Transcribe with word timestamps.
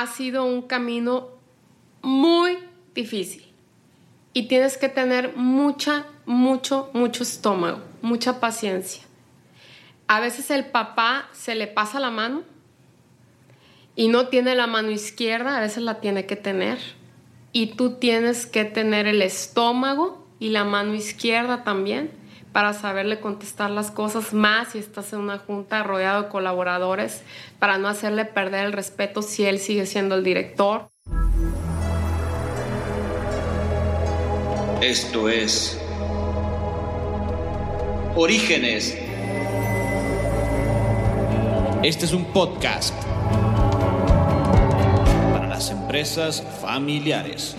ha 0.00 0.06
sido 0.06 0.44
un 0.44 0.62
camino 0.62 1.28
muy 2.00 2.58
difícil 2.94 3.44
y 4.32 4.48
tienes 4.48 4.78
que 4.78 4.88
tener 4.88 5.36
mucha, 5.36 6.06
mucho, 6.24 6.88
mucho 6.94 7.22
estómago, 7.22 7.82
mucha 8.00 8.40
paciencia. 8.40 9.02
A 10.06 10.20
veces 10.20 10.50
el 10.50 10.64
papá 10.64 11.28
se 11.32 11.54
le 11.54 11.66
pasa 11.66 12.00
la 12.00 12.10
mano 12.10 12.44
y 13.94 14.08
no 14.08 14.28
tiene 14.28 14.54
la 14.54 14.66
mano 14.66 14.90
izquierda, 14.90 15.58
a 15.58 15.60
veces 15.60 15.82
la 15.82 16.00
tiene 16.00 16.24
que 16.24 16.36
tener. 16.36 16.78
Y 17.52 17.74
tú 17.74 17.96
tienes 17.96 18.46
que 18.46 18.64
tener 18.64 19.06
el 19.06 19.20
estómago 19.20 20.26
y 20.38 20.48
la 20.48 20.64
mano 20.64 20.94
izquierda 20.94 21.62
también 21.62 22.10
para 22.52 22.72
saberle 22.72 23.20
contestar 23.20 23.70
las 23.70 23.90
cosas 23.90 24.32
más 24.32 24.72
si 24.72 24.78
estás 24.78 25.12
en 25.12 25.20
una 25.20 25.38
junta 25.38 25.82
rodeado 25.82 26.22
de 26.24 26.28
colaboradores, 26.28 27.22
para 27.58 27.78
no 27.78 27.88
hacerle 27.88 28.24
perder 28.24 28.66
el 28.66 28.72
respeto 28.72 29.22
si 29.22 29.44
él 29.44 29.58
sigue 29.58 29.86
siendo 29.86 30.14
el 30.14 30.24
director. 30.24 30.90
Esto 34.80 35.28
es 35.28 35.78
Orígenes. 38.16 38.96
Este 41.82 42.04
es 42.04 42.12
un 42.12 42.24
podcast 42.32 42.94
para 45.32 45.46
las 45.46 45.70
empresas 45.70 46.42
familiares. 46.60 47.56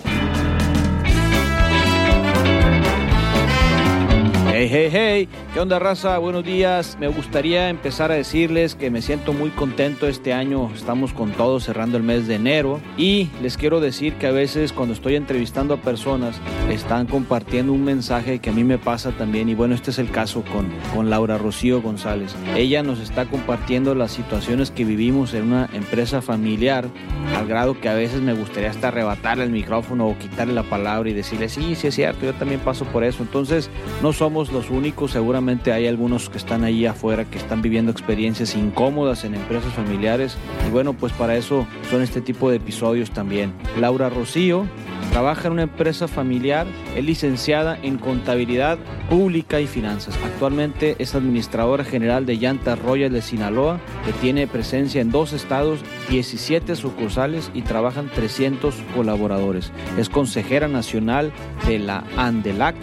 Hey, 4.54 4.68
hey, 4.70 4.90
hey, 4.92 5.28
¿qué 5.54 5.60
onda 5.60 5.78
raza? 5.78 6.18
Buenos 6.18 6.44
días. 6.44 6.98
Me 7.00 7.08
gustaría 7.08 7.70
empezar 7.70 8.12
a 8.12 8.16
decirles 8.16 8.74
que 8.74 8.90
me 8.90 9.00
siento 9.00 9.32
muy 9.32 9.48
contento 9.48 10.06
este 10.06 10.34
año. 10.34 10.70
Estamos 10.74 11.14
con 11.14 11.32
todo 11.32 11.58
cerrando 11.58 11.96
el 11.96 12.02
mes 12.02 12.28
de 12.28 12.34
enero 12.34 12.78
y 12.98 13.30
les 13.40 13.56
quiero 13.56 13.80
decir 13.80 14.12
que 14.16 14.26
a 14.26 14.30
veces 14.30 14.74
cuando 14.74 14.92
estoy 14.92 15.16
entrevistando 15.16 15.72
a 15.72 15.78
personas 15.78 16.38
están 16.68 17.06
compartiendo 17.06 17.72
un 17.72 17.82
mensaje 17.82 18.40
que 18.40 18.50
a 18.50 18.52
mí 18.52 18.62
me 18.62 18.76
pasa 18.76 19.12
también 19.12 19.48
y 19.48 19.54
bueno, 19.54 19.74
este 19.74 19.90
es 19.90 19.98
el 19.98 20.10
caso 20.10 20.44
con, 20.52 20.70
con 20.94 21.08
Laura 21.08 21.38
Rocío 21.38 21.80
González. 21.80 22.36
Ella 22.54 22.82
nos 22.82 23.00
está 23.00 23.24
compartiendo 23.24 23.94
las 23.94 24.12
situaciones 24.12 24.70
que 24.70 24.84
vivimos 24.84 25.32
en 25.32 25.44
una 25.44 25.70
empresa 25.72 26.20
familiar 26.20 26.90
al 27.34 27.46
grado 27.46 27.80
que 27.80 27.88
a 27.88 27.94
veces 27.94 28.20
me 28.20 28.34
gustaría 28.34 28.68
hasta 28.68 28.88
arrebatarle 28.88 29.44
el 29.44 29.50
micrófono 29.50 30.08
o 30.08 30.18
quitarle 30.18 30.52
la 30.52 30.64
palabra 30.64 31.08
y 31.08 31.14
decirle, 31.14 31.48
sí, 31.48 31.74
sí 31.74 31.86
es 31.86 31.94
cierto, 31.94 32.26
yo 32.26 32.34
también 32.34 32.60
paso 32.60 32.84
por 32.84 33.02
eso. 33.02 33.22
Entonces, 33.22 33.70
no 34.02 34.12
somos 34.12 34.41
los 34.50 34.70
únicos, 34.70 35.12
seguramente 35.12 35.72
hay 35.72 35.86
algunos 35.86 36.30
que 36.30 36.38
están 36.38 36.64
ahí 36.64 36.86
afuera 36.86 37.24
que 37.24 37.38
están 37.38 37.62
viviendo 37.62 37.92
experiencias 37.92 38.56
incómodas 38.56 39.24
en 39.24 39.34
empresas 39.34 39.72
familiares 39.74 40.36
y 40.66 40.70
bueno, 40.70 40.94
pues 40.94 41.12
para 41.12 41.36
eso 41.36 41.66
son 41.90 42.02
este 42.02 42.20
tipo 42.20 42.50
de 42.50 42.56
episodios 42.56 43.10
también. 43.10 43.52
Laura 43.78 44.08
Rocío 44.08 44.66
Trabaja 45.12 45.48
en 45.48 45.52
una 45.52 45.64
empresa 45.64 46.08
familiar, 46.08 46.66
es 46.96 47.04
licenciada 47.04 47.78
en 47.82 47.98
contabilidad 47.98 48.78
pública 49.10 49.60
y 49.60 49.66
finanzas. 49.66 50.18
Actualmente 50.24 50.96
es 50.98 51.14
administradora 51.14 51.84
general 51.84 52.24
de 52.24 52.38
Llantas 52.38 52.78
Royal 52.78 53.12
de 53.12 53.20
Sinaloa, 53.20 53.78
que 54.06 54.14
tiene 54.14 54.46
presencia 54.46 55.02
en 55.02 55.10
dos 55.10 55.34
estados, 55.34 55.80
17 56.08 56.76
sucursales 56.76 57.50
y 57.52 57.60
trabajan 57.60 58.08
300 58.08 58.74
colaboradores. 58.96 59.70
Es 59.98 60.08
consejera 60.08 60.66
nacional 60.66 61.30
de 61.66 61.78
la 61.78 62.04
ANDELAC 62.16 62.76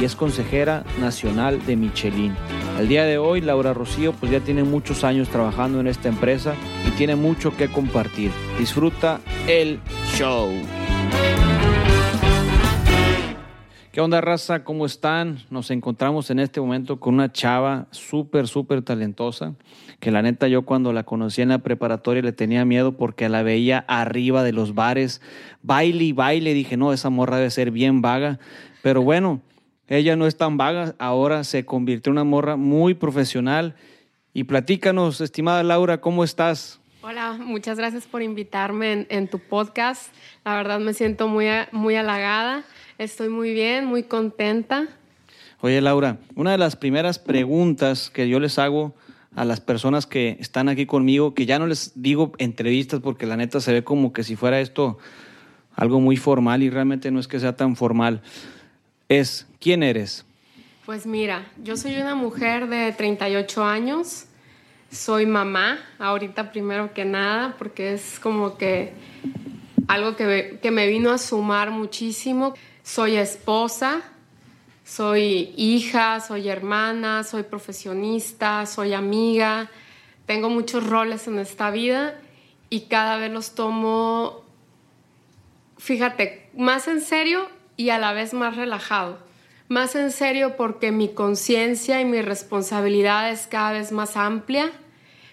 y 0.00 0.06
es 0.06 0.16
consejera 0.16 0.82
nacional 1.00 1.64
de 1.66 1.76
Michelin. 1.76 2.34
Al 2.76 2.88
día 2.88 3.04
de 3.04 3.18
hoy, 3.18 3.40
Laura 3.40 3.72
Rocío 3.74 4.12
pues 4.12 4.32
ya 4.32 4.40
tiene 4.40 4.64
muchos 4.64 5.04
años 5.04 5.28
trabajando 5.28 5.78
en 5.78 5.86
esta 5.86 6.08
empresa 6.08 6.54
y 6.84 6.90
tiene 6.96 7.14
mucho 7.14 7.56
que 7.56 7.68
compartir. 7.68 8.32
Disfruta 8.58 9.20
el 9.46 9.78
show. 10.16 10.50
¿Qué 13.96 14.02
onda, 14.02 14.20
raza? 14.20 14.62
¿Cómo 14.62 14.84
están? 14.84 15.38
Nos 15.48 15.70
encontramos 15.70 16.28
en 16.28 16.38
este 16.38 16.60
momento 16.60 17.00
con 17.00 17.14
una 17.14 17.32
chava 17.32 17.86
súper, 17.92 18.46
súper 18.46 18.82
talentosa, 18.82 19.54
que 20.00 20.10
la 20.10 20.20
neta 20.20 20.48
yo 20.48 20.66
cuando 20.66 20.92
la 20.92 21.04
conocí 21.04 21.40
en 21.40 21.48
la 21.48 21.60
preparatoria 21.60 22.20
le 22.22 22.32
tenía 22.32 22.66
miedo 22.66 22.98
porque 22.98 23.30
la 23.30 23.42
veía 23.42 23.86
arriba 23.88 24.42
de 24.42 24.52
los 24.52 24.74
bares, 24.74 25.22
baile 25.62 26.04
y 26.04 26.12
baile. 26.12 26.52
Dije, 26.52 26.76
no, 26.76 26.92
esa 26.92 27.08
morra 27.08 27.38
debe 27.38 27.48
ser 27.48 27.70
bien 27.70 28.02
vaga. 28.02 28.38
Pero 28.82 29.00
bueno, 29.00 29.40
ella 29.88 30.14
no 30.14 30.26
es 30.26 30.36
tan 30.36 30.58
vaga, 30.58 30.94
ahora 30.98 31.42
se 31.42 31.64
convirtió 31.64 32.10
en 32.10 32.18
una 32.18 32.24
morra 32.24 32.56
muy 32.56 32.92
profesional. 32.92 33.76
Y 34.34 34.44
platícanos, 34.44 35.22
estimada 35.22 35.62
Laura, 35.62 36.02
¿cómo 36.02 36.22
estás? 36.22 36.80
Hola, 37.00 37.38
muchas 37.40 37.78
gracias 37.78 38.04
por 38.04 38.20
invitarme 38.20 38.92
en, 38.92 39.06
en 39.08 39.28
tu 39.28 39.38
podcast. 39.38 40.12
La 40.44 40.54
verdad 40.54 40.80
me 40.80 40.92
siento 40.92 41.28
muy, 41.28 41.46
muy 41.72 41.94
halagada 41.94 42.62
Estoy 42.98 43.28
muy 43.28 43.52
bien, 43.52 43.84
muy 43.84 44.04
contenta. 44.04 44.88
Oye, 45.60 45.82
Laura, 45.82 46.16
una 46.34 46.52
de 46.52 46.58
las 46.58 46.76
primeras 46.76 47.18
preguntas 47.18 48.08
que 48.08 48.26
yo 48.26 48.40
les 48.40 48.58
hago 48.58 48.94
a 49.34 49.44
las 49.44 49.60
personas 49.60 50.06
que 50.06 50.38
están 50.40 50.70
aquí 50.70 50.86
conmigo, 50.86 51.34
que 51.34 51.44
ya 51.44 51.58
no 51.58 51.66
les 51.66 51.92
digo 51.94 52.32
entrevistas 52.38 53.00
porque 53.00 53.26
la 53.26 53.36
neta 53.36 53.60
se 53.60 53.74
ve 53.74 53.84
como 53.84 54.14
que 54.14 54.24
si 54.24 54.34
fuera 54.34 54.60
esto 54.60 54.96
algo 55.74 56.00
muy 56.00 56.16
formal 56.16 56.62
y 56.62 56.70
realmente 56.70 57.10
no 57.10 57.20
es 57.20 57.28
que 57.28 57.38
sea 57.38 57.54
tan 57.54 57.76
formal, 57.76 58.22
es, 59.10 59.46
¿quién 59.60 59.82
eres? 59.82 60.24
Pues 60.86 61.04
mira, 61.04 61.46
yo 61.62 61.76
soy 61.76 61.96
una 61.96 62.14
mujer 62.14 62.68
de 62.68 62.92
38 62.92 63.62
años, 63.62 64.24
soy 64.90 65.26
mamá, 65.26 65.78
ahorita 65.98 66.50
primero 66.50 66.94
que 66.94 67.04
nada, 67.04 67.56
porque 67.58 67.92
es 67.92 68.18
como 68.20 68.56
que 68.56 68.94
algo 69.86 70.16
que, 70.16 70.58
que 70.62 70.70
me 70.70 70.86
vino 70.86 71.10
a 71.10 71.18
sumar 71.18 71.70
muchísimo. 71.70 72.54
Soy 72.86 73.16
esposa, 73.16 74.00
soy 74.84 75.52
hija, 75.56 76.20
soy 76.20 76.48
hermana, 76.48 77.24
soy 77.24 77.42
profesionista, 77.42 78.64
soy 78.64 78.94
amiga, 78.94 79.68
tengo 80.24 80.50
muchos 80.50 80.86
roles 80.86 81.26
en 81.26 81.40
esta 81.40 81.72
vida 81.72 82.16
y 82.70 82.82
cada 82.82 83.16
vez 83.16 83.32
los 83.32 83.56
tomo, 83.56 84.44
fíjate, 85.78 86.48
más 86.56 86.86
en 86.86 87.00
serio 87.00 87.48
y 87.76 87.90
a 87.90 87.98
la 87.98 88.12
vez 88.12 88.32
más 88.32 88.54
relajado. 88.54 89.18
Más 89.66 89.96
en 89.96 90.12
serio 90.12 90.56
porque 90.56 90.92
mi 90.92 91.08
conciencia 91.08 92.00
y 92.00 92.04
mi 92.04 92.22
responsabilidad 92.22 93.32
es 93.32 93.48
cada 93.48 93.72
vez 93.72 93.90
más 93.90 94.16
amplia, 94.16 94.70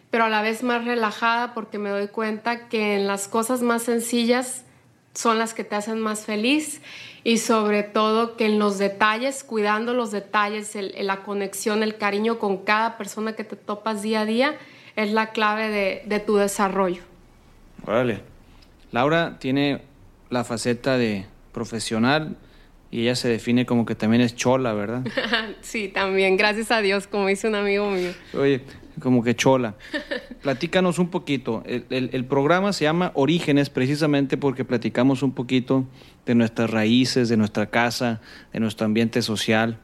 pero 0.09 0.23
a 0.23 0.29
la 0.29 0.41
vez 0.41 0.63
más 0.63 0.85
relajada 0.85 1.53
porque 1.53 1.77
me 1.77 1.91
doy 1.91 2.07
cuenta 2.07 2.67
que 2.67 2.95
en 2.95 3.05
las 3.05 3.27
cosas 3.27 3.61
más 3.61 3.83
sencillas 3.83 4.65
son 5.13 5.37
las 5.37 5.53
que 5.53 5.63
te 5.63 5.75
hacen 5.75 5.99
más 5.99 6.25
feliz 6.25 6.81
y 7.23 7.37
sobre 7.37 7.83
todo 7.83 8.35
que 8.35 8.45
en 8.45 8.59
los 8.59 8.77
detalles, 8.77 9.43
cuidando 9.43 9.93
los 9.93 10.11
detalles, 10.11 10.75
la 10.75 11.23
conexión, 11.23 11.83
el 11.83 11.97
cariño 11.97 12.39
con 12.39 12.57
cada 12.57 12.97
persona 12.97 13.33
que 13.33 13.43
te 13.43 13.55
topas 13.55 14.01
día 14.01 14.21
a 14.21 14.25
día, 14.25 14.57
es 14.95 15.11
la 15.11 15.31
clave 15.31 16.03
de, 16.05 16.19
tu 16.19 16.35
desarrollo. 16.35 17.01
Órale. 17.85 18.21
Laura 18.91 19.37
tiene 19.39 19.81
la 20.29 20.43
faceta 20.43 20.97
de 20.97 21.25
profesional 21.51 22.35
y 22.93 23.01
ella 23.01 23.15
se 23.15 23.27
define 23.27 23.65
como 23.65 23.87
que 23.87 23.95
también 23.95 24.21
es 24.21 24.35
chola, 24.35 24.71
¿verdad? 24.73 25.01
sí, 25.61 25.87
también, 25.87 26.37
gracias 26.37 26.69
a 26.69 26.79
Dios, 26.79 27.07
como 27.07 27.25
dice 27.25 27.47
un 27.47 27.55
amigo 27.55 27.89
mío. 27.89 28.11
Oye, 28.37 28.61
como 29.01 29.23
que 29.23 29.35
chola. 29.35 29.73
Platícanos 30.43 30.99
un 30.99 31.09
poquito. 31.09 31.63
El, 31.65 32.25
programa 32.25 32.71
se 32.71 32.83
llama 32.83 33.11
Orígenes 33.15 33.71
precisamente 33.71 34.37
porque 34.37 34.63
platicamos 34.63 35.23
un 35.23 35.31
poquito 35.31 35.87
de 36.27 36.35
nuestras 36.35 36.69
raíces, 36.69 37.29
de 37.29 37.35
nuestra 37.35 37.71
casa, 37.71 38.21
de 38.53 38.59
nuestro 38.59 38.85
ambiente 38.85 39.23
social. 39.23 39.79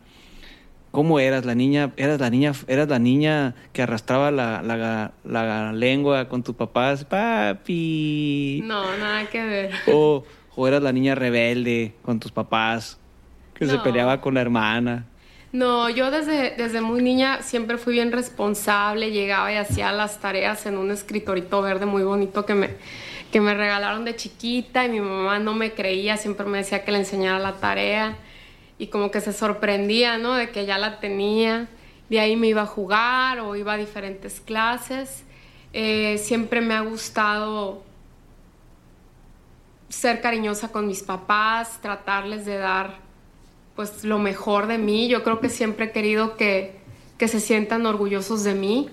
¿Cómo 0.91 1.19
eras 1.19 1.45
la 1.45 1.55
niña? 1.55 1.93
¿Eras 1.97 2.19
la 2.19 2.29
niña, 2.29 2.51
eras 2.67 2.89
la 2.89 2.99
niña 2.99 3.55
que 3.73 3.81
arrastraba 3.81 4.29
la, 4.29 4.61
la, 5.23 5.73
lengua 5.73 6.29
con 6.29 6.43
tus 6.43 6.55
papás? 6.55 7.05
Papi. 7.05 8.61
No, 8.65 8.95
nada 8.97 9.27
que 9.31 9.43
ver. 9.43 9.71
O, 9.87 10.23
o 10.55 10.67
eras 10.67 10.83
la 10.83 10.91
niña 10.91 11.15
rebelde 11.15 11.95
con 12.03 12.19
tus 12.19 12.31
papás 12.31 12.98
que 13.59 13.67
se 13.67 13.77
peleaba 13.79 14.21
con 14.21 14.35
la 14.35 14.41
hermana. 14.41 15.05
No, 15.51 15.89
yo 15.89 16.11
desde, 16.11 16.51
desde 16.51 16.79
muy 16.79 17.01
niña 17.01 17.41
siempre 17.41 17.77
fui 17.77 17.93
bien 17.93 18.11
responsable, 18.11 19.11
llegaba 19.11 19.51
y 19.51 19.57
hacía 19.57 19.91
las 19.91 20.19
tareas 20.19 20.65
en 20.65 20.77
un 20.77 20.91
escritorito 20.91 21.61
verde 21.61 21.85
muy 21.85 22.03
bonito 22.03 22.45
que 22.45 22.53
me, 22.53 22.69
que 23.31 23.41
me 23.41 23.53
regalaron 23.53 24.05
de 24.05 24.15
chiquita 24.15 24.85
y 24.85 24.89
mi 24.89 25.01
mamá 25.01 25.39
no 25.39 25.53
me 25.53 25.73
creía, 25.73 26.15
siempre 26.15 26.45
me 26.45 26.59
decía 26.59 26.85
que 26.85 26.91
le 26.91 26.99
enseñara 26.99 27.39
la 27.39 27.53
tarea 27.53 28.15
y 28.77 28.87
como 28.87 29.11
que 29.11 29.19
se 29.19 29.33
sorprendía, 29.33 30.17
¿no? 30.17 30.35
De 30.35 30.51
que 30.51 30.65
ya 30.65 30.77
la 30.77 30.99
tenía. 30.99 31.67
De 32.09 32.19
ahí 32.19 32.37
me 32.37 32.47
iba 32.47 32.61
a 32.61 32.65
jugar 32.65 33.39
o 33.39 33.55
iba 33.55 33.73
a 33.73 33.77
diferentes 33.77 34.39
clases. 34.39 35.25
Eh, 35.73 36.17
siempre 36.17 36.61
me 36.61 36.75
ha 36.75 36.81
gustado 36.81 37.83
ser 39.89 40.21
cariñosa 40.21 40.71
con 40.71 40.87
mis 40.87 41.03
papás, 41.03 41.79
tratarles 41.81 42.45
de 42.45 42.57
dar 42.57 43.08
pues 43.79 44.03
lo 44.03 44.19
mejor 44.19 44.67
de 44.67 44.77
mí. 44.77 45.07
Yo 45.07 45.23
creo 45.23 45.39
que 45.39 45.47
siempre 45.47 45.85
he 45.85 45.91
querido 45.93 46.35
que, 46.35 46.77
se 47.17 47.39
sientan 47.39 47.85
orgullosos 47.85 48.43
de 48.43 48.53
mí 48.53 48.89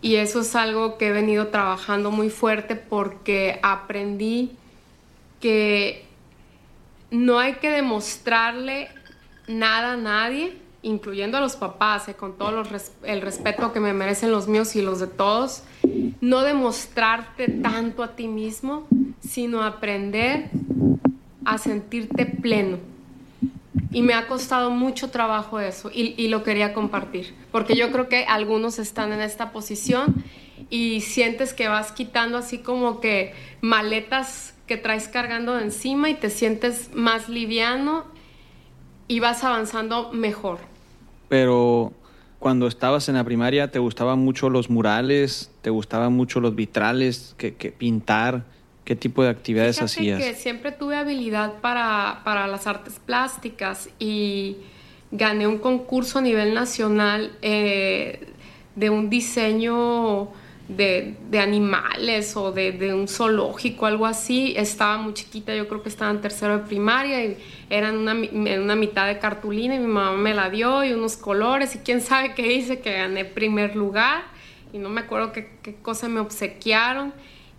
Y 0.00 0.14
eso 0.16 0.42
es 0.42 0.54
algo 0.54 0.96
que 0.96 1.08
he 1.08 1.10
venido 1.10 1.48
trabajando 1.48 2.12
muy 2.12 2.30
fuerte 2.30 2.76
porque 2.76 3.58
aprendí 3.64 4.52
que 5.40 6.04
no 7.10 7.40
hay 7.40 7.54
que 7.54 7.68
demostrarle 7.70 8.90
nada 9.48 9.94
a 9.94 9.96
nadie, 9.96 10.56
incluyendo 10.82 11.38
a 11.38 11.40
los 11.40 11.56
papás, 11.56 12.06
eh, 12.06 12.14
con 12.14 12.38
todo 12.38 12.62
el 13.02 13.20
respeto 13.22 13.72
que 13.72 13.80
me 13.80 13.92
merecen 13.92 14.30
los 14.30 14.46
míos 14.46 14.76
y 14.76 14.82
los 14.82 15.00
de 15.00 15.08
todos, 15.08 15.64
no 16.20 16.42
demostrarte 16.42 17.48
tanto 17.48 18.04
a 18.04 18.14
ti 18.14 18.28
mismo, 18.28 18.86
sino 19.20 19.64
aprender 19.64 20.48
a 21.44 21.58
sentirte 21.58 22.24
pleno. 22.24 22.91
Y 23.92 24.02
me 24.02 24.14
ha 24.14 24.26
costado 24.26 24.70
mucho 24.70 25.10
trabajo 25.10 25.60
eso 25.60 25.90
y, 25.92 26.14
y, 26.16 26.28
lo 26.28 26.42
quería 26.42 26.72
compartir, 26.72 27.34
porque 27.50 27.76
yo 27.76 27.92
creo 27.92 28.08
que 28.08 28.24
algunos 28.24 28.78
están 28.78 29.12
en 29.12 29.20
esta 29.20 29.52
posición 29.52 30.24
y 30.70 31.02
sientes 31.02 31.52
que 31.52 31.68
vas 31.68 31.92
quitando 31.92 32.38
así 32.38 32.58
como 32.58 33.00
que 33.00 33.34
maletas 33.60 34.54
que 34.66 34.76
traes 34.76 35.08
cargando 35.08 35.54
de 35.54 35.64
encima 35.64 36.08
y 36.08 36.14
te 36.14 36.30
sientes 36.30 36.90
más 36.94 37.28
liviano 37.28 38.04
y 39.08 39.20
vas 39.20 39.44
avanzando 39.44 40.10
mejor. 40.12 40.58
Pero 41.28 41.92
cuando 42.38 42.66
estabas 42.66 43.08
en 43.08 43.16
la 43.16 43.24
primaria, 43.24 43.70
¿te 43.70 43.78
gustaban 43.78 44.18
mucho 44.18 44.48
los 44.50 44.70
murales? 44.70 45.50
¿Te 45.60 45.70
gustaban 45.70 46.12
mucho 46.12 46.40
los 46.40 46.54
vitrales? 46.54 47.34
¿Que, 47.36 47.52
pintar? 47.52 48.44
¿Qué 48.84 48.96
tipo 48.96 49.22
de 49.22 49.28
actividades 49.28 49.76
Fíjate 49.76 49.92
hacías? 49.92 50.22
que 50.22 50.34
siempre 50.34 50.72
tuve 50.72 50.96
habilidad 50.96 51.60
para, 51.60 52.22
para, 52.24 52.46
las 52.48 52.66
artes 52.66 52.98
plásticas 53.04 53.88
y 53.98 54.56
gané 55.12 55.46
un 55.46 55.58
concurso 55.58 56.18
a 56.18 56.22
nivel 56.22 56.52
nacional 56.52 57.36
eh, 57.42 58.26
de 58.74 58.90
un 58.90 59.08
diseño 59.08 60.30
de, 60.68 61.14
de 61.30 61.38
animales 61.38 62.36
o 62.36 62.50
de, 62.50 62.72
de, 62.72 62.92
un 62.94 63.06
zoológico, 63.06 63.86
algo 63.86 64.06
así. 64.06 64.54
Estaba 64.56 64.96
muy 64.98 65.14
chiquita, 65.14 65.54
yo 65.54 65.68
creo 65.68 65.82
que 65.82 65.88
estaba 65.88 66.10
en 66.10 66.20
tercero 66.20 66.58
de 66.58 66.64
primaria 66.64 67.24
y 67.24 67.36
eran 67.70 67.98
una, 67.98 68.14
una 68.14 68.74
mitad 68.74 69.06
de 69.06 69.18
cartulina 69.18 69.76
y 69.76 69.78
mi 69.78 69.86
mamá 69.86 70.16
me 70.16 70.34
la 70.34 70.50
dio 70.50 70.82
y 70.82 70.92
unos 70.92 71.16
colores 71.16 71.74
y 71.76 71.78
quién 71.78 72.00
sabe 72.00 72.34
qué 72.34 72.52
hice, 72.52 72.80
que 72.80 72.92
gané 72.92 73.24
primer 73.24 73.76
lugar 73.76 74.24
y 74.72 74.78
no 74.78 74.88
me 74.88 75.02
acuerdo 75.02 75.32
qué, 75.32 75.50
qué 75.62 75.74
cosa 75.74 76.08
me 76.08 76.20
obsequiaron. 76.20 77.12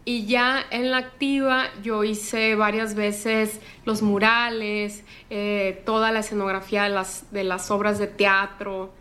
Y 0.06 0.26
ya 0.26 0.66
en 0.70 0.92
la 0.92 0.98
activa 0.98 1.68
yo 1.82 2.04
hice 2.04 2.56
varias 2.56 2.94
veces 2.94 3.62
los 3.86 4.02
murales, 4.02 5.04
eh, 5.30 5.82
toda 5.86 6.12
la 6.12 6.20
escenografía 6.20 6.84
de 6.84 6.90
las, 6.90 7.32
de 7.32 7.46
las 7.46 7.72
obras 7.72 8.00
de 8.00 8.08
teatro, 8.08 8.92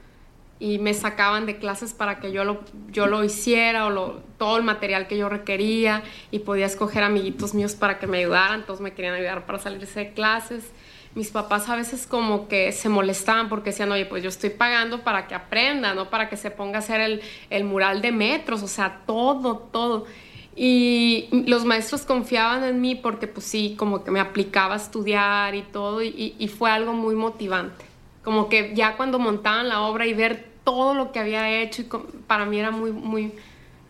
y 0.63 0.79
me 0.79 0.95
sacaban 0.95 1.45
de 1.45 1.57
clases 1.57 1.93
para 1.93 2.21
que 2.21 2.31
yo 2.31 2.45
lo, 2.45 2.61
yo 2.93 3.09
lo 3.09 3.25
hiciera 3.25 3.85
o 3.87 3.91
lo, 3.91 4.23
todo 4.39 4.59
el 4.59 4.63
material 4.63 5.09
que 5.09 5.19
yo 5.19 5.29
requería 5.29 6.05
y 6.31 6.39
podía 6.39 6.67
escoger 6.67 7.03
amiguitos 7.03 7.53
míos 7.53 7.75
para 7.75 7.99
que 7.99 8.07
me 8.07 8.19
ayudaran, 8.19 8.65
todos 8.65 8.81
me 8.81 8.93
querían 8.93 9.15
ayudar 9.15 9.45
para 9.45 9.59
salirse 9.59 9.99
de 9.99 10.13
clases. 10.13 10.71
Mis 11.17 11.33
papás 11.33 11.69
a 11.69 11.75
veces 11.75 12.07
como 12.07 12.47
que 12.47 12.71
se 12.71 12.89
molestaban 12.89 13.49
porque 13.49 13.71
decían, 13.71 13.91
oye, 13.91 14.07
pues 14.07 14.23
yo 14.23 14.29
estoy 14.29 14.51
pagando 14.51 15.03
para 15.03 15.27
que 15.27 15.35
aprenda, 15.35 15.95
no 15.95 16.11
para 16.11 16.29
que 16.29 16.37
se 16.37 16.53
ponga 16.53 16.77
a 16.77 16.79
hacer 16.79 17.01
el, 17.01 17.23
el 17.51 17.65
mural 17.65 18.01
de 18.01 18.13
metros, 18.13 18.63
o 18.63 18.69
sea, 18.69 19.01
todo, 19.05 19.59
todo. 19.73 20.07
Y 20.55 21.29
los 21.47 21.65
maestros 21.65 22.03
confiaban 22.03 22.63
en 22.65 22.81
mí 22.81 22.95
porque 22.95 23.27
pues 23.27 23.47
sí, 23.47 23.75
como 23.79 24.05
que 24.05 24.11
me 24.11 24.21
aplicaba 24.21 24.75
a 24.75 24.77
estudiar 24.77 25.55
y 25.55 25.63
todo, 25.63 26.03
y, 26.03 26.35
y 26.39 26.49
fue 26.49 26.71
algo 26.71 26.93
muy 26.93 27.15
motivante. 27.15 27.85
Como 28.23 28.49
que 28.49 28.73
ya 28.75 28.97
cuando 28.97 29.19
montaban 29.19 29.69
la 29.69 29.81
obra 29.83 30.07
y 30.07 30.15
ver 30.15 30.53
todo 30.65 30.95
lo 30.95 31.11
que 31.13 31.19
había 31.19 31.63
hecho 31.63 31.83
y 31.83 31.87
para 32.27 32.45
mí 32.45 32.59
era 32.59 32.71
muy, 32.71 32.93
muy, 32.93 33.33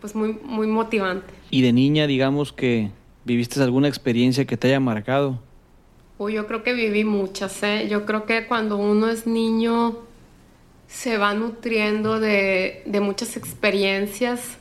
pues 0.01 0.15
muy, 0.15 0.37
muy 0.43 0.67
motivante. 0.67 1.33
¿Y 1.49 1.61
de 1.61 1.73
niña, 1.73 2.07
digamos 2.07 2.51
que 2.51 2.89
viviste 3.25 3.61
alguna 3.61 3.87
experiencia 3.87 4.45
que 4.45 4.57
te 4.57 4.67
haya 4.69 4.79
marcado? 4.79 5.39
Uy, 6.17 6.33
yo 6.33 6.47
creo 6.47 6.63
que 6.63 6.73
viví 6.73 7.03
muchas, 7.03 7.61
¿eh? 7.63 7.87
Yo 7.89 8.05
creo 8.05 8.25
que 8.25 8.47
cuando 8.47 8.77
uno 8.77 9.09
es 9.09 9.27
niño 9.27 9.97
se 10.87 11.17
va 11.17 11.33
nutriendo 11.33 12.19
de, 12.19 12.83
de 12.85 12.99
muchas 12.99 13.35
experiencias 13.35 14.57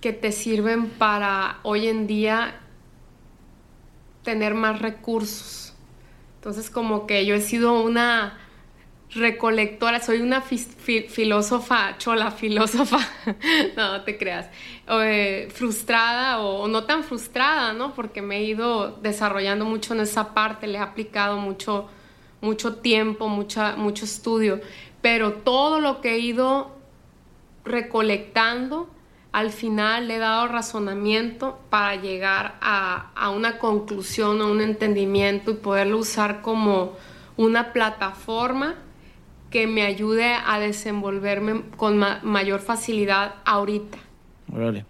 que 0.00 0.12
te 0.12 0.32
sirven 0.32 0.88
para 0.88 1.58
hoy 1.62 1.88
en 1.88 2.06
día 2.06 2.60
tener 4.22 4.54
más 4.54 4.80
recursos. 4.80 5.74
Entonces 6.36 6.70
como 6.70 7.06
que 7.06 7.26
yo 7.26 7.34
he 7.34 7.40
sido 7.40 7.82
una 7.82 8.38
recolectora, 9.10 10.00
soy 10.00 10.20
una 10.20 10.42
filósofa, 10.42 11.96
chola 11.98 12.30
filósofa, 12.30 12.98
no, 13.76 14.02
te 14.02 14.18
creas, 14.18 14.48
eh, 14.86 15.48
frustrada 15.52 16.40
o, 16.40 16.68
no 16.68 16.84
tan 16.84 17.04
frustrada, 17.04 17.72
¿no? 17.72 17.94
Porque 17.94 18.22
me 18.22 18.38
he 18.38 18.44
ido 18.44 18.98
desarrollando 19.02 19.64
mucho 19.64 19.94
en 19.94 20.00
esa 20.00 20.34
parte, 20.34 20.66
le 20.66 20.78
he 20.78 20.80
aplicado 20.80 21.38
mucho, 21.38 21.88
mucho 22.40 22.76
tiempo, 22.76 23.28
mucha, 23.28 23.76
mucho 23.76 24.04
estudio, 24.04 24.60
pero 25.00 25.32
todo 25.32 25.80
lo 25.80 26.00
que 26.00 26.14
he 26.14 26.18
ido 26.18 26.76
recolectando, 27.64 28.90
al 29.38 29.52
final 29.52 30.08
le 30.08 30.16
he 30.16 30.18
dado 30.18 30.48
razonamiento 30.48 31.60
para 31.70 31.94
llegar 31.94 32.56
a, 32.60 33.10
a 33.14 33.30
una 33.30 33.58
conclusión, 33.58 34.40
a 34.40 34.46
un 34.46 34.60
entendimiento 34.60 35.52
y 35.52 35.54
poderlo 35.54 35.98
usar 35.98 36.42
como 36.42 36.96
una 37.36 37.72
plataforma 37.72 38.74
que 39.50 39.66
me 39.66 39.82
ayude 39.82 40.34
a 40.34 40.58
desenvolverme 40.58 41.62
con 41.76 41.98
mayor 42.22 42.60
facilidad 42.60 43.36
ahorita. 43.44 43.98
Órale. 44.52 44.84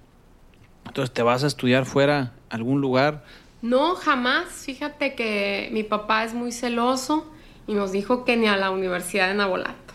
Entonces, 0.87 1.13
¿te 1.13 1.23
vas 1.23 1.45
a 1.45 1.47
estudiar 1.47 1.85
fuera 1.85 2.33
algún 2.49 2.81
lugar? 2.81 3.25
No, 3.61 3.95
jamás. 3.97 4.49
Fíjate 4.65 5.15
que 5.15 5.69
mi 5.73 5.83
papá 5.83 6.25
es 6.25 6.33
muy 6.33 6.53
celoso 6.53 7.31
y 7.67 7.75
nos 7.75 7.93
dijo 7.93 8.25
que 8.25 8.37
ni 8.37 8.47
a 8.47 8.57
la 8.57 8.71
Universidad 8.71 9.29
de 9.29 9.35
Nabolato. 9.35 9.95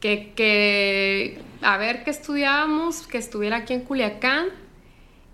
Que, 0.00 0.32
que 0.36 1.40
a 1.62 1.76
ver 1.76 2.04
qué 2.04 2.10
estudiábamos, 2.10 3.06
que 3.06 3.18
estuviera 3.18 3.58
aquí 3.58 3.74
en 3.74 3.82
Culiacán 3.82 4.46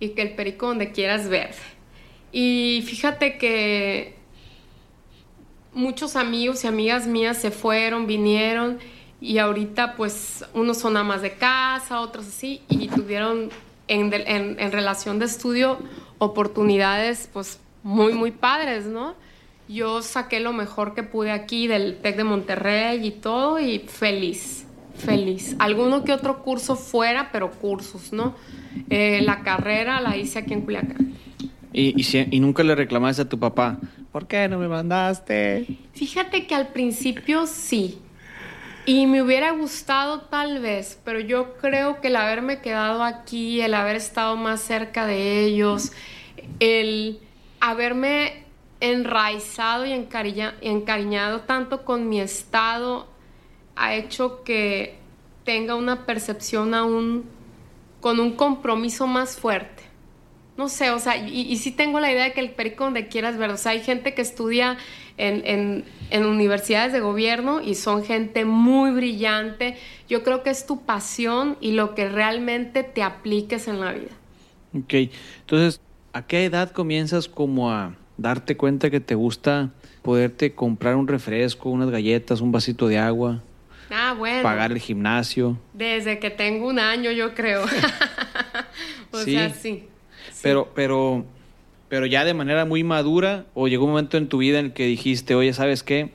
y 0.01 0.11
que 0.11 0.23
el 0.23 0.35
perico 0.35 0.67
donde 0.67 0.93
quieras 0.93 1.29
verde. 1.29 1.57
Y 2.33 2.85
fíjate 2.87 3.39
que 3.39 4.17
muchos 5.73 6.17
amigos 6.17 6.65
y 6.65 6.67
amigas 6.67 7.07
mías 7.07 7.39
se 7.39 7.51
fueron, 7.51 8.07
vinieron 8.07 8.79
y 9.21 9.39
ahorita 9.39 9.95
pues 9.95 10.45
unos 10.55 10.79
son 10.79 10.97
amas 10.97 11.23
de 11.23 11.33
casa, 11.33 12.01
otros 12.01 12.27
así, 12.27 12.63
y 12.69 12.89
tuvieron 12.89 13.51
en, 13.89 14.11
relación 14.73 15.19
de 15.19 15.27
estudio 15.27 15.79
oportunidades 16.19 17.29
pues 17.33 17.61
muy, 17.83 18.13
muy 18.13 18.31
padres, 18.31 18.87
¿no? 18.87 19.15
Yo 19.69 20.03
saqué 20.03 20.41
lo 20.41 20.53
mejor 20.53 20.95
que 20.95 21.03
pude 21.03 21.33
aquí 21.33 21.67
del 21.67 21.99
TEC 21.99 22.17
de 22.17 22.25
Monterrey 22.25 23.05
y 23.05 23.11
todo 23.11 23.59
y 23.59 23.81
feliz, 23.81 24.66
feliz. 24.97 25.57
Alguno 25.59 26.05
que 26.05 26.13
otro 26.13 26.43
curso 26.43 26.77
fuera, 26.77 27.31
pero 27.33 27.51
cursos, 27.51 28.13
¿no? 28.13 28.35
Eh, 28.91 29.21
la 29.23 29.43
carrera 29.43 30.01
la 30.01 30.17
hice 30.17 30.41
aquí 30.41 30.53
en 30.53 30.63
Culiacán. 30.63 31.15
¿Y, 31.73 32.01
y, 32.01 32.29
y 32.31 32.41
nunca 32.41 32.63
le 32.63 32.75
reclamaste 32.75 33.23
a 33.23 33.29
tu 33.29 33.39
papá? 33.39 33.79
¿Por 34.13 34.27
qué 34.27 34.49
no 34.49 34.59
me 34.59 34.69
mandaste? 34.69 35.67
Fíjate 35.93 36.47
que 36.47 36.55
al 36.55 36.69
principio 36.69 37.47
sí. 37.47 37.99
Y 38.87 39.07
me 39.07 39.21
hubiera 39.21 39.51
gustado 39.51 40.21
tal 40.23 40.61
vez, 40.61 40.99
pero 41.05 41.19
yo 41.21 41.57
creo 41.57 42.01
que 42.01 42.09
el 42.09 42.17
haberme 42.17 42.61
quedado 42.61 43.03
aquí, 43.03 43.61
el 43.61 43.75
haber 43.75 43.97
estado 43.97 44.37
más 44.37 44.61
cerca 44.61 45.07
de 45.07 45.45
ellos, 45.45 45.93
el 46.61 47.19
haberme 47.61 48.45
enraizado 48.81 49.87
y 49.87 49.93
encariñado 49.93 51.41
tanto 51.41 51.85
con 51.85 52.09
mi 52.09 52.21
estado 52.21 53.09
ha 53.77 53.95
hecho 53.95 54.43
que 54.43 54.99
tenga 55.45 55.75
una 55.75 56.07
percepción 56.07 56.75
aún 56.75 57.25
con 58.01 58.21
un 58.21 58.33
compromiso 58.33 59.07
más 59.07 59.37
fuerte 59.37 59.87
no 60.57 60.71
sé, 60.71 60.91
o 60.91 60.99
sea, 60.99 61.17
y, 61.17 61.55
sí 61.57 61.71
tengo 61.71 62.01
la 62.01 62.11
idea 62.11 62.25
de 62.25 62.33
que 62.33 62.41
el 62.41 62.51
perico 62.51 62.85
donde 62.85 63.09
quieras 63.09 63.37
ver, 63.37 63.51
o 63.51 63.57
sea, 63.57 63.73
hay 63.73 63.81
gente 63.81 64.15
que 64.15 64.23
estudia 64.23 64.79
en, 65.19 65.85
universidades 66.13 66.93
de 66.93 67.01
gobierno 67.01 67.61
y 67.61 67.75
son 67.75 68.05
gente 68.05 68.45
muy 68.45 68.91
brillante. 68.91 69.77
Yo 70.09 70.23
creo 70.23 70.43
que 70.43 70.51
es 70.51 70.67
tu 70.67 70.83
pasión 70.83 71.59
y 71.61 71.73
lo 71.73 71.95
que 71.95 72.09
realmente 72.09 72.85
te 72.85 73.03
apliques 73.03 73.69
en 73.69 73.81
la 73.81 73.93
vida. 73.93 74.13
Ok, 74.75 75.11
entonces, 75.41 75.81
¿a 76.13 76.27
qué 76.27 76.47
edad 76.47 76.71
comienzas 76.71 77.29
como 77.29 77.71
a 77.71 77.95
darte 78.17 78.57
cuenta 78.57 78.89
que 78.89 79.01
te 79.01 79.15
gusta 79.15 79.71
poderte 80.03 80.55
comprar 80.55 80.97
un 80.97 81.07
refresco, 81.07 81.69
unas 81.69 81.91
galletas, 81.91 82.41
un 82.41 82.53
vasito 82.53 82.89
de 82.89 82.99
agua? 82.99 83.43
Ah, 83.91 84.15
bueno. 84.17 84.43
Pagar 84.43 84.73
el 84.73 84.79
gimnasio. 84.79 85.59
Desde 85.73 86.19
que 86.19 86.31
tengo 86.31 86.69
un 86.69 86.79
año, 86.79 87.11
yo 87.11 87.35
creo. 87.35 87.65
o 89.11 89.19
sea, 89.19 89.51
sí. 89.51 89.89
Pero, 90.43 90.73
pero, 90.75 91.25
pero 91.89 92.07
ya 92.07 92.25
de 92.25 92.35
manera 92.35 92.65
muy 92.65 92.85
madura, 92.85 93.47
o 93.55 93.69
llegó 93.69 93.85
un 93.85 93.91
momento 93.91 94.17
en 94.17 94.29
tu 94.29 94.39
vida 94.39 94.59
en 94.59 94.67
el 94.67 94.73
que 94.73 94.87
dijiste, 94.87 95.35
oye, 95.35 95.53
¿sabes 95.53 95.83
qué? 95.83 96.13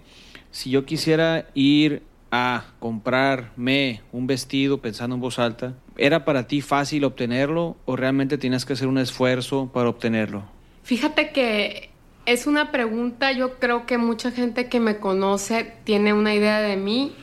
Si 0.52 0.70
yo 0.70 0.86
quisiera 0.86 1.48
ir 1.54 2.04
a 2.32 2.66
comprarme 2.80 4.02
un 4.12 4.28
vestido 4.28 4.80
pensando 4.80 5.16
en 5.16 5.22
voz 5.22 5.40
alta, 5.40 5.74
¿Era 6.02 6.26
para 6.26 6.48
ti 6.48 6.62
fácil 6.62 7.04
obtenerlo 7.04 7.78
o 7.86 7.96
realmente 7.96 8.40
tienes 8.40 8.66
que 8.66 8.74
hacer 8.74 8.88
un 8.88 8.98
esfuerzo 8.98 9.70
para 9.72 9.88
obtenerlo? 9.88 10.44
Fíjate 10.82 11.30
que 11.30 11.92
es 12.26 12.48
una 12.48 12.72
pregunta, 12.72 13.32
yo 13.34 13.60
creo 13.60 13.86
que 13.86 14.00
mucha 14.00 14.32
gente 14.32 14.68
que 14.68 14.80
me 14.80 14.98
conoce 14.98 15.74
tiene 15.84 16.14
una 16.14 16.34
idea 16.34 16.60
de 16.60 16.78
mí. 16.78 17.14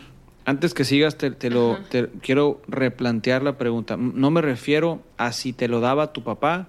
Antes 0.48 0.72
que 0.72 0.86
sigas, 0.86 1.18
te, 1.18 1.50
lo 1.50 1.78
quiero 2.22 2.62
replantear 2.68 3.42
la 3.42 3.58
pregunta. 3.58 3.98
No 3.98 4.30
me 4.30 4.40
refiero 4.40 5.02
a 5.18 5.32
si 5.32 5.52
te 5.52 5.68
lo 5.68 5.80
daba 5.80 6.14
tu 6.14 6.22
papá. 6.22 6.68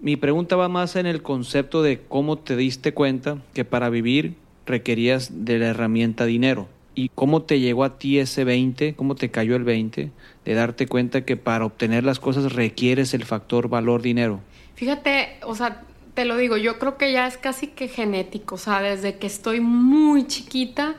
Mi 0.00 0.16
pregunta 0.16 0.56
va 0.56 0.70
más 0.70 0.96
en 0.96 1.04
el 1.04 1.20
concepto 1.20 1.82
de 1.82 2.00
cómo 2.00 2.38
te 2.38 2.56
diste 2.56 2.94
cuenta 2.94 3.36
que 3.52 3.66
para 3.66 3.90
vivir 3.90 4.36
requerías 4.64 5.44
de 5.44 5.58
la 5.58 5.66
herramienta 5.66 6.24
dinero. 6.24 6.66
¿Y 6.94 7.10
cómo 7.10 7.42
te 7.42 7.60
llegó 7.60 7.84
a 7.84 7.98
ti 7.98 8.18
ese 8.18 8.44
20? 8.44 8.94
¿Cómo 8.94 9.14
te 9.16 9.30
cayó 9.30 9.54
el 9.54 9.64
20? 9.64 10.10
De 10.46 10.54
darte 10.54 10.86
cuenta 10.86 11.26
que 11.26 11.36
para 11.36 11.66
obtener 11.66 12.04
las 12.04 12.20
cosas 12.20 12.54
requieres 12.54 13.12
el 13.12 13.26
factor 13.26 13.68
valor 13.68 14.00
dinero. 14.00 14.40
Fíjate, 14.76 15.40
o 15.44 15.54
sea, 15.54 15.82
te 16.14 16.24
lo 16.24 16.38
digo, 16.38 16.56
yo 16.56 16.78
creo 16.78 16.96
que 16.96 17.12
ya 17.12 17.26
es 17.26 17.36
casi 17.36 17.66
que 17.66 17.86
genético, 17.86 18.54
o 18.54 18.58
sea, 18.58 18.80
desde 18.80 19.18
que 19.18 19.26
estoy 19.26 19.60
muy 19.60 20.26
chiquita, 20.26 20.96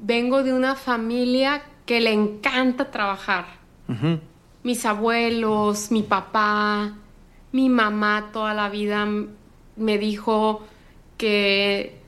vengo 0.00 0.42
de 0.42 0.52
una 0.52 0.74
familia 0.74 1.62
que 1.86 2.00
le 2.00 2.12
encanta 2.12 2.90
trabajar. 2.90 3.46
Mis 4.62 4.86
abuelos, 4.86 5.90
mi 5.90 6.02
papá, 6.02 6.94
mi 7.50 7.68
mamá 7.68 8.30
toda 8.32 8.54
la 8.54 8.68
vida 8.68 9.06
me 9.76 9.98
dijo 9.98 10.62
que 11.16 11.98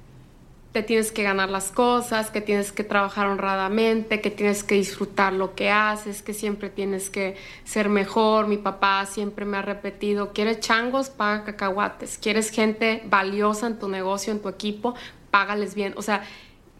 te 0.72 0.82
tienes 0.82 1.12
que 1.12 1.22
ganar 1.22 1.50
las 1.50 1.70
cosas, 1.70 2.30
que 2.30 2.40
tienes 2.40 2.72
que 2.72 2.82
trabajar 2.82 3.26
honradamente, 3.26 4.20
que 4.20 4.30
tienes 4.30 4.64
que 4.64 4.76
disfrutar 4.76 5.32
lo 5.32 5.54
que 5.54 5.70
haces, 5.70 6.22
que 6.22 6.32
siempre 6.32 6.70
tienes 6.70 7.10
que 7.10 7.36
ser 7.64 7.88
mejor. 7.90 8.46
Mi 8.46 8.56
papá 8.56 9.04
siempre 9.04 9.44
me 9.44 9.58
ha 9.58 9.62
repetido, 9.62 10.32
quieres 10.32 10.60
changos, 10.60 11.10
paga 11.10 11.44
cacahuates, 11.44 12.16
quieres 12.16 12.50
gente 12.50 13.02
valiosa 13.06 13.66
en 13.66 13.78
tu 13.78 13.88
negocio, 13.88 14.32
en 14.32 14.40
tu 14.40 14.48
equipo, 14.48 14.94
págales 15.30 15.74
bien. 15.74 15.92
O 15.96 16.02
sea, 16.02 16.22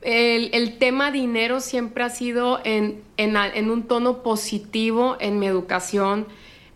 el, 0.03 0.79
tema 0.79 1.11
dinero 1.11 1.61
siempre 1.61 2.05
ha 2.05 2.11
sido 2.11 2.61
en, 2.65 3.03
en 3.17 3.71
un 3.71 3.85
tono 3.85 4.23
positivo 4.23 5.17
en 5.21 5.39
mi 5.39 5.47
educación. 5.47 6.27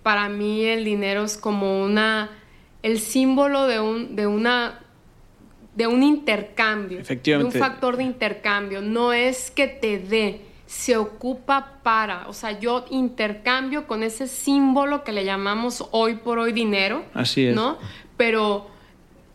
Para 0.02 0.28
mí 0.28 0.64
el 0.64 0.84
dinero 0.84 1.24
es 1.24 1.36
como 1.36 1.82
una, 1.82 2.30
el 2.82 3.00
símbolo 3.00 3.66
de, 3.66 3.80
un, 3.80 4.16
de 4.16 4.26
una 4.26 4.80
de 5.76 5.86
un 5.86 6.02
intercambio, 6.02 7.02
de 7.02 7.44
un 7.44 7.52
factor 7.52 7.98
de 7.98 8.04
intercambio. 8.04 8.80
No 8.80 9.12
es 9.12 9.50
que 9.50 9.68
te 9.68 9.98
dé, 9.98 10.40
se 10.64 10.96
ocupa 10.96 11.80
para, 11.82 12.26
o 12.28 12.32
sea, 12.32 12.58
yo 12.58 12.86
intercambio 12.90 13.86
con 13.86 14.02
ese 14.02 14.26
símbolo 14.26 15.04
que 15.04 15.12
le 15.12 15.26
llamamos 15.26 15.86
hoy 15.90 16.14
por 16.14 16.38
hoy 16.38 16.52
dinero. 16.52 17.04
Así 17.12 17.46
es. 17.46 17.54
¿No? 17.54 17.76
Pero 18.16 18.68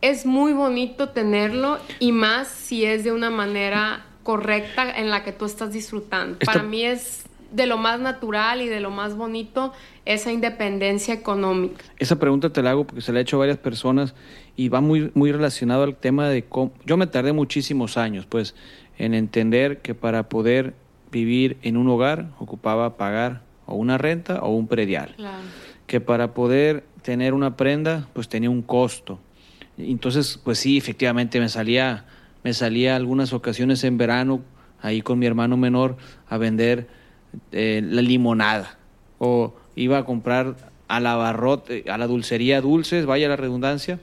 es 0.02 0.26
muy 0.26 0.52
bonito 0.52 1.08
tenerlo 1.08 1.78
y 1.98 2.12
más 2.12 2.48
si 2.48 2.84
es 2.84 3.04
de 3.04 3.12
una 3.12 3.30
manera 3.30 4.04
correcta 4.22 4.90
en 4.90 5.08
la 5.10 5.24
que 5.24 5.32
tú 5.32 5.46
estás 5.46 5.72
disfrutando. 5.72 6.38
Para 6.44 6.62
mí 6.62 6.84
es 6.84 7.24
de 7.52 7.66
lo 7.66 7.78
más 7.78 8.00
natural 8.00 8.62
y 8.62 8.68
de 8.68 8.80
lo 8.80 8.90
más 8.90 9.16
bonito 9.16 9.72
esa 10.04 10.32
independencia 10.32 11.14
económica. 11.14 11.84
Esa 11.98 12.18
pregunta 12.18 12.50
te 12.50 12.62
la 12.62 12.70
hago 12.70 12.84
porque 12.84 13.00
se 13.00 13.12
la 13.12 13.20
he 13.20 13.22
hecho 13.22 13.36
a 13.36 13.40
varias 13.40 13.58
personas 13.58 14.14
y 14.56 14.68
va 14.68 14.80
muy, 14.80 15.10
muy 15.14 15.30
relacionado 15.32 15.84
al 15.84 15.96
tema 15.96 16.28
de 16.28 16.44
cómo... 16.44 16.72
Yo 16.84 16.96
me 16.96 17.06
tardé 17.06 17.32
muchísimos 17.32 17.96
años, 17.96 18.26
pues, 18.26 18.54
en 18.98 19.14
entender 19.14 19.80
que 19.80 19.94
para 19.94 20.28
poder 20.28 20.74
vivir 21.10 21.58
en 21.62 21.76
un 21.76 21.88
hogar 21.88 22.30
ocupaba 22.38 22.96
pagar 22.96 23.42
o 23.66 23.76
una 23.76 23.98
renta 23.98 24.40
o 24.42 24.50
un 24.50 24.66
predial. 24.66 25.14
Que 25.86 26.00
para 26.00 26.34
poder 26.34 26.84
tener 27.02 27.34
una 27.34 27.56
prenda, 27.56 28.08
pues 28.14 28.28
tenía 28.28 28.50
un 28.50 28.62
costo. 28.62 29.20
Entonces, 29.78 30.38
pues 30.42 30.58
sí, 30.58 30.76
efectivamente 30.76 31.40
me 31.40 31.48
salía, 31.48 32.04
me 32.44 32.52
salía 32.52 32.96
algunas 32.96 33.32
ocasiones 33.32 33.84
en 33.84 33.98
verano 33.98 34.42
ahí 34.80 35.00
con 35.00 35.18
mi 35.18 35.26
hermano 35.26 35.56
menor 35.56 35.96
a 36.28 36.36
vender 36.36 36.88
eh, 37.52 37.80
la 37.82 38.02
limonada 38.02 38.78
o 39.18 39.54
iba 39.76 39.98
a 39.98 40.04
comprar 40.04 40.56
a 40.88 41.00
la 41.00 41.16
barrote, 41.16 41.84
a 41.88 41.96
la 41.96 42.06
dulcería 42.06 42.60
dulces, 42.60 43.06
vaya 43.06 43.28
la 43.28 43.36
redundancia. 43.36 43.98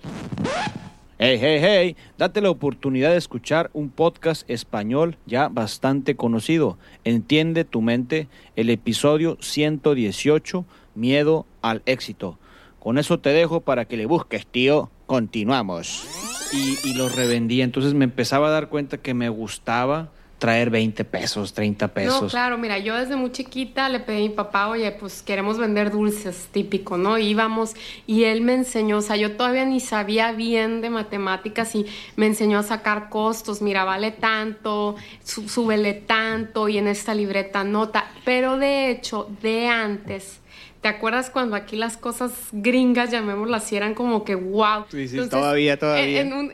Hey, 1.21 1.37
hey, 1.39 1.59
hey, 1.61 1.95
date 2.17 2.39
la 2.39 2.49
oportunidad 2.49 3.11
de 3.11 3.17
escuchar 3.17 3.69
un 3.73 3.89
podcast 3.89 4.49
español 4.49 5.17
ya 5.25 5.49
bastante 5.49 6.15
conocido. 6.15 6.77
Entiende 7.03 7.65
tu 7.65 7.81
mente, 7.81 8.29
el 8.55 8.69
episodio 8.69 9.37
118, 9.41 10.65
Miedo 10.95 11.45
al 11.61 11.81
éxito. 11.85 12.39
Con 12.79 12.97
eso 12.97 13.19
te 13.19 13.29
dejo 13.29 13.61
para 13.61 13.85
que 13.85 13.97
le 13.97 14.05
busques, 14.05 14.47
tío. 14.47 14.89
Continuamos. 15.05 16.07
Y, 16.51 16.77
y 16.83 16.93
lo 16.93 17.09
revendí, 17.09 17.61
entonces 17.61 17.93
me 17.93 18.05
empezaba 18.05 18.47
a 18.47 18.51
dar 18.51 18.69
cuenta 18.69 18.97
que 18.97 19.13
me 19.13 19.29
gustaba 19.29 20.09
traer 20.39 20.69
20 20.69 21.03
pesos, 21.05 21.53
30 21.53 21.89
pesos. 21.89 22.21
No, 22.21 22.29
claro, 22.29 22.57
mira, 22.57 22.79
yo 22.79 22.95
desde 22.95 23.15
muy 23.15 23.31
chiquita 23.31 23.89
le 23.89 23.99
pedí 23.99 24.25
a 24.25 24.29
mi 24.29 24.29
papá, 24.29 24.69
oye, 24.69 24.89
pues 24.93 25.21
queremos 25.21 25.57
vender 25.57 25.91
dulces, 25.91 26.47
típico, 26.51 26.97
¿no? 26.97 27.17
Íbamos 27.17 27.75
y 28.07 28.23
él 28.23 28.41
me 28.41 28.53
enseñó, 28.53 28.97
o 28.97 29.01
sea, 29.01 29.17
yo 29.17 29.35
todavía 29.35 29.65
ni 29.65 29.81
sabía 29.81 30.31
bien 30.31 30.81
de 30.81 30.89
matemáticas 30.89 31.75
y 31.75 31.85
me 32.15 32.25
enseñó 32.25 32.59
a 32.59 32.63
sacar 32.63 33.09
costos, 33.09 33.61
mira, 33.61 33.83
vale 33.83 34.11
tanto, 34.11 34.95
súbele 35.23 35.93
tanto 35.93 36.69
y 36.69 36.77
en 36.77 36.87
esta 36.87 37.13
libreta 37.13 37.63
nota, 37.65 38.09
pero 38.23 38.57
de 38.57 38.89
hecho, 38.89 39.29
de 39.41 39.67
antes 39.67 40.38
¿Te 40.81 40.87
acuerdas 40.87 41.29
cuando 41.29 41.57
aquí 41.57 41.75
las 41.75 41.97
cosas 41.97 42.31
gringas, 42.53 43.11
llamémoslas 43.11 43.63
así, 43.63 43.75
eran 43.75 43.93
como 43.93 44.23
que 44.23 44.35
wow? 44.35 44.85
Sí, 44.89 45.09
sí, 45.09 45.17
todavía, 45.29 45.77
todavía. 45.77 46.21
En 46.21 46.31
un, 46.31 46.53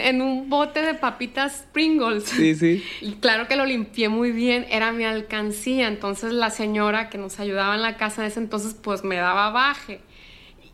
en 0.00 0.22
un 0.22 0.48
bote 0.48 0.80
de 0.80 0.94
papitas 0.94 1.66
Pringles. 1.72 2.24
Sí, 2.24 2.54
sí. 2.54 2.82
Y 3.02 3.12
claro 3.16 3.48
que 3.48 3.56
lo 3.56 3.66
limpié 3.66 4.08
muy 4.08 4.32
bien, 4.32 4.64
era 4.70 4.92
mi 4.92 5.04
alcancía. 5.04 5.88
Entonces 5.88 6.32
la 6.32 6.48
señora 6.48 7.10
que 7.10 7.18
nos 7.18 7.38
ayudaba 7.38 7.74
en 7.74 7.82
la 7.82 7.98
casa 7.98 8.22
en 8.22 8.28
ese 8.28 8.40
entonces, 8.40 8.72
pues 8.72 9.04
me 9.04 9.16
daba 9.16 9.50
baje. 9.50 10.00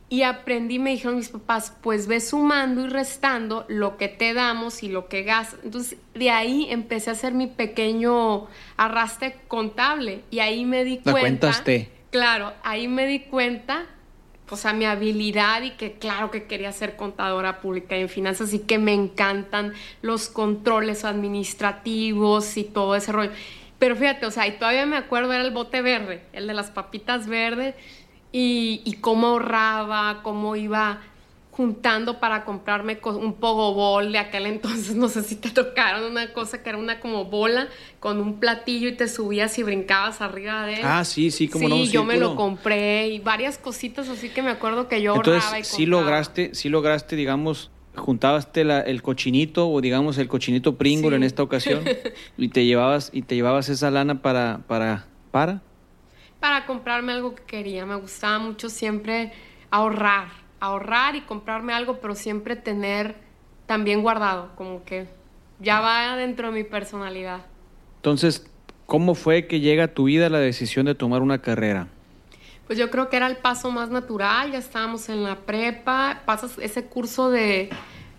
Y 0.09 0.23
aprendí, 0.23 0.79
me 0.79 0.91
dijeron 0.91 1.17
mis 1.17 1.31
papás, 1.31 1.75
pues 1.83 2.07
ve 2.07 2.21
sumando 2.21 2.83
y 2.83 2.89
restando 2.89 3.65
lo 3.69 3.97
que 3.97 4.07
te 4.07 4.33
damos 4.33 4.85
y 4.85 4.89
lo 4.89 5.09
que 5.09 5.25
gastas. 5.25 5.59
Entonces, 5.65 5.99
de 6.15 6.31
ahí 6.31 6.69
empecé 6.71 7.11
a 7.11 7.15
hacer 7.15 7.33
mi 7.33 7.49
pequeño 7.49 8.47
arrastre 8.77 9.39
contable. 9.49 10.21
Y 10.31 10.39
ahí 10.39 10.65
me 10.65 10.85
di 10.85 10.99
cuenta. 10.99 11.21
cuentaste 11.21 12.02
claro, 12.13 12.53
ahí 12.63 12.87
me 12.87 13.07
di 13.07 13.21
cuenta, 13.21 13.87
o 14.51 14.57
sea, 14.57 14.73
mi 14.75 14.85
habilidad 14.85 15.63
y 15.63 15.71
que 15.73 15.95
claro 15.95 16.31
que 16.31 16.45
quería 16.45 16.71
ser 16.71 16.95
contadora 16.95 17.61
pública 17.61 17.97
y 17.97 18.03
en 18.03 18.09
finanzas 18.09 18.53
y 18.53 18.61
que 18.61 18.79
me 18.79 18.93
encantan 18.93 19.73
los 20.03 20.29
controles 20.29 21.05
administrativos 21.05 22.57
y 22.57 22.65
todo 22.65 22.95
ese 22.95 23.11
rollo. 23.11 23.33
Pero 23.79 23.97
fíjate, 23.97 24.27
o 24.27 24.31
sea, 24.31 24.47
y 24.47 24.53
todavía 24.53 24.87
me 24.87 24.97
acuerdo, 24.97 25.33
era 25.33 25.43
el 25.43 25.51
bote 25.51 25.83
verde, 25.83 26.23
el 26.33 26.47
de 26.47 26.55
las 26.55 26.71
papitas 26.71 27.27
verdes, 27.27 27.75
y, 28.31 28.83
y 28.85 28.95
cómo 28.95 29.29
ahorraba, 29.29 30.21
cómo 30.23 30.55
iba 30.55 31.01
juntando 31.53 32.19
para 32.19 32.47
comprarme 32.47 32.99
un 33.05 33.35
pogobol 33.35 34.11
de 34.11 34.19
aquel 34.19 34.47
entonces, 34.47 34.97
no 34.97 35.09
sé 35.09 35.23
si 35.23 35.37
te 35.37 35.51
tocaron 35.51 36.11
una 36.11 36.33
cosa 36.33 36.63
que 36.63 36.71
era 36.71 36.79
una 36.79 36.99
como 36.99 37.27
bola 37.27 37.69
con 38.01 38.21
un 38.21 38.41
platillo 38.41 38.89
y 38.89 38.97
te 38.97 39.07
subías 39.07 39.59
y 39.59 39.63
brincabas 39.63 40.23
arriba 40.23 40.65
de 40.65 40.75
él. 40.77 40.81
Ah, 40.83 41.05
sí, 41.05 41.31
sí, 41.31 41.49
como 41.49 41.69
no. 41.69 41.77
Sí, 41.77 41.91
yo 41.91 42.05
me 42.05 42.17
lo 42.17 42.35
compré 42.37 43.09
y 43.09 43.19
varias 43.19 43.59
cositas 43.59 44.09
así 44.09 44.31
que 44.31 44.43
me 44.43 44.51
acuerdo 44.51 44.89
que 44.89 45.03
yo 45.03 45.13
ahorraba 45.13 45.59
y 45.59 45.65
sí 45.65 45.85
lograste, 45.85 46.55
sí 46.55 46.71
lograste, 46.71 47.17
digamos, 47.17 47.71
juntabaste 47.97 48.63
el 48.63 49.03
cochinito 49.03 49.69
o 49.69 49.83
digamos 49.83 50.17
el 50.17 50.29
cochinito 50.29 50.79
Pringle 50.79 51.17
en 51.17 51.23
esta 51.23 51.43
ocasión 51.43 51.85
y 52.39 52.49
te 52.49 52.65
llevabas 52.65 53.11
y 53.13 53.23
te 53.23 53.35
llevabas 53.35 53.69
esa 53.69 53.91
lana 53.91 54.23
para 54.23 54.61
para 54.67 55.05
para 55.31 55.61
para 56.41 56.65
comprarme 56.65 57.13
algo 57.13 57.35
que 57.35 57.43
quería. 57.45 57.85
Me 57.85 57.97
gustaba 57.97 58.39
mucho 58.39 58.71
siempre 58.71 59.33
ahorrar 59.71 60.42
ahorrar 60.63 61.17
y 61.17 61.23
comprarme 61.23 61.73
algo, 61.75 61.99
pero 62.01 62.15
siempre 62.15 62.55
tener 62.55 63.17
también 63.67 64.01
guardado, 64.01 64.51
como 64.55 64.85
que 64.85 65.09
ya 65.59 65.81
va 65.81 66.17
dentro 66.17 66.53
de 66.53 66.55
mi 66.55 66.63
personalidad. 66.63 67.41
Entonces, 67.97 68.47
¿cómo 68.87 69.17
fue 69.17 69.49
que 69.49 69.59
llega 69.59 69.85
a 69.85 69.89
tu 69.89 70.05
vida 70.05 70.29
la 70.29 70.39
decisión 70.39 70.87
de 70.87 70.95
tomar 70.95 71.21
una 71.21 71.39
carrera? 71.43 71.89
Pues 72.69 72.79
yo 72.79 72.91
creo 72.91 73.11
que 73.11 73.17
era 73.17 73.27
el 73.27 73.39
paso 73.39 73.73
más 73.73 73.91
natural, 73.91 74.53
ya 74.53 74.59
estábamos 74.59 75.09
en 75.09 75.25
la 75.25 75.41
prepa, 75.41 76.23
pasas 76.27 76.57
ese 76.59 76.85
curso 76.85 77.29
de 77.29 77.71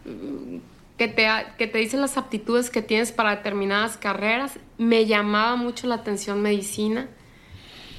mm, 0.03 0.57
que 0.97 1.07
te, 1.07 1.29
que 1.57 1.67
te 1.67 1.77
dicen 1.77 2.01
las 2.01 2.17
aptitudes 2.17 2.69
que 2.69 2.81
tienes 2.81 3.13
para 3.13 3.37
determinadas 3.37 3.95
carreras. 3.95 4.59
Me 4.77 5.05
llamaba 5.05 5.55
mucho 5.55 5.87
la 5.87 5.95
atención 5.95 6.41
medicina 6.41 7.07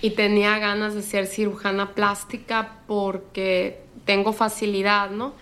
y 0.02 0.10
tenía 0.10 0.58
ganas 0.58 0.94
de 0.94 1.00
ser 1.00 1.26
cirujana 1.26 1.94
plástica 1.94 2.80
porque 2.86 3.83
tengo 4.04 4.32
facilidad, 4.32 5.10
¿no? 5.10 5.32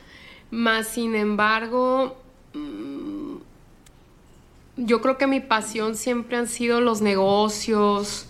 Más 0.50 0.88
sin 0.88 1.14
embargo, 1.14 2.16
mm, 2.54 3.37
yo 4.76 5.00
creo 5.00 5.19
que 5.19 5.26
mi 5.26 5.40
pasión 5.40 5.97
siempre 5.97 6.37
han 6.37 6.49
sido 6.49 6.81
los 6.81 7.00
negocios, 7.00 8.26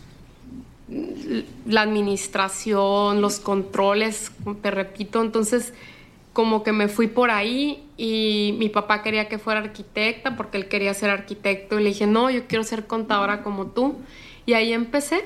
la 1.66 1.82
administración, 1.82 3.20
los 3.20 3.38
controles, 3.38 4.32
te 4.60 4.70
repito, 4.70 5.22
entonces 5.22 5.72
como 6.32 6.62
que 6.62 6.72
me 6.72 6.88
fui 6.88 7.08
por 7.08 7.30
ahí 7.30 7.84
y 7.96 8.54
mi 8.58 8.68
papá 8.68 9.02
quería 9.02 9.28
que 9.28 9.38
fuera 9.38 9.60
arquitecta 9.60 10.36
porque 10.36 10.56
él 10.56 10.68
quería 10.68 10.94
ser 10.94 11.10
arquitecto 11.10 11.78
y 11.78 11.82
le 11.82 11.90
dije, 11.90 12.06
no, 12.06 12.30
yo 12.30 12.46
quiero 12.46 12.64
ser 12.64 12.86
contadora 12.86 13.42
como 13.42 13.66
tú. 13.66 13.96
Y 14.46 14.54
ahí 14.54 14.72
empecé 14.72 15.24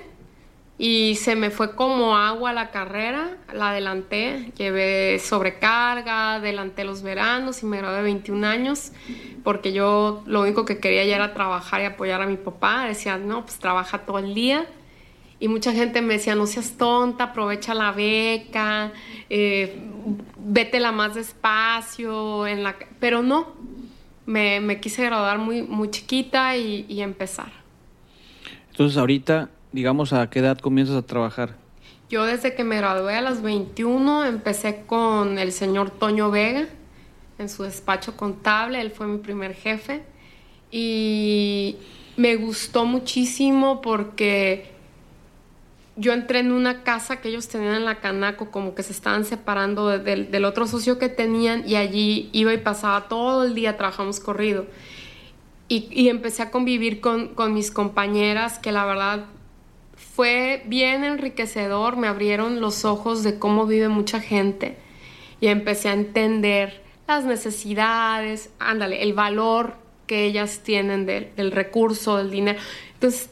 y 0.78 1.14
se 1.14 1.36
me 1.36 1.50
fue 1.50 1.74
como 1.74 2.16
agua 2.16 2.52
la 2.52 2.70
carrera, 2.70 3.38
la 3.52 3.70
adelanté, 3.70 4.52
llevé 4.56 5.18
sobrecarga, 5.18 6.34
adelanté 6.34 6.84
los 6.84 7.02
veranos 7.02 7.62
y 7.62 7.66
me 7.66 7.78
gradué 7.78 7.96
de 7.96 8.02
21 8.02 8.46
años 8.46 8.92
porque 9.46 9.72
yo 9.72 10.24
lo 10.26 10.42
único 10.42 10.64
que 10.64 10.78
quería 10.78 11.04
ya 11.04 11.14
era 11.14 11.32
trabajar 11.32 11.80
y 11.80 11.84
apoyar 11.84 12.20
a 12.20 12.26
mi 12.26 12.36
papá. 12.36 12.84
Decía, 12.86 13.16
no, 13.16 13.42
pues 13.44 13.60
trabaja 13.60 13.98
todo 13.98 14.18
el 14.18 14.34
día. 14.34 14.66
Y 15.38 15.46
mucha 15.46 15.72
gente 15.72 16.02
me 16.02 16.14
decía, 16.14 16.34
no 16.34 16.48
seas 16.48 16.76
tonta, 16.76 17.24
aprovecha 17.24 17.72
la 17.72 17.92
beca, 17.92 18.92
eh, 19.30 19.78
vete 20.36 20.80
la 20.80 20.90
más 20.90 21.14
despacio, 21.14 22.44
en 22.46 22.64
la... 22.64 22.74
pero 22.98 23.22
no, 23.22 23.54
me, 24.24 24.80
quise 24.80 25.04
graduar 25.04 25.38
muy, 25.38 25.62
muy 25.62 25.90
chiquita 25.90 26.56
y, 26.56 26.84
y, 26.88 27.02
empezar. 27.02 27.52
Entonces 28.72 28.98
ahorita, 28.98 29.50
digamos, 29.76 30.14
¿a 30.14 30.30
qué 30.30 30.38
edad 30.38 30.58
comienzas 30.58 30.96
a 30.96 31.02
trabajar? 31.02 31.54
Yo 32.08 32.24
desde 32.24 32.54
que 32.54 32.64
me 32.64 32.78
gradué 32.78 33.14
a 33.14 33.20
los 33.20 33.42
21 33.42 34.24
empecé 34.24 34.84
con 34.86 35.38
el 35.38 35.52
señor 35.52 35.90
Toño 35.90 36.30
Vega 36.30 36.66
en 37.38 37.50
su 37.50 37.62
despacho 37.62 38.16
contable, 38.16 38.80
él 38.80 38.90
fue 38.90 39.06
mi 39.06 39.18
primer 39.18 39.52
jefe 39.52 40.02
y 40.70 41.76
me 42.16 42.36
gustó 42.36 42.86
muchísimo 42.86 43.82
porque 43.82 44.70
yo 45.96 46.14
entré 46.14 46.38
en 46.38 46.52
una 46.52 46.82
casa 46.82 47.20
que 47.20 47.28
ellos 47.28 47.46
tenían 47.46 47.74
en 47.74 47.84
la 47.84 47.96
Canaco, 47.96 48.50
como 48.50 48.74
que 48.74 48.82
se 48.82 48.92
estaban 48.92 49.26
separando 49.26 49.98
del 49.98 50.44
otro 50.46 50.66
socio 50.66 50.98
que 50.98 51.10
tenían 51.10 51.68
y 51.68 51.76
allí 51.76 52.30
iba 52.32 52.54
y 52.54 52.58
pasaba 52.58 53.08
todo 53.08 53.44
el 53.44 53.54
día, 53.54 53.76
trabajamos 53.76 54.20
corrido. 54.20 54.64
Y, 55.68 56.08
empecé 56.08 56.42
a 56.42 56.50
convivir 56.50 57.00
con, 57.00 57.34
con, 57.34 57.52
mis 57.52 57.72
compañeras, 57.72 58.60
que 58.60 58.70
la 58.70 58.84
verdad 58.86 59.24
fue 60.16 60.62
bien 60.64 61.04
enriquecedor, 61.04 61.98
me 61.98 62.08
abrieron 62.08 62.62
los 62.62 62.86
ojos 62.86 63.22
de 63.22 63.38
cómo 63.38 63.66
vive 63.66 63.88
mucha 63.88 64.18
gente 64.18 64.78
y 65.42 65.48
empecé 65.48 65.90
a 65.90 65.92
entender 65.92 66.82
las 67.06 67.24
necesidades, 67.26 68.48
ándale, 68.58 69.02
el 69.02 69.12
valor 69.12 69.74
que 70.06 70.24
ellas 70.24 70.60
tienen 70.64 71.04
del 71.04 71.52
recurso, 71.52 72.16
del 72.16 72.30
dinero. 72.30 72.58
Entonces 72.94 73.28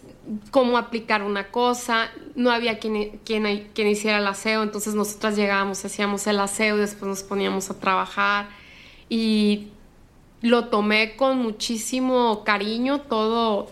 cómo 0.50 0.76
aplicar 0.76 1.22
una 1.22 1.48
cosa, 1.50 2.10
no 2.34 2.50
había 2.50 2.78
quien, 2.78 3.18
quien, 3.24 3.88
hiciera 3.88 4.18
el 4.18 4.26
aseo, 4.26 4.62
entonces 4.62 4.94
nosotras 4.94 5.36
llegábamos, 5.36 5.82
hacíamos 5.86 6.26
el 6.26 6.38
aseo, 6.38 6.76
después 6.76 7.08
nos 7.08 7.22
poníamos 7.22 7.70
a 7.70 7.80
trabajar 7.80 8.48
y 9.08 9.68
lo 10.42 10.66
tomé 10.66 11.16
con 11.16 11.38
muchísimo 11.38 12.44
cariño, 12.44 13.00
todo, 13.00 13.70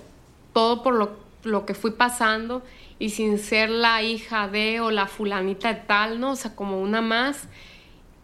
todo 0.55 0.83
por 0.83 0.95
lo, 0.95 1.11
lo 1.45 1.67
que 1.67 1.75
fui 1.75 1.91
pasando 1.91 2.63
y 3.03 3.11
sin 3.11 3.39
ser 3.39 3.69
la 3.69 4.01
hija 4.01 4.47
de 4.47 4.81
o 4.81 4.93
la 4.93 5.09
fulanita 5.09 5.75
de 5.75 5.81
tal, 5.81 6.21
¿no? 6.21 6.31
O 6.31 6.37
sea, 6.37 6.55
como 6.55 6.81
una 6.81 7.03
más. 7.03 7.49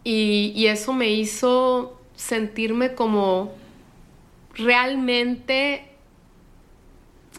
Y, 0.05 0.67
eso 0.67 0.93
me 0.93 1.09
hizo 1.09 1.99
sentirme 2.15 2.95
como 2.95 3.51
realmente 4.55 5.91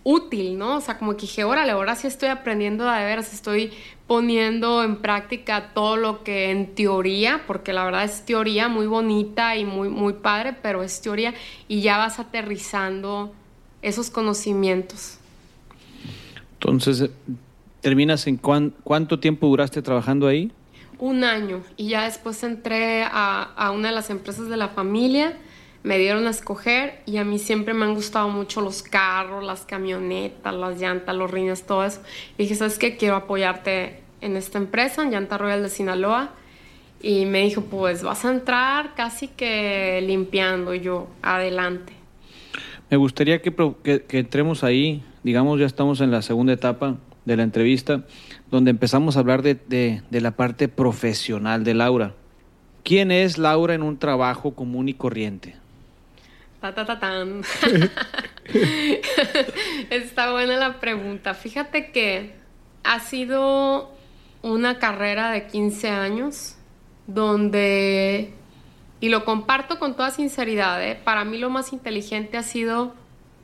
útil, 0.05 0.59
¿no? 0.59 0.77
O 0.77 0.81
sea, 0.83 0.99
como 0.99 1.17
que 1.17 1.23
dije, 1.23 1.45
órale, 1.45 1.73
ahora 1.73 1.95
sí 1.95 2.09
estoy 2.09 2.29
aprendiendo 2.29 2.85
de 2.85 3.05
veras, 3.07 3.33
estoy 3.33 3.73
poniendo 4.07 4.85
en 4.85 4.97
práctica 4.97 5.73
todo 5.73 5.97
lo 5.97 6.23
que 6.23 6.51
en 6.51 6.75
teoría, 6.75 7.45
porque 7.47 7.73
la 7.73 7.87
verdad 7.87 8.05
es 8.05 8.27
teoría 8.27 8.69
muy 8.69 8.87
bonita 8.87 9.57
y 9.57 9.65
muy, 9.65 9.89
muy 9.89 10.13
padre, 10.13 10.55
pero 10.61 10.83
es 10.83 11.01
teoría 11.01 11.33
y 11.69 11.81
ya 11.81 11.97
vas 11.97 12.19
aterrizando 12.19 13.33
esos 13.81 14.11
conocimientos. 14.11 15.20
Entonces, 16.61 17.11
¿terminas 17.81 18.27
en 18.27 18.37
cuánto 18.37 19.19
tiempo 19.19 19.47
duraste 19.47 19.83
trabajando 19.83 20.27
ahí? 20.27 20.53
Un 20.99 21.25
año 21.25 21.63
y 21.79 21.89
ya 21.89 22.05
después 22.05 22.43
entré 22.43 23.05
a, 23.05 23.43
a 23.43 23.71
una 23.71 23.89
de 23.89 23.95
las 23.95 24.11
empresas 24.11 24.49
de 24.49 24.57
la 24.59 24.69
familia 24.69 25.37
me 25.83 25.99
dieron 25.99 26.27
a 26.27 26.31
escoger 26.31 27.01
y 27.07 27.17
a 27.17 27.25
mí 27.25 27.39
siempre 27.39 27.73
me 27.73 27.87
han 27.87 27.95
gustado 27.95 28.29
mucho 28.29 28.61
los 28.61 28.83
carros, 28.83 29.43
las 29.43 29.63
camionetas, 29.63 30.55
las 30.55 30.79
llantas, 30.79 31.17
los 31.17 31.31
rines, 31.31 31.65
todo 31.65 31.85
eso. 31.85 32.03
Y 32.37 32.43
dije, 32.43 32.55
¿sabes 32.55 32.79
qué? 32.79 32.97
Quiero 32.97 33.17
apoyarte 33.17 34.01
en 34.21 34.37
esta 34.37 34.59
empresa, 34.59 35.03
en 35.03 35.11
Llanta 35.11 35.39
Royal 35.39 35.63
de 35.63 35.71
Sinaloa. 35.71 36.35
Y 37.03 37.25
me 37.25 37.43
dijo, 37.43 37.63
pues 37.63 38.03
vas 38.03 38.27
a 38.27 38.31
entrar 38.31 38.95
casi 38.95 39.29
que 39.29 40.03
limpiando. 40.07 40.75
Y 40.75 40.81
yo, 40.81 41.09
adelante. 41.23 41.95
Me 42.91 42.99
gustaría 42.99 43.41
que, 43.41 43.55
que, 43.83 44.19
entremos 44.19 44.65
ahí, 44.65 45.03
digamos, 45.23 45.61
ya 45.61 45.67
estamos 45.67 46.01
en 46.01 46.11
la 46.11 46.23
segunda 46.23 46.53
etapa 46.53 46.97
de 47.25 47.37
la 47.37 47.43
entrevista, 47.43 48.05
donde 48.51 48.71
empezamos 48.71 49.17
a 49.17 49.21
hablar 49.21 49.43
de, 49.43 49.55
de, 49.55 50.03
de 50.11 50.21
la 50.21 50.33
parte 50.33 50.69
profesional 50.69 51.65
de 51.65 51.75
Laura. 51.75 52.15
¿Quién 52.83 53.11
es 53.11 53.39
Laura 53.39 53.75
en 53.75 53.83
un 53.83 53.99
trabajo 53.99 54.55
común 54.55 54.89
y 54.89 54.95
corriente? 54.95 55.57
Ta, 56.61 56.75
ta, 56.75 56.85
ta, 56.85 56.99
tan. 56.99 57.43
Está 59.91 60.33
buena 60.33 60.57
la 60.57 60.81
pregunta. 60.81 61.35
Fíjate 61.35 61.91
que 61.91 62.35
ha 62.85 63.01
sido 63.01 63.91
una 64.43 64.79
carrera 64.79 65.31
de 65.31 65.47
15 65.47 65.89
años 65.91 66.57
donde, 67.07 68.33
y 69.01 69.09
lo 69.09 69.25
comparto 69.25 69.79
con 69.79 69.95
toda 69.95 70.11
sinceridad, 70.11 70.83
¿eh? 70.83 70.99
para 71.03 71.25
mí 71.25 71.39
lo 71.39 71.51
más 71.51 71.73
inteligente 71.73 72.37
ha 72.37 72.43
sido 72.43 72.95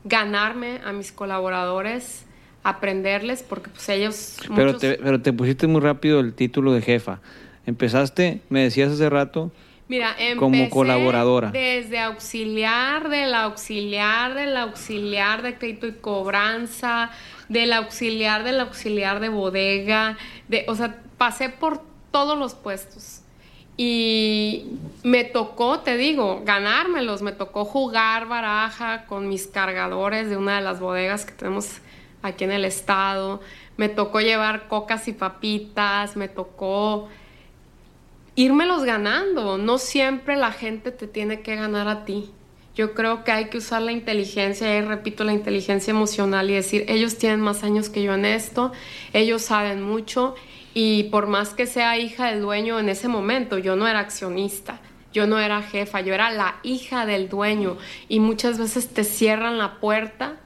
ganarme 0.07 0.79
a 0.83 0.91
mis 0.93 1.11
colaboradores, 1.11 2.25
aprenderles, 2.63 3.43
porque 3.43 3.69
pues 3.69 3.87
ellos... 3.89 4.37
Pero, 4.55 4.77
te, 4.77 4.95
pero 4.95 5.21
te 5.21 5.33
pusiste 5.33 5.67
muy 5.67 5.81
rápido 5.81 6.19
el 6.19 6.33
título 6.33 6.73
de 6.73 6.81
jefa. 6.81 7.19
Empezaste, 7.65 8.41
me 8.49 8.63
decías 8.63 8.91
hace 8.91 9.09
rato, 9.09 9.51
Mira, 9.89 10.15
como 10.37 10.69
colaboradora. 10.69 11.51
Desde 11.51 11.99
auxiliar, 11.99 13.09
del 13.09 13.33
auxiliar, 13.33 14.33
del 14.33 14.57
auxiliar 14.57 15.41
de 15.43 15.57
crédito 15.57 15.87
y 15.87 15.93
cobranza, 15.93 17.09
del 17.47 17.71
auxiliar, 17.71 18.43
del 18.43 18.59
auxiliar 18.59 19.21
de 19.21 19.29
bodega, 19.29 20.17
de, 20.49 20.65
o 20.67 20.75
sea, 20.75 20.97
pasé 21.17 21.49
por 21.49 21.81
todos 22.11 22.37
los 22.37 22.53
puestos. 22.53 23.21
Y 23.77 24.65
me 25.03 25.23
tocó, 25.23 25.79
te 25.79 25.97
digo, 25.97 26.41
ganármelos, 26.43 27.21
me 27.21 27.31
tocó 27.31 27.63
jugar 27.63 28.27
baraja 28.27 29.05
con 29.05 29.29
mis 29.29 29.45
cargadores 29.45 30.29
de 30.29 30.37
una 30.37 30.55
de 30.55 30.61
las 30.63 30.79
bodegas 30.79 31.25
que 31.25 31.33
tenemos 31.33 31.77
aquí 32.23 32.43
en 32.43 32.51
el 32.51 32.65
estado, 32.65 33.39
me 33.77 33.87
tocó 33.87 34.19
llevar 34.19 34.67
cocas 34.67 35.07
y 35.07 35.13
papitas, 35.13 36.17
me 36.17 36.27
tocó 36.27 37.07
los 38.35 38.83
ganando. 38.83 39.57
No 39.57 39.77
siempre 39.77 40.35
la 40.35 40.51
gente 40.51 40.91
te 40.91 41.07
tiene 41.07 41.41
que 41.41 41.55
ganar 41.55 41.87
a 41.87 42.05
ti. 42.05 42.31
Yo 42.75 42.93
creo 42.93 43.23
que 43.23 43.31
hay 43.31 43.45
que 43.45 43.57
usar 43.57 43.81
la 43.81 43.91
inteligencia, 43.91 44.77
y 44.77 44.81
repito, 44.81 45.23
la 45.23 45.33
inteligencia 45.33 45.89
emocional 45.89 46.49
y 46.51 46.53
decir, 46.53 46.85
ellos 46.87 47.17
tienen 47.17 47.41
más 47.41 47.63
años 47.63 47.89
que 47.89 48.03
yo 48.03 48.13
en 48.13 48.25
esto, 48.25 48.71
ellos 49.13 49.41
saben 49.41 49.81
mucho 49.81 50.35
y 50.79 51.05
por 51.05 51.25
más 51.25 51.55
que 51.55 51.65
sea 51.65 51.97
hija 51.97 52.27
del 52.27 52.41
dueño 52.41 52.77
en 52.77 52.87
ese 52.87 53.07
momento, 53.07 53.57
yo 53.57 53.75
no 53.75 53.87
era 53.87 53.97
accionista, 53.97 54.79
yo 55.11 55.25
no 55.25 55.39
era 55.39 55.63
jefa, 55.63 56.01
yo 56.01 56.13
era 56.13 56.29
la 56.29 56.57
hija 56.61 57.07
del 57.07 57.29
dueño. 57.29 57.77
Y 58.07 58.19
muchas 58.19 58.59
veces 58.59 58.93
te 58.93 59.03
cierran 59.03 59.57
la 59.57 59.79
puerta 59.79 60.37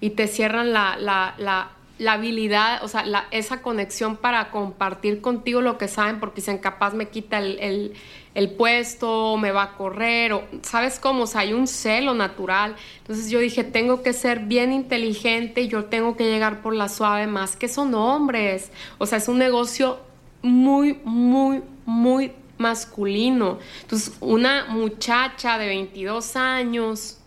y 0.00 0.08
te 0.10 0.26
cierran 0.26 0.72
la, 0.72 0.96
la, 0.96 1.34
la 1.36 1.72
la 1.98 2.14
habilidad, 2.14 2.82
o 2.82 2.88
sea, 2.88 3.04
esa 3.30 3.62
conexión 3.62 4.16
para 4.16 4.50
compartir 4.50 5.20
contigo 5.20 5.60
lo 5.60 5.78
que 5.78 5.86
saben, 5.86 6.18
porque 6.18 6.36
dicen, 6.36 6.58
capaz 6.58 6.92
me 6.92 7.08
quita 7.08 7.38
el, 7.38 7.94
el, 8.34 8.50
puesto, 8.50 9.36
me 9.36 9.52
va 9.52 9.62
a 9.62 9.72
correr, 9.76 10.32
o 10.32 10.44
sabes 10.62 10.98
cómo, 10.98 11.24
o 11.24 11.26
sea, 11.28 11.42
hay 11.42 11.52
un 11.52 11.68
celo 11.68 12.14
natural. 12.14 12.74
Entonces 12.98 13.30
yo 13.30 13.38
dije, 13.38 13.62
tengo 13.62 14.02
que 14.02 14.12
ser 14.12 14.40
bien 14.40 14.72
inteligente, 14.72 15.68
yo 15.68 15.84
tengo 15.84 16.16
que 16.16 16.24
llegar 16.24 16.62
por 16.62 16.74
la 16.74 16.88
suave 16.88 17.28
más, 17.28 17.54
que 17.54 17.68
son 17.68 17.94
hombres. 17.94 18.72
O 18.98 19.06
sea, 19.06 19.18
es 19.18 19.28
un 19.28 19.38
negocio 19.38 20.00
muy, 20.42 20.98
muy, 21.04 21.62
muy 21.86 22.32
masculino. 22.58 23.60
Entonces, 23.82 24.16
una 24.20 24.66
muchacha 24.66 25.58
de 25.58 25.68
22 25.68 26.34
años, 26.34 27.18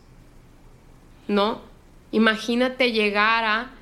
¿no? 1.30 1.62
Imagínate 2.12 2.92
llegar 2.92 3.46
a 3.46 3.77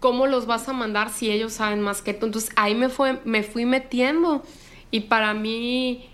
¿cómo 0.00 0.26
los 0.26 0.46
vas 0.46 0.68
a 0.68 0.72
mandar 0.72 1.10
si 1.10 1.30
ellos 1.30 1.54
saben 1.54 1.80
más 1.80 2.02
que 2.02 2.14
tú? 2.14 2.26
Entonces 2.26 2.50
ahí 2.56 2.74
me, 2.74 2.88
fue, 2.88 3.20
me 3.24 3.42
fui 3.42 3.64
metiendo 3.64 4.42
y 4.90 5.00
para 5.00 5.34
mí 5.34 6.08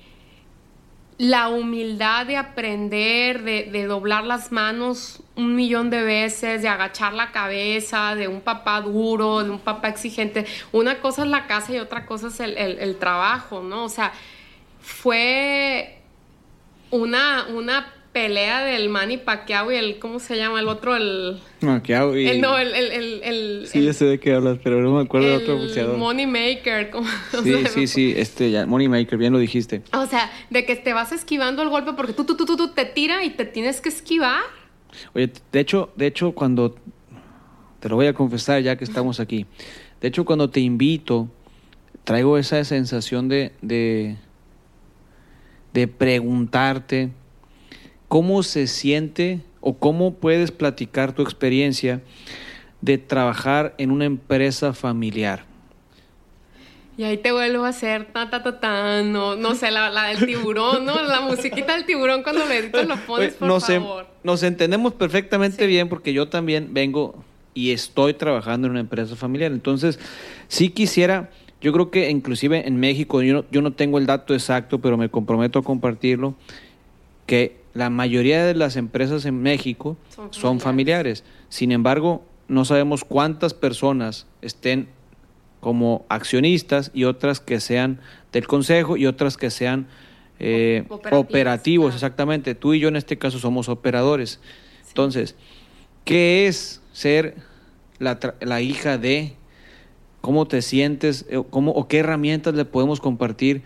la 1.19 1.51
humildad 1.51 2.27
de 2.27 2.37
aprender, 2.37 3.43
de, 3.43 3.87
doblar 3.87 4.25
las 4.25 4.51
manos 4.51 5.23
un 5.37 5.55
millón 5.55 5.89
de 5.89 6.03
veces, 6.03 6.63
de 6.63 6.69
agachar 6.69 7.13
la 7.13 7.31
cabeza, 7.31 8.17
de 8.17 8.29
un 8.29 8.41
papá 8.41 8.81
duro, 8.81 9.45
de 9.45 9.51
un 9.51 9.61
papá 9.61 9.89
exigente. 9.89 10.47
Una 10.73 11.01
cosa 11.01 11.23
es 11.23 11.29
la 11.29 11.47
casa 11.47 11.73
y 11.73 11.79
otra 11.79 12.07
cosa 12.07 12.29
es 12.29 12.41
el, 12.41 12.57
el, 12.57 12.79
el 12.81 12.97
trabajo, 12.97 13.63
¿no? 13.63 13.85
O 13.85 13.89
sea, 13.89 14.13
fue 14.81 16.01
una, 16.91 17.47
una 17.55 17.87
pelea 18.13 18.63
del 18.63 18.89
Manny 18.89 19.17
Pacquiao 19.17 19.73
y 19.73 19.77
el, 19.77 19.99
¿cómo 19.99 20.21
se 20.21 20.37
llama? 20.37 20.61
El 20.61 20.69
otro, 20.69 20.95
el... 20.97 21.41
Pacquiao 21.61 22.17
y... 22.17 22.29
El, 22.29 22.41
no, 22.41 22.59
el... 22.59 22.75
el, 22.75 23.23
el, 23.23 23.67
sí, 23.67 23.85
ya 23.85 23.93
sé 23.93 24.05
de 24.05 24.21
qué 24.21 24.35
hablas, 24.35 24.59
pero 24.63 24.81
no 24.83 24.95
me 24.95 25.03
acuerdo 25.03 25.29
del 25.29 25.43
otro 25.43 25.57
boxeador. 25.57 25.97
Money 25.97 26.27
Maker. 26.27 26.91
¿cómo? 26.91 27.09
Sí, 27.43 27.53
sea, 27.53 27.67
sí, 27.69 27.87
sí, 27.87 28.15
este, 28.17 28.51
ya, 28.51 28.67
Money 28.67 28.89
Maker, 28.89 29.19
bien 29.19 29.33
lo 29.33 29.39
dijiste. 29.39 29.83
O 29.93 30.07
sea, 30.07 30.31
de 30.51 30.65
que 30.65 30.77
te 30.77 30.93
vas 30.93 31.13
esquivando 31.13 31.63
el 31.63 31.71
golpe 31.71 31.93
porque 31.95 32.13
tú, 32.13 32.25
tú, 32.25 32.37
tú, 32.37 32.45
tú, 32.45 32.57
tú 32.57 32.69
te 32.69 32.85
tira 32.85 33.25
y 33.25 33.31
te 33.31 33.45
tienes 33.45 33.81
que 33.81 33.89
esquivar. 33.89 34.43
Oye, 35.15 35.33
de 35.51 35.61
hecho, 35.61 35.91
de 35.97 36.07
hecho, 36.07 36.33
cuando... 36.33 36.77
Te 37.81 37.89
lo 37.89 37.97
voy 37.97 38.07
a 38.07 38.13
confesar 38.13 38.63
ya 38.63 38.77
que 38.77 38.85
estamos 38.85 39.19
aquí. 39.19 39.47
De 40.01 40.09
hecho, 40.09 40.25
cuando 40.25 40.51
te 40.51 40.61
invito, 40.61 41.29
traigo 42.05 42.39
esa 42.39 42.63
sensación 42.65 43.29
de... 43.29 43.53
de 43.63 44.17
de 45.73 45.89
preguntarte 45.89 47.13
cómo 48.13 48.43
se 48.43 48.67
siente 48.67 49.41
o 49.63 49.79
cómo 49.79 50.13
puedes 50.13 50.51
platicar 50.51 51.15
tu 51.15 51.23
experiencia 51.23 52.03
de 52.83 52.99
trabajar 52.99 53.75
en 53.79 53.91
una 53.91 54.05
empresa 54.05 54.75
familiar. 54.75 55.47
Y 56.99 57.05
ahí 57.05 57.17
te 57.17 57.33
vuelvo 57.33 57.65
a 57.65 57.69
hacer 57.69 58.13
ta 58.13 58.29
ta 58.29 58.43
ta 58.43 58.61
ta, 58.61 59.03
no, 59.03 59.35
no 59.37 59.55
sé, 59.55 59.71
la, 59.71 59.89
la 59.89 60.09
del 60.09 60.27
tiburón, 60.27 60.85
¿no? 60.85 61.03
La 61.03 61.23
musiquita 61.23 61.75
del 61.75 61.87
tiburón 61.87 62.23
cuando 62.23 62.45
lo 62.45 62.53
editas 62.53 62.87
lo 62.87 62.99
pones, 62.99 63.33
por 63.33 63.49
nos 63.49 63.65
favor. 63.67 64.07
nos 64.23 64.43
entendemos 64.43 64.93
perfectamente 64.93 65.65
sí. 65.65 65.67
bien 65.67 65.89
porque 65.89 66.13
yo 66.13 66.29
también 66.29 66.75
vengo 66.75 67.15
y 67.55 67.71
estoy 67.71 68.13
trabajando 68.13 68.67
en 68.67 68.73
una 68.73 68.81
empresa 68.81 69.17
familiar. 69.17 69.53
Entonces, 69.53 69.99
sí 70.49 70.69
quisiera, 70.69 71.31
yo 71.63 71.73
creo 71.73 71.91
que 71.91 72.11
inclusive 72.11 72.69
en 72.69 72.77
México, 72.79 73.23
yo 73.23 73.33
no, 73.33 73.45
yo 73.51 73.63
no 73.63 73.73
tengo 73.73 73.97
el 73.97 74.05
dato 74.05 74.35
exacto, 74.35 74.81
pero 74.81 74.99
me 74.99 75.09
comprometo 75.09 75.61
a 75.61 75.63
compartirlo, 75.63 76.35
que 77.25 77.62
la 77.75 77.91
mayoría 77.91 78.45
de 78.45 78.55
las 78.55 78.77
empresas 78.77 79.25
en 79.25 79.41
México 79.43 79.97
son 80.09 80.29
familiares. 80.29 80.41
son 80.41 80.61
familiares. 80.61 81.25
Sin 81.49 81.73
embargo, 81.73 82.25
no 82.49 82.65
sabemos 82.65 83.05
cuántas 83.05 83.55
personas 83.55 84.27
estén 84.43 84.89
como 85.61 86.05
accionistas 86.09 86.91
y 86.93 87.05
otras 87.05 87.41
que 87.41 87.61
sean 87.61 88.01
del 88.33 88.47
consejo 88.47 88.97
y 88.97 89.07
otras 89.07 89.37
que 89.37 89.51
sean 89.51 89.87
eh, 90.39 90.85
operativos, 90.89 91.87
claro. 91.87 91.97
exactamente. 91.97 92.55
Tú 92.55 92.75
y 92.75 92.81
yo 92.81 92.89
en 92.89 92.97
este 92.97 93.17
caso 93.17 93.39
somos 93.39 93.69
operadores. 93.69 94.41
Sí. 94.83 94.89
Entonces, 94.89 95.37
¿qué 96.05 96.49
es 96.49 96.83
ser 96.93 97.37
la, 97.99 98.19
la, 98.41 98.61
hija 98.61 98.99
de? 98.99 99.37
¿Cómo 100.21 100.47
te 100.49 100.63
sientes? 100.63 101.27
¿Cómo, 101.51 101.71
¿O 101.71 101.87
qué 101.87 101.99
herramientas 101.99 102.55
le 102.55 102.65
podemos 102.65 103.01
compartir? 103.01 103.63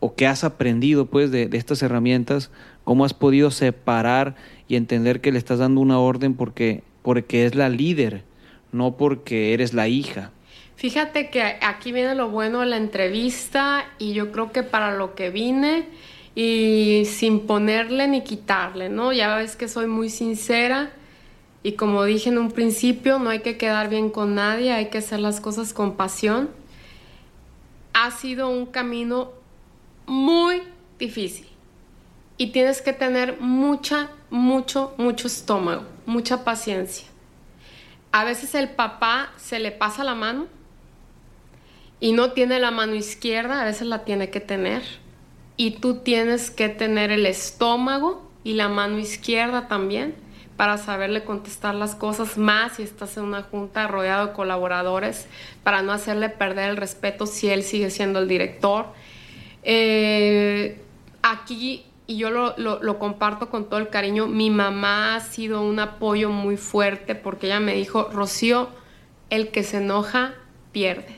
¿O 0.00 0.14
qué 0.14 0.26
has 0.26 0.44
aprendido 0.44 1.06
pues 1.06 1.30
de, 1.30 1.48
de 1.48 1.56
estas 1.56 1.82
herramientas 1.82 2.50
cómo 2.86 3.04
has 3.04 3.14
podido 3.14 3.50
separar 3.50 4.36
y 4.68 4.76
entender 4.76 5.20
que 5.20 5.32
le 5.32 5.38
estás 5.38 5.58
dando 5.58 5.80
una 5.80 5.98
orden 5.98 6.34
porque, 6.34 6.84
porque 7.02 7.44
es 7.44 7.56
la 7.56 7.68
líder, 7.68 8.22
no 8.70 8.96
porque 8.96 9.52
eres 9.52 9.74
la 9.74 9.88
hija. 9.88 10.30
Fíjate 10.76 11.28
que 11.28 11.42
aquí 11.42 11.90
viene 11.90 12.14
lo 12.14 12.30
bueno 12.30 12.60
de 12.60 12.66
la 12.66 12.76
entrevista 12.76 13.84
y 13.98 14.12
yo 14.12 14.30
creo 14.30 14.52
que 14.52 14.62
para 14.62 14.94
lo 14.94 15.16
que 15.16 15.30
vine 15.30 15.88
y 16.36 17.02
sin 17.06 17.40
ponerle 17.40 18.06
ni 18.06 18.22
quitarle, 18.22 18.88
¿no? 18.88 19.12
Ya 19.12 19.34
ves 19.34 19.56
que 19.56 19.66
soy 19.66 19.88
muy 19.88 20.08
sincera 20.08 20.92
y 21.64 21.72
como 21.72 22.04
dije 22.04 22.28
en 22.28 22.38
un 22.38 22.52
principio, 22.52 23.18
no 23.18 23.30
hay 23.30 23.40
que 23.40 23.56
quedar 23.56 23.90
bien 23.90 24.10
con 24.10 24.36
nadie, 24.36 24.72
hay 24.72 24.90
que 24.90 24.98
hacer 24.98 25.18
las 25.18 25.40
cosas 25.40 25.72
con 25.72 25.96
pasión. 25.96 26.50
Ha 27.94 28.12
sido 28.12 28.48
un 28.48 28.64
camino 28.66 29.32
muy 30.06 30.62
difícil 31.00 31.55
y 32.38 32.48
tienes 32.48 32.82
que 32.82 32.92
tener 32.92 33.40
mucha, 33.40 34.10
mucho, 34.30 34.94
mucho 34.98 35.26
estómago, 35.26 35.84
mucha 36.04 36.44
paciencia. 36.44 37.06
A 38.12 38.24
veces 38.24 38.54
el 38.54 38.70
papá 38.70 39.32
se 39.36 39.58
le 39.58 39.72
pasa 39.72 40.04
la 40.04 40.14
mano 40.14 40.46
y 42.00 42.12
no 42.12 42.32
tiene 42.32 42.60
la 42.60 42.70
mano 42.70 42.94
izquierda, 42.94 43.62
a 43.62 43.64
veces 43.64 43.86
la 43.86 44.04
tiene 44.04 44.30
que 44.30 44.40
tener. 44.40 44.82
Y 45.56 45.72
tú 45.72 45.96
tienes 45.98 46.50
que 46.50 46.68
tener 46.68 47.10
el 47.10 47.24
estómago 47.24 48.30
y 48.44 48.54
la 48.54 48.68
mano 48.68 48.98
izquierda 48.98 49.68
también 49.68 50.14
para 50.56 50.78
saberle 50.78 51.24
contestar 51.24 51.74
las 51.74 51.94
cosas 51.94 52.38
más 52.38 52.76
si 52.76 52.82
estás 52.82 53.16
en 53.16 53.24
una 53.24 53.42
junta 53.42 53.86
rodeado 53.86 54.28
de 54.28 54.32
colaboradores, 54.32 55.26
para 55.62 55.82
no 55.82 55.92
hacerle 55.92 56.28
perder 56.28 56.70
el 56.70 56.76
respeto 56.76 57.26
si 57.26 57.48
él 57.48 57.62
sigue 57.62 57.90
siendo 57.90 58.18
el 58.20 58.28
director. 58.28 58.86
Eh, 59.62 60.80
aquí 61.22 61.85
y 62.06 62.18
yo 62.18 62.30
lo, 62.30 62.54
lo, 62.56 62.82
lo, 62.82 62.98
comparto 62.98 63.50
con 63.50 63.68
todo 63.68 63.80
el 63.80 63.88
cariño, 63.88 64.26
mi 64.26 64.50
mamá 64.50 65.16
ha 65.16 65.20
sido 65.20 65.62
un 65.62 65.80
apoyo 65.80 66.30
muy 66.30 66.56
fuerte 66.56 67.14
porque 67.14 67.46
ella 67.46 67.60
me 67.60 67.74
dijo, 67.74 68.10
Rocío, 68.12 68.68
el 69.30 69.50
que 69.50 69.64
se 69.64 69.78
enoja 69.78 70.34
pierde. 70.72 71.16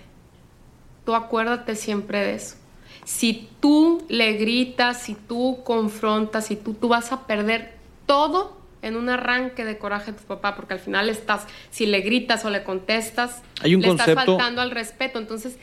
Tú 1.04 1.14
acuérdate 1.14 1.74
siempre 1.74 2.20
de 2.20 2.34
eso. 2.34 2.56
Si 3.04 3.48
tú 3.60 4.04
le 4.08 4.34
gritas, 4.34 5.02
si 5.02 5.14
tú 5.14 5.60
confrontas, 5.64 6.46
si 6.46 6.56
tú, 6.56 6.74
tú 6.74 6.88
vas 6.88 7.12
a 7.12 7.26
perder 7.26 7.74
todo 8.06 8.58
en 8.80 8.96
un 8.96 9.08
arranque 9.08 9.64
de 9.64 9.78
coraje 9.78 10.12
a 10.12 10.16
tu 10.16 10.24
papá, 10.24 10.54
porque 10.54 10.74
al 10.74 10.80
final 10.80 11.08
estás, 11.08 11.46
si 11.70 11.86
le 11.86 12.00
gritas 12.00 12.44
o 12.44 12.50
le 12.50 12.62
contestas, 12.64 13.42
Hay 13.60 13.74
un 13.74 13.82
le 13.82 13.88
concepto... 13.88 14.12
estás 14.12 14.26
faltando 14.26 14.60
al 14.60 14.70
respeto. 14.70 15.18
Entonces, 15.18 15.58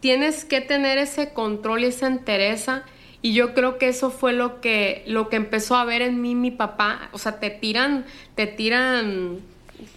tienes 0.00 0.44
que 0.44 0.60
tener 0.60 0.98
ese 0.98 1.32
control 1.32 1.84
y 1.84 1.86
esa 1.86 2.06
entereza 2.06 2.84
y 3.22 3.34
yo 3.34 3.54
creo 3.54 3.78
que 3.78 3.88
eso 3.88 4.10
fue 4.10 4.32
lo 4.32 4.60
que, 4.60 5.04
lo 5.06 5.28
que 5.28 5.36
empezó 5.36 5.76
a 5.76 5.84
ver 5.84 6.00
en 6.02 6.22
mí 6.22 6.34
mi 6.34 6.50
papá. 6.50 7.10
O 7.12 7.18
sea, 7.18 7.38
te 7.38 7.50
tiran, 7.50 8.06
te 8.34 8.46
tiran, 8.46 9.38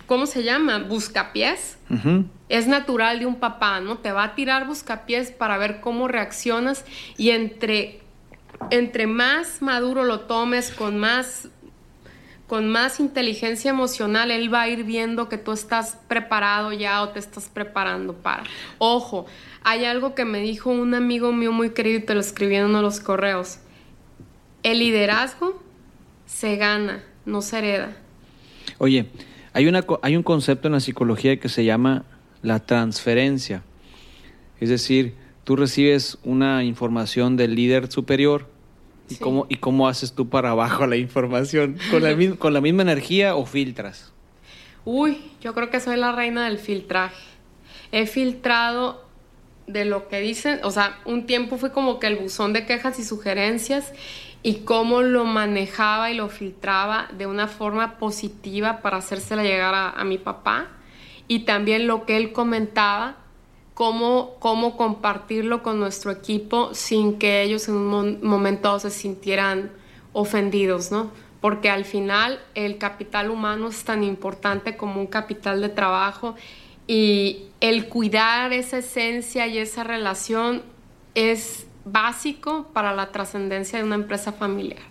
¿cómo 0.08 0.26
se 0.26 0.44
llama? 0.44 0.80
Buscapiés. 0.80 1.78
Uh 1.90 1.94
-huh. 1.96 2.26
Es 2.50 2.68
natural 2.68 3.20
de 3.20 3.26
un 3.26 3.36
papá, 3.36 3.80
¿no? 3.80 3.98
Te 3.98 4.12
va 4.12 4.24
a 4.24 4.36
tirar 4.36 4.68
buscapiés 4.68 5.32
para 5.32 5.58
ver 5.58 5.80
cómo 5.80 6.08
reaccionas 6.08 6.84
y 7.18 7.30
entre, 7.30 8.02
entre 8.70 9.08
más 9.08 9.62
maduro 9.62 10.04
lo 10.04 10.22
tomes, 10.22 10.72
con 10.72 11.00
más, 11.00 11.48
con 12.48 12.70
más 12.70 13.00
inteligencia 13.00 13.72
emocional, 13.72 14.32
él 14.32 14.54
va 14.54 14.64
a 14.64 14.68
ir 14.68 14.84
viendo 14.84 15.30
que 15.30 15.38
tú 15.38 15.54
estás 15.54 15.98
preparado 16.10 16.74
ya 16.74 17.02
o 17.02 17.10
te 17.10 17.20
estás 17.20 17.48
preparando 17.48 18.14
para. 18.14 18.44
Ojo, 18.80 19.26
hay 19.64 19.86
algo 19.86 20.16
que 20.16 20.26
me 20.26 20.40
dijo 20.40 20.70
un 20.70 20.94
amigo 20.94 21.32
mío 21.32 21.52
muy 21.52 21.72
querido 21.72 22.00
y 22.00 22.02
te 22.02 22.14
lo 22.14 22.20
escribí 22.20 22.56
en 22.56 22.66
uno 22.66 22.78
de 22.78 22.84
los 22.84 23.00
correos. 23.00 23.60
El 24.62 24.80
liderazgo 24.80 25.62
se 26.26 26.58
gana, 26.58 27.04
no 27.26 27.42
se 27.42 27.60
hereda. 27.60 27.98
Oye, 28.78 29.08
hay, 29.54 29.68
una, 29.68 29.86
hay 30.02 30.16
un 30.16 30.24
concepto 30.24 30.68
en 30.68 30.74
la 30.74 30.80
psicología 30.80 31.40
que 31.40 31.50
se 31.50 31.64
llama 31.64 32.06
la 32.42 32.60
transferencia. 32.60 33.64
Es 34.60 34.70
decir, 34.70 35.16
tú 35.44 35.56
recibes 35.56 36.18
una 36.24 36.64
información 36.64 37.38
del 37.38 37.56
líder 37.56 37.92
superior 37.92 38.48
y, 39.10 39.16
sí. 39.16 39.20
cómo, 39.20 39.46
y 39.50 39.56
cómo 39.58 39.88
haces 39.88 40.14
tú 40.14 40.30
para 40.30 40.52
abajo 40.52 40.88
la 40.88 40.98
información. 40.98 41.78
¿Con 41.92 42.04
la, 42.04 42.36
¿Con 42.38 42.54
la 42.54 42.62
misma 42.62 42.82
energía 42.82 43.36
o 43.36 43.46
filtras? 43.46 44.12
Uy, 44.86 45.18
yo 45.42 45.54
creo 45.54 45.70
que 45.70 45.80
soy 45.80 45.98
la 45.98 46.12
reina 46.12 46.46
del 46.46 46.58
filtraje. 46.58 47.24
He 47.92 48.06
filtrado 48.08 49.03
de 49.68 49.86
lo 49.86 50.08
que 50.08 50.20
dicen, 50.20 50.60
o 50.64 50.72
sea, 50.72 51.00
un 51.06 51.26
tiempo 51.26 51.58
fue 51.58 51.72
como 51.72 52.00
que 52.00 52.08
el 52.08 52.18
buzón 52.18 52.54
de 52.54 52.66
quejas 52.66 53.00
y 53.00 53.04
sugerencias 53.04 53.94
y 54.42 54.56
cómo 54.66 55.02
lo 55.02 55.24
manejaba 55.24 56.12
y 56.12 56.16
lo 56.16 56.28
filtraba 56.28 57.08
de 57.18 57.28
una 57.28 57.48
forma 57.48 57.98
positiva 57.98 58.82
para 58.82 58.98
hacérsela 58.98 59.44
llegar 59.44 59.74
a, 59.74 60.04
mi 60.04 60.18
papá 60.18 60.68
y 61.30 61.40
también 61.40 61.88
lo 61.88 62.06
que 62.06 62.18
él 62.18 62.34
comentaba, 62.34 63.16
cómo, 63.74 64.36
cómo 64.40 64.76
compartirlo 64.76 65.64
con 65.64 65.80
nuestro 65.80 66.12
equipo 66.12 66.74
sin 66.74 67.18
que 67.18 67.42
ellos 67.42 67.70
en 67.70 67.76
un 67.76 67.88
mo 67.88 68.04
momento 68.22 68.78
se 68.80 68.90
sintieran 68.90 69.72
ofendidos, 70.12 70.92
¿no? 70.92 71.10
Porque 71.40 71.70
al 71.70 71.86
final 71.86 72.40
el 72.54 72.78
capital 72.78 73.30
humano 73.30 73.70
es 73.70 73.84
tan 73.86 74.04
importante 74.04 74.76
como 74.76 75.00
un 75.00 75.08
capital 75.08 75.62
de 75.62 75.70
trabajo 75.70 76.36
y 76.88 77.44
el 77.62 77.88
cuidar 77.88 78.52
esa 78.54 78.80
esencia 78.80 79.48
y 79.48 79.58
esa 79.58 79.84
relación 79.84 80.64
es 81.16 81.68
básico 81.86 82.68
para 82.74 82.94
la 82.94 83.12
trascendencia 83.12 83.80
de 83.80 83.86
una 83.86 83.96
empresa 83.96 84.32
familiar. 84.34 84.82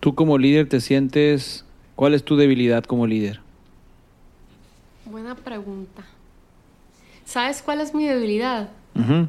Tú 0.00 0.14
como 0.14 0.38
líder 0.38 0.68
te 0.68 0.80
sientes, 0.80 1.64
¿cuál 1.96 2.14
es 2.14 2.24
tu 2.24 2.36
debilidad 2.36 2.84
como 2.84 3.06
líder? 3.06 3.40
Buena 5.04 5.34
pregunta. 5.34 6.04
¿Sabes 7.24 7.62
cuál 7.62 7.80
es 7.80 7.94
mi 7.94 8.06
debilidad? 8.06 8.70
Uh 8.94 9.00
-huh. 9.00 9.28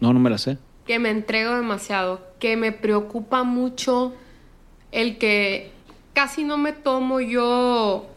No, 0.00 0.12
no 0.12 0.20
me 0.20 0.30
la 0.30 0.38
sé. 0.38 0.58
que 0.86 0.98
me 0.98 1.10
entrego 1.10 1.54
demasiado, 1.54 2.20
que 2.40 2.56
me 2.56 2.72
preocupa 2.72 3.44
mucho 3.44 4.12
el 4.90 5.16
que 5.16 5.70
casi 6.12 6.42
no 6.42 6.58
me 6.58 6.72
tomo 6.72 7.20
yo 7.20 8.08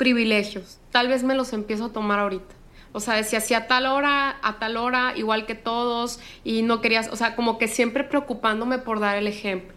privilegios. 0.00 0.78
Tal 0.90 1.08
vez 1.08 1.22
me 1.22 1.34
los 1.34 1.52
empiezo 1.52 1.84
a 1.84 1.92
tomar 1.92 2.20
ahorita. 2.20 2.54
O 2.92 3.00
sea, 3.00 3.16
decía, 3.16 3.42
si 3.42 3.52
a 3.52 3.66
tal 3.66 3.84
hora, 3.84 4.38
a 4.42 4.58
tal 4.58 4.78
hora, 4.78 5.12
igual 5.14 5.44
que 5.44 5.54
todos, 5.54 6.20
y 6.42 6.62
no 6.62 6.80
querías, 6.80 7.10
o 7.12 7.16
sea, 7.16 7.36
como 7.36 7.58
que 7.58 7.68
siempre 7.68 8.02
preocupándome 8.02 8.78
por 8.78 8.98
dar 8.98 9.18
el 9.18 9.26
ejemplo. 9.26 9.76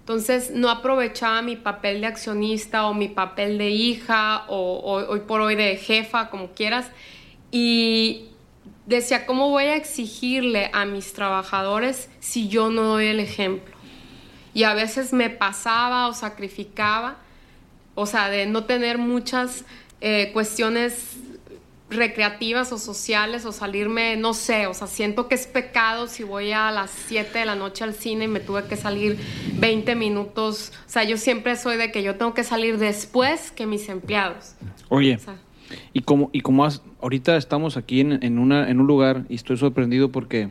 Entonces, 0.00 0.50
no 0.50 0.68
aprovechaba 0.68 1.40
mi 1.40 1.56
papel 1.56 2.02
de 2.02 2.06
accionista 2.06 2.84
o 2.86 2.92
mi 2.92 3.08
papel 3.08 3.56
de 3.56 3.70
hija 3.70 4.44
o, 4.48 4.76
o 4.76 5.10
hoy 5.10 5.20
por 5.20 5.40
hoy 5.40 5.54
de 5.54 5.74
jefa, 5.76 6.28
como 6.28 6.50
quieras. 6.50 6.90
Y 7.50 8.26
decía, 8.84 9.24
¿cómo 9.24 9.48
voy 9.48 9.64
a 9.64 9.76
exigirle 9.76 10.70
a 10.74 10.84
mis 10.84 11.14
trabajadores 11.14 12.10
si 12.20 12.48
yo 12.48 12.68
no 12.68 12.82
doy 12.82 13.06
el 13.06 13.20
ejemplo? 13.20 13.74
Y 14.52 14.64
a 14.64 14.74
veces 14.74 15.14
me 15.14 15.30
pasaba 15.30 16.08
o 16.08 16.12
sacrificaba, 16.12 17.16
o 17.96 18.06
sea, 18.06 18.28
de 18.30 18.46
no 18.46 18.62
tener 18.64 18.98
muchas 18.98 19.64
eh, 20.00 20.30
cuestiones 20.32 21.16
recreativas 21.88 22.72
o 22.72 22.78
sociales 22.78 23.44
o 23.44 23.52
salirme, 23.52 24.16
no 24.16 24.34
sé, 24.34 24.66
o 24.66 24.74
sea, 24.74 24.86
siento 24.88 25.28
que 25.28 25.36
es 25.36 25.46
pecado 25.46 26.08
si 26.08 26.24
voy 26.24 26.50
a 26.50 26.70
las 26.72 26.90
7 26.90 27.38
de 27.38 27.44
la 27.46 27.54
noche 27.54 27.84
al 27.84 27.94
cine 27.94 28.24
y 28.24 28.28
me 28.28 28.40
tuve 28.40 28.64
que 28.64 28.76
salir 28.76 29.16
20 29.58 29.94
minutos, 29.94 30.72
o 30.86 30.90
sea, 30.90 31.04
yo 31.04 31.16
siempre 31.16 31.54
soy 31.56 31.76
de 31.76 31.92
que 31.92 32.02
yo 32.02 32.16
tengo 32.16 32.34
que 32.34 32.42
salir 32.42 32.78
después 32.78 33.52
que 33.52 33.66
mis 33.66 33.88
empleados. 33.88 34.54
Oye, 34.88 35.14
O 35.14 35.18
sea, 35.20 35.36
y 35.92 36.00
como, 36.02 36.28
y 36.32 36.40
como 36.40 36.64
has- 36.64 36.82
ahorita 37.00 37.36
estamos 37.36 37.76
aquí 37.76 38.00
en, 38.00 38.22
en 38.22 38.38
una, 38.40 38.68
en 38.68 38.80
un 38.80 38.86
lugar 38.88 39.24
y 39.28 39.36
estoy 39.36 39.56
sorprendido 39.56 40.10
porque 40.10 40.48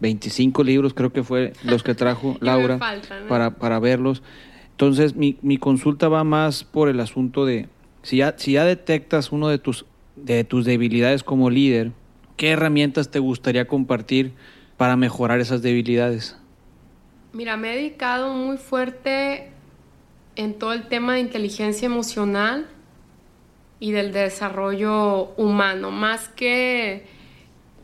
25 0.00 0.62
libros 0.62 0.92
creo 0.92 1.10
que 1.12 1.22
fue 1.22 1.52
los 1.62 1.82
que 1.82 1.94
trajo 1.94 2.36
Laura 2.40 2.74
¿eh? 2.74 3.24
para, 3.28 3.50
para 3.50 3.78
verlos. 3.78 4.22
Entonces, 4.74 5.14
mi, 5.14 5.38
mi 5.40 5.56
consulta 5.56 6.08
va 6.08 6.24
más 6.24 6.64
por 6.64 6.88
el 6.88 6.98
asunto 6.98 7.46
de, 7.46 7.68
si 8.02 8.16
ya, 8.16 8.34
si 8.36 8.54
ya 8.54 8.64
detectas 8.64 9.30
uno 9.30 9.46
de 9.48 9.58
tus, 9.58 9.86
de 10.16 10.42
tus 10.42 10.64
debilidades 10.64 11.22
como 11.22 11.48
líder, 11.48 11.92
¿qué 12.36 12.50
herramientas 12.50 13.08
te 13.12 13.20
gustaría 13.20 13.68
compartir 13.68 14.32
para 14.76 14.96
mejorar 14.96 15.38
esas 15.38 15.62
debilidades? 15.62 16.36
Mira, 17.32 17.56
me 17.56 17.72
he 17.72 17.76
dedicado 17.76 18.34
muy 18.34 18.56
fuerte 18.56 19.52
en 20.34 20.54
todo 20.54 20.72
el 20.72 20.88
tema 20.88 21.14
de 21.14 21.20
inteligencia 21.20 21.86
emocional 21.86 22.66
y 23.78 23.92
del 23.92 24.12
desarrollo 24.12 25.34
humano, 25.36 25.92
más 25.92 26.28
que 26.28 27.06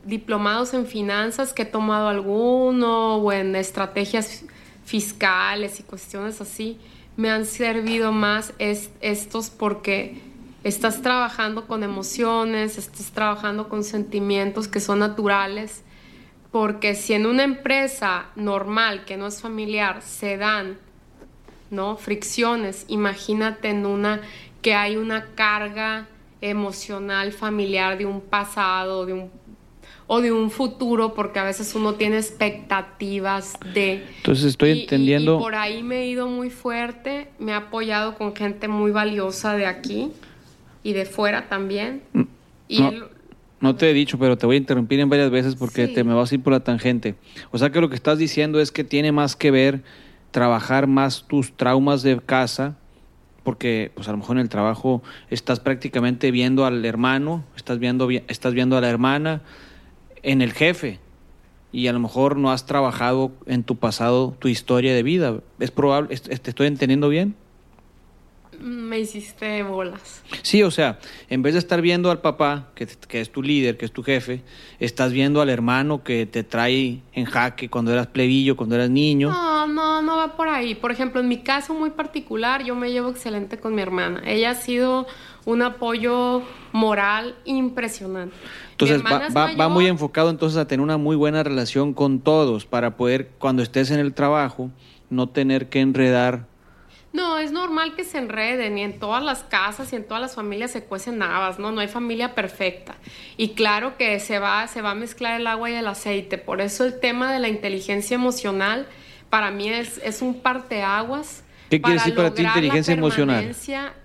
diplomados 0.05 0.74
en 0.74 0.87
finanzas 0.87 1.53
que 1.53 1.62
he 1.62 1.66
tomado 1.66 2.09
alguno 2.09 3.18
o 3.18 3.33
en 3.33 3.55
estrategias 3.55 4.44
fiscales 4.90 5.79
y 5.79 5.85
cuestiones 5.85 6.40
así, 6.40 6.76
me 7.16 7.31
han 7.31 7.46
servido 7.46 8.11
más 8.11 8.53
es- 8.59 8.90
estos 9.00 9.48
porque 9.48 10.20
estás 10.64 11.00
trabajando 11.00 11.68
con 11.68 11.85
emociones, 11.85 12.76
estás 12.76 13.12
trabajando 13.12 13.68
con 13.68 13.85
sentimientos 13.85 14.66
que 14.66 14.81
son 14.81 14.98
naturales, 14.98 15.85
porque 16.50 16.96
si 16.96 17.12
en 17.12 17.26
una 17.26 17.44
empresa 17.44 18.26
normal 18.35 19.05
que 19.05 19.16
no 19.16 19.29
es 19.29 19.40
familiar 19.40 20.03
se 20.03 20.37
dan 20.37 20.76
¿no? 21.70 21.96
fricciones, 21.96 22.85
imagínate 22.88 23.68
en 23.68 23.87
una 23.87 24.20
que 24.61 24.74
hay 24.74 24.96
una 24.96 25.26
carga 25.37 26.09
emocional 26.40 27.33
familiar 27.33 27.96
de 27.96 28.07
un 28.07 28.20
pasado, 28.20 29.07
de 29.07 29.12
un 29.12 29.31
o 30.12 30.20
de 30.20 30.33
un 30.33 30.51
futuro, 30.51 31.14
porque 31.14 31.38
a 31.38 31.44
veces 31.44 31.73
uno 31.77 31.94
tiene 31.94 32.16
expectativas 32.16 33.57
de... 33.73 34.05
Entonces 34.16 34.44
estoy 34.46 34.70
Y- 34.70 34.81
entendiendo... 34.83 35.37
Y, 35.37 35.38
por 35.38 35.55
ahí 35.55 35.85
me 35.85 36.01
he 36.01 36.07
ido 36.09 36.27
muy 36.27 36.51
fuerte, 36.51 37.29
me 37.38 37.53
he 37.53 37.55
apoyado 37.55 38.16
con 38.16 38.35
gente 38.35 38.66
muy 38.66 38.90
valiosa 38.90 39.55
de 39.55 39.66
aquí 39.66 40.11
y 40.83 40.94
de 40.94 41.05
fuera 41.05 41.49
también. 41.49 42.03
Y 42.66 42.81
no. 42.81 42.92
No 43.61 43.77
te 43.77 43.88
he 43.88 43.92
dicho, 43.92 44.18
pero 44.18 44.37
te 44.37 44.46
voy 44.46 44.57
a 44.57 44.59
interrumpir 44.59 44.99
en 44.99 45.09
varias 45.11 45.31
veces 45.31 45.55
porque 45.55 45.87
Sí. 45.87 45.92
te 45.92 46.03
me 46.03 46.12
vas 46.14 46.33
a 46.33 46.35
ir 46.35 46.42
por 46.42 46.55
la 46.55 46.61
tangente. 46.61 47.14
O 47.53 47.59
sea 47.59 47.70
que 47.70 47.81
lo 47.81 47.88
que 47.88 47.94
estás 47.94 48.18
diciendo 48.18 48.59
es 48.59 48.73
que 48.73 48.83
tiene 48.83 49.12
más 49.12 49.37
que 49.37 49.51
ver 49.53 49.83
trabajar 50.33 50.88
más 50.88 51.25
tus 51.29 51.53
traumas 51.53 52.03
de 52.03 52.18
casa, 52.18 52.77
porque 53.44 53.92
pues 53.94 54.09
a 54.09 54.11
lo 54.12 54.16
mejor 54.18 54.38
en 54.38 54.42
el 54.42 54.49
trabajo 54.49 55.03
estás 55.29 55.61
prácticamente 55.61 56.33
viendo 56.33 56.64
al 56.66 56.85
hermano, 56.85 57.44
estás 57.55 57.79
viendo, 57.79 58.09
vi- 58.09 58.23
estás 58.29 58.55
viendo 58.55 58.77
a 58.77 58.81
la 58.81 58.88
hermana, 58.88 59.42
en 60.22 60.42
el 60.42 60.52
jefe, 60.52 60.98
y 61.72 61.87
a 61.87 61.92
lo 61.92 62.00
mejor 62.00 62.37
no 62.37 62.50
has 62.50 62.66
trabajado 62.66 63.30
en 63.46 63.62
tu 63.62 63.76
pasado 63.76 64.35
tu 64.38 64.48
historia 64.48 64.92
de 64.94 65.02
vida. 65.02 65.37
¿Es 65.61 65.70
probable? 65.70 66.12
¿Est- 66.14 66.28
¿Te 66.42 66.50
estoy 66.50 66.66
entendiendo 66.66 67.09
bien? 67.09 67.35
me 68.59 68.98
hiciste 68.98 69.62
bolas. 69.62 70.22
Sí, 70.42 70.62
o 70.62 70.70
sea, 70.70 70.98
en 71.30 71.40
vez 71.40 71.54
de 71.54 71.61
estar 71.61 71.80
viendo 71.80 72.11
al 72.11 72.20
papá, 72.20 72.68
que, 72.74 72.87
que 73.09 73.22
es 73.22 73.30
tu 73.33 73.42
líder, 73.42 73.78
que 73.78 73.87
es 73.87 73.92
tu 73.92 74.02
jefe, 74.02 74.42
estás 74.80 75.12
viendo 75.12 75.40
al 75.40 75.48
hermano 75.48 76.02
que 76.04 76.26
te 76.26 76.42
trae 76.44 77.00
en 77.14 77.24
jaque 77.24 77.70
cuando 77.70 77.90
eras 77.90 78.09
plebillo, 78.09 78.56
cuando 78.59 78.74
eras 78.74 78.90
niño. 78.90 79.30
No, 79.30 79.66
no, 79.66 80.02
no 80.02 80.16
va 80.18 80.37
por 80.37 80.48
ahí. 80.48 80.74
Por 80.74 80.90
ejemplo, 80.90 81.22
en 81.22 81.28
mi 81.28 81.38
caso 81.38 81.72
muy 81.72 81.88
particular, 81.90 82.62
yo 82.62 82.74
me 82.74 82.90
llevo 82.92 83.09
excelente 83.09 83.59
con 83.59 83.74
mi 83.74 83.80
hermana. 83.80 84.20
Ella 84.26 84.50
ha 84.50 84.54
sido 84.54 85.06
un 85.46 85.62
apoyo 85.62 86.42
moral 86.72 87.37
impresionante. 87.46 88.35
Entonces 88.85 89.03
va, 89.37 89.69
muy 89.69 89.87
enfocado 89.87 90.31
entonces 90.31 90.59
a 90.59 90.66
tener 90.66 90.83
una 90.83 90.97
muy 90.97 91.16
buena 91.16 91.43
relación 91.43 91.93
con 91.93 92.21
todos 92.21 92.64
para 92.64 92.97
poder, 92.97 93.31
cuando 93.38 93.62
estés 93.62 93.90
en 93.90 94.01
el 94.01 94.14
trabajo, 94.14 94.71
no 95.11 95.29
tener 95.29 95.69
que 95.69 95.81
enredar. 95.81 96.47
No, 97.12 97.38
es 97.38 97.51
normal 97.51 97.95
que 97.97 98.05
se 98.05 98.19
enreden 98.19 98.79
y 98.79 98.83
en 98.83 98.99
todas 98.99 99.23
las 99.23 99.43
casas 99.43 99.93
y 99.93 99.97
en 99.97 100.05
todas 100.05 100.21
las 100.21 100.35
familias 100.37 100.71
se 100.71 100.85
cuecen 100.85 101.21
habas, 101.23 101.59
¿no? 101.59 101.73
No 101.73 101.81
hay 101.81 101.88
familia 101.88 102.35
perfecta. 102.35 102.95
Y 103.37 103.51
claro 103.51 103.97
que 103.99 104.21
se 104.21 104.38
va, 104.38 104.66
se 104.69 104.81
va 104.81 104.93
a 104.93 104.95
mezclar 104.95 105.40
el 105.40 105.47
agua 105.47 105.71
y 105.71 105.75
el 105.75 105.88
aceite. 105.88 106.38
Por 106.38 106.61
eso 106.61 106.85
el 106.85 107.01
tema 107.01 107.33
de 107.33 107.40
la 107.40 107.49
inteligencia 107.49 108.14
emocional 108.14 108.87
para 109.29 109.51
mí 109.51 109.69
es, 109.69 110.01
es 110.05 110.23
un 110.23 110.40
parteaguas. 110.40 111.43
¿Qué 111.69 111.81
quiere 111.81 111.99
decir 111.99 112.14
para 112.14 112.33
ti 112.33 112.43
inteligencia 112.43 112.95
emocional? 112.95 113.55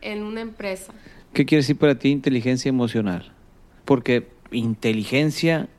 en 0.02 0.24
una 0.24 0.42
empresa. 0.42 0.94
¿Qué 1.34 1.46
quiere 1.46 1.62
decir 1.62 1.78
para 1.78 1.96
ti 1.96 2.10
inteligencia 2.10 2.70
emocional? 2.70 3.32
Porque 3.86 4.35
inteligencia, 4.56 5.70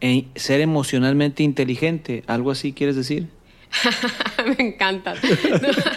e 0.00 0.26
ser 0.34 0.60
emocionalmente 0.60 1.42
inteligente, 1.42 2.24
¿algo 2.26 2.50
así 2.50 2.72
quieres 2.72 2.96
decir? 2.96 3.28
Me 4.58 4.68
encanta. 4.68 5.14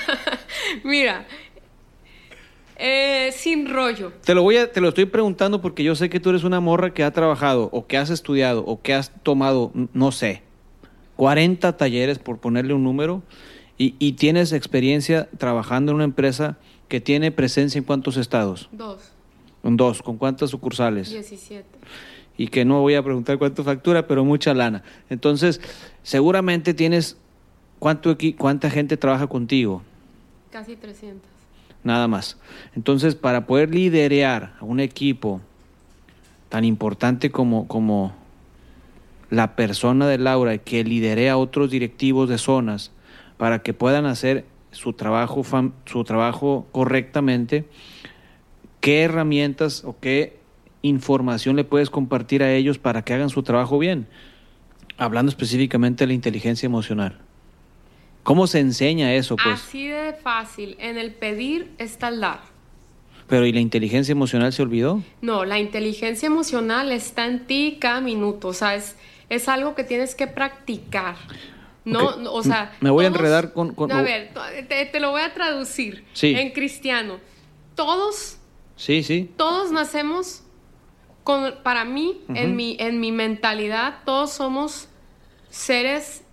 Mira, 0.83 1.27
eh, 2.77 3.31
sin 3.35 3.67
rollo. 3.67 4.13
Te 4.23 4.33
lo 4.33 4.43
voy 4.43 4.57
a, 4.57 4.71
te 4.71 4.81
lo 4.81 4.89
estoy 4.89 5.05
preguntando 5.05 5.61
porque 5.61 5.83
yo 5.83 5.95
sé 5.95 6.09
que 6.09 6.19
tú 6.19 6.29
eres 6.29 6.43
una 6.43 6.59
morra 6.59 6.93
que 6.93 7.03
ha 7.03 7.11
trabajado 7.11 7.69
o 7.71 7.87
que 7.87 7.97
has 7.97 8.09
estudiado 8.09 8.63
o 8.65 8.81
que 8.81 8.93
has 8.93 9.11
tomado, 9.23 9.71
no 9.93 10.11
sé, 10.11 10.41
40 11.17 11.75
talleres 11.75 12.19
por 12.19 12.37
ponerle 12.39 12.73
un 12.73 12.83
número 12.83 13.23
y, 13.77 13.95
y 13.99 14.13
tienes 14.13 14.53
experiencia 14.53 15.27
trabajando 15.37 15.91
en 15.91 15.97
una 15.97 16.05
empresa 16.05 16.57
que 16.87 17.01
tiene 17.01 17.31
presencia 17.31 17.79
en 17.79 17.83
cuántos 17.83 18.17
estados? 18.17 18.69
Dos, 18.71 19.11
En 19.63 19.77
dos, 19.77 20.01
¿con 20.01 20.17
cuántas 20.17 20.49
sucursales? 20.49 21.09
17. 21.09 21.65
Y 22.37 22.47
que 22.47 22.65
no 22.65 22.81
voy 22.81 22.95
a 22.95 23.03
preguntar 23.03 23.37
cuánto 23.37 23.63
factura, 23.63 24.07
pero 24.07 24.23
mucha 24.23 24.53
lana. 24.53 24.83
Entonces, 25.09 25.59
seguramente 26.03 26.73
tienes 26.73 27.17
cuánto 27.79 28.15
equi- 28.15 28.35
cuánta 28.37 28.69
gente 28.69 28.95
trabaja 28.97 29.27
contigo. 29.27 29.81
Casi 30.51 30.75
300. 30.75 31.21
Nada 31.83 32.07
más. 32.07 32.37
Entonces, 32.75 33.15
para 33.15 33.45
poder 33.47 33.73
liderear 33.73 34.53
a 34.59 34.65
un 34.65 34.79
equipo 34.79 35.41
tan 36.49 36.63
importante 36.63 37.31
como, 37.31 37.67
como 37.67 38.13
la 39.29 39.55
persona 39.55 40.07
de 40.07 40.17
Laura, 40.17 40.57
que 40.59 40.83
lidere 40.83 41.29
a 41.29 41.37
otros 41.37 41.69
directivos 41.71 42.29
de 42.29 42.37
zonas 42.37 42.91
para 43.37 43.59
que 43.59 43.73
puedan 43.73 44.05
hacer 44.05 44.45
su 44.71 44.93
trabajo, 44.93 45.43
su 45.85 46.03
trabajo 46.03 46.67
correctamente, 46.71 47.65
¿qué 48.87 49.01
herramientas 49.01 49.83
o 49.83 49.99
qué 49.99 50.39
información 50.81 51.57
le 51.57 51.65
puedes 51.65 51.89
compartir 51.89 52.41
a 52.41 52.53
ellos 52.53 52.77
para 52.77 53.01
que 53.03 53.13
hagan 53.13 53.29
su 53.29 53.43
trabajo 53.43 53.77
bien? 53.77 54.07
Hablando 54.97 55.29
específicamente 55.29 56.03
de 56.05 56.07
la 56.07 56.13
inteligencia 56.13 56.67
emocional. 56.67 57.17
¿Cómo 58.23 58.47
se 58.47 58.59
enseña 58.59 59.13
eso? 59.13 59.35
Pues? 59.35 59.55
Así 59.61 59.87
de 59.89 60.13
fácil. 60.13 60.77
En 60.79 60.97
el 60.97 61.13
pedir 61.13 61.69
está 61.77 62.07
el 62.07 62.21
dar. 62.21 62.39
Pero 63.27 63.45
¿y 63.45 63.51
la 63.51 63.59
inteligencia 63.59 64.13
emocional 64.13 64.53
se 64.53 64.61
olvidó? 64.61 65.03
No, 65.21 65.43
la 65.43 65.59
inteligencia 65.59 66.27
emocional 66.27 66.93
está 66.93 67.25
en 67.25 67.45
ti 67.45 67.75
cada 67.81 67.99
minuto. 67.99 68.47
O 68.47 68.53
sea, 68.53 68.73
es, 68.75 68.95
es 69.27 69.49
algo 69.49 69.75
que 69.75 69.83
tienes 69.83 70.15
que 70.15 70.27
practicar. 70.27 71.17
No, 71.83 72.05
o 72.31 72.41
sea. 72.41 72.71
Me 72.79 72.89
voy 72.89 73.03
a 73.03 73.09
enredar 73.09 73.51
con- 73.51 73.73
con- 73.75 73.91
A 73.91 74.01
ver, 74.01 74.31
te, 74.69 74.85
te 74.85 74.99
lo 75.01 75.11
voy 75.11 75.23
a 75.23 75.33
traducir 75.33 76.05
Sí. 76.13 76.33
en 76.35 76.51
cristiano. 76.51 77.19
Todos, 77.75 78.37
Sí, 78.77 79.03
sí. 79.03 79.29
todos 79.35 79.71
nacemos 79.71 80.43
con, 81.23 81.55
para 81.61 81.83
mí, 81.83 82.21
en 82.29 82.55
mi, 82.55 82.77
en 82.79 83.01
mi 83.01 83.11
mentalidad, 83.11 83.99
todos 84.05 84.31
somos 84.31 84.87
seres 85.49 86.23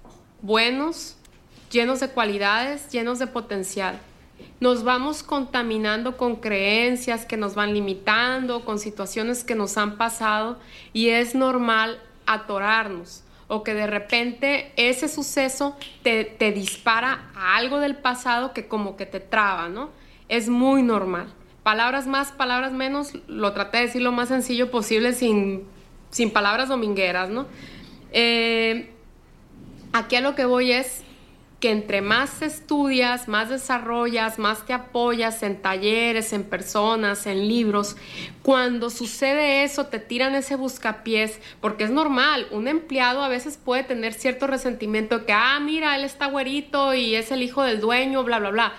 buenos, 0.41 1.17
llenos 1.73 1.99
de 1.99 2.11
cualidades, 2.11 2.93
llenos 2.93 3.19
de 3.19 3.27
potencial. 3.27 3.99
Nos 4.61 4.85
vamos 4.85 5.25
contaminando 5.25 6.17
con 6.17 6.37
creencias 6.37 7.27
que 7.27 7.37
nos 7.37 7.57
van 7.57 7.75
limitando, 7.75 8.65
con 8.65 8.79
situaciones 8.79 9.43
que 9.43 9.57
nos 9.57 9.77
han 9.79 9.97
pasado 9.97 10.59
y 10.93 11.09
es 11.09 11.35
normal 11.35 12.01
atorarnos 12.27 13.25
o 13.49 13.63
que 13.63 13.75
de 13.75 13.87
repente 13.87 14.73
ese 14.77 15.09
suceso 15.09 15.77
te, 16.03 16.25
te 16.25 16.53
dispara 16.53 17.31
a 17.35 17.57
algo 17.57 17.79
del 17.81 17.97
pasado 17.97 18.53
que 18.53 18.69
como 18.69 18.97
que 18.97 19.07
te 19.07 19.21
traba, 19.21 19.69
¿no? 19.69 19.91
Es 20.29 20.49
muy 20.49 20.83
normal. 20.83 21.33
Palabras 21.65 22.07
más, 22.07 22.31
palabras 22.31 22.73
menos, 22.73 23.15
lo 23.27 23.53
traté 23.53 23.79
de 23.79 23.87
decir 23.87 24.03
lo 24.03 24.13
más 24.13 24.29
sencillo 24.29 24.71
posible 24.71 25.15
sin, 25.15 25.65
sin 26.11 26.31
palabras 26.31 26.69
domingueras, 26.69 27.31
¿no? 27.31 27.47
Eh, 28.13 28.91
aquí 29.93 30.15
a 30.15 30.21
lo 30.21 30.37
que 30.37 30.45
voy 30.45 30.71
es 30.71 31.03
que 31.65 31.71
entre 31.71 32.03
más 32.03 32.43
estudias, 32.43 33.27
más 33.27 33.49
desarrollas, 33.49 34.39
más 34.39 34.67
te 34.67 34.75
apoyas 34.75 35.43
en 35.43 35.63
talleres, 35.63 36.35
en 36.35 36.45
personas, 36.45 37.27
en 37.27 37.49
libros, 37.49 37.97
cuando 38.43 38.91
sucede 38.91 39.65
eso 39.65 39.87
te 39.87 39.99
tiran 39.99 40.35
ese 40.35 40.57
buscapiés, 40.57 41.41
porque 41.63 41.85
es 41.85 41.91
normal, 41.91 42.47
un 42.51 42.69
empleado 42.69 43.23
a 43.23 43.29
veces 43.29 43.57
puede 43.57 43.83
tener 43.83 44.13
cierto 44.13 44.47
resentimiento 44.47 45.25
que, 45.25 45.33
ah, 45.33 45.59
mira, 45.59 45.97
él 45.97 46.05
está 46.05 46.27
güerito 46.27 46.93
y 46.93 47.15
es 47.15 47.33
el 47.33 47.43
hijo 47.43 47.63
del 47.63 47.81
dueño, 47.81 48.25
bla, 48.25 48.39
bla, 48.39 48.51
bla. 48.51 48.73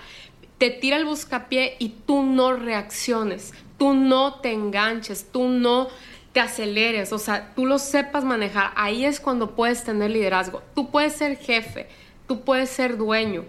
Te 0.58 0.70
tira 0.70 0.96
el 0.96 1.04
buscapié 1.04 1.76
y 1.78 1.90
tú 2.06 2.22
no 2.22 2.52
reacciones, 2.54 3.52
tú 3.78 3.94
no 3.94 4.40
te 4.40 4.52
enganches, 4.52 5.30
tú 5.30 5.48
no 5.48 5.88
te 6.32 6.40
aceleres, 6.40 7.12
o 7.12 7.18
sea, 7.18 7.54
tú 7.54 7.66
lo 7.66 7.78
sepas 7.78 8.24
manejar. 8.24 8.72
Ahí 8.76 9.04
es 9.04 9.20
cuando 9.20 9.54
puedes 9.54 9.84
tener 9.84 10.10
liderazgo. 10.10 10.62
Tú 10.74 10.90
puedes 10.90 11.14
ser 11.14 11.36
jefe, 11.36 11.88
Tú 12.26 12.40
puedes 12.40 12.70
ser 12.70 12.96
dueño, 12.96 13.44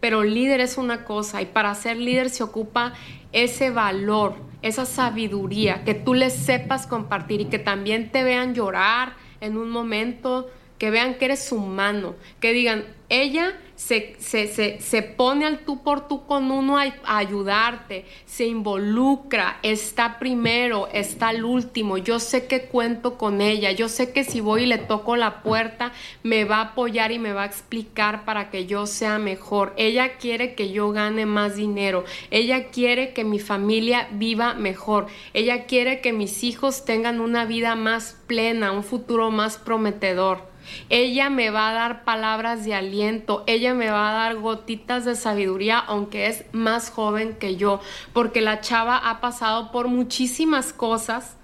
pero 0.00 0.24
líder 0.24 0.60
es 0.60 0.78
una 0.78 1.04
cosa 1.04 1.42
y 1.42 1.46
para 1.46 1.74
ser 1.74 1.98
líder 1.98 2.30
se 2.30 2.42
ocupa 2.42 2.94
ese 3.32 3.70
valor, 3.70 4.36
esa 4.62 4.86
sabiduría, 4.86 5.84
que 5.84 5.94
tú 5.94 6.14
les 6.14 6.32
sepas 6.32 6.86
compartir 6.86 7.42
y 7.42 7.44
que 7.46 7.58
también 7.58 8.10
te 8.10 8.24
vean 8.24 8.54
llorar 8.54 9.14
en 9.42 9.58
un 9.58 9.68
momento, 9.68 10.50
que 10.78 10.90
vean 10.90 11.16
que 11.16 11.26
eres 11.26 11.52
humano, 11.52 12.14
que 12.40 12.54
digan, 12.54 12.86
ella 13.10 13.52
se, 13.82 14.14
se, 14.20 14.80
se, 14.80 15.02
pone 15.02 15.44
al 15.44 15.64
tú 15.64 15.82
por 15.82 16.06
tú 16.06 16.24
con 16.24 16.52
uno 16.52 16.78
a, 16.78 16.94
ayudarte, 17.04 18.04
se 18.26 18.46
involucra, 18.46 19.58
está 19.64 20.20
primero, 20.20 20.88
está 20.92 21.30
al 21.30 21.44
último. 21.44 21.98
Yo 21.98 22.20
sé 22.20 22.46
que 22.46 22.66
cuento 22.66 23.18
con 23.18 23.40
ella, 23.40 23.72
yo 23.72 23.88
sé 23.88 24.12
que 24.12 24.22
si 24.22 24.40
voy 24.40 24.62
y 24.62 24.66
le 24.66 24.78
toco 24.78 25.16
la 25.16 25.42
puerta, 25.42 25.92
me 26.22 26.44
va 26.44 26.58
a 26.58 26.60
apoyar 26.60 27.10
y 27.10 27.18
me 27.18 27.32
va 27.32 27.42
a 27.42 27.46
explicar 27.46 28.24
para 28.24 28.50
que 28.50 28.66
yo 28.66 28.86
sea 28.86 29.18
mejor. 29.18 29.74
Ella 29.76 30.16
quiere 30.16 30.54
que 30.54 30.70
yo 30.70 30.92
gane 30.92 31.26
más 31.26 31.56
dinero, 31.56 32.04
ella 32.30 32.68
quiere 32.68 33.12
que 33.12 33.24
mi 33.24 33.40
familia 33.40 34.08
viva 34.12 34.54
mejor, 34.54 35.08
ella 35.34 35.64
quiere 35.66 36.00
que 36.00 36.12
mis 36.12 36.44
hijos 36.44 36.84
tengan 36.84 37.20
una 37.20 37.46
vida 37.46 37.74
más 37.74 38.16
plena, 38.28 38.70
un 38.70 38.84
futuro 38.84 39.32
más 39.32 39.58
prometedor. 39.58 40.51
Ella 40.88 41.30
me 41.30 41.50
va 41.50 41.70
a 41.70 41.72
dar 41.72 42.04
palabras 42.04 42.64
de 42.64 42.74
aliento, 42.74 43.44
ella 43.46 43.74
me 43.74 43.90
va 43.90 44.10
a 44.10 44.14
dar 44.14 44.36
gotitas 44.36 45.04
de 45.04 45.14
sabiduría, 45.14 45.78
aunque 45.78 46.26
es 46.26 46.44
más 46.52 46.90
joven 46.90 47.34
que 47.34 47.56
yo, 47.56 47.80
porque 48.12 48.40
la 48.40 48.60
chava 48.60 48.96
ha 48.96 49.20
pasado 49.20 49.72
por 49.72 49.88
muchísimas 49.88 50.72
cosas, 50.72 51.36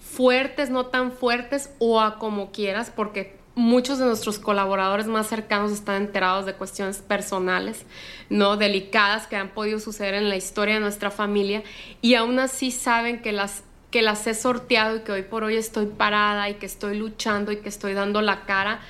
fuertes, 0.00 0.70
no 0.70 0.86
tan 0.86 1.12
fuertes, 1.12 1.74
o 1.78 2.00
a 2.00 2.18
como 2.18 2.52
quieras, 2.52 2.92
porque 2.94 3.36
muchos 3.54 3.98
de 3.98 4.06
nuestros 4.06 4.38
colaboradores 4.38 5.06
más 5.06 5.28
cercanos 5.28 5.72
están 5.72 6.02
enterados 6.02 6.46
de 6.46 6.54
cuestiones 6.54 6.98
personales, 6.98 7.86
no 8.28 8.56
delicadas 8.56 9.26
que 9.26 9.36
han 9.36 9.50
podido 9.50 9.78
suceder 9.78 10.14
en 10.14 10.28
la 10.28 10.36
historia 10.36 10.74
de 10.74 10.80
nuestra 10.80 11.10
familia 11.10 11.62
y 12.00 12.14
aún 12.14 12.38
así 12.38 12.70
saben 12.70 13.22
que 13.22 13.32
las 13.32 13.62
que 13.94 14.02
las 14.02 14.26
he 14.26 14.34
sorteado 14.34 14.96
y 14.96 15.00
que 15.02 15.12
hoy 15.12 15.22
por 15.22 15.44
hoy 15.44 15.54
estoy 15.54 15.86
parada 15.86 16.50
y 16.50 16.54
que 16.54 16.66
estoy 16.66 16.98
luchando 16.98 17.52
y 17.52 17.58
que 17.58 17.68
estoy 17.68 17.94
dando 17.94 18.22
la 18.22 18.44
cara, 18.44 18.80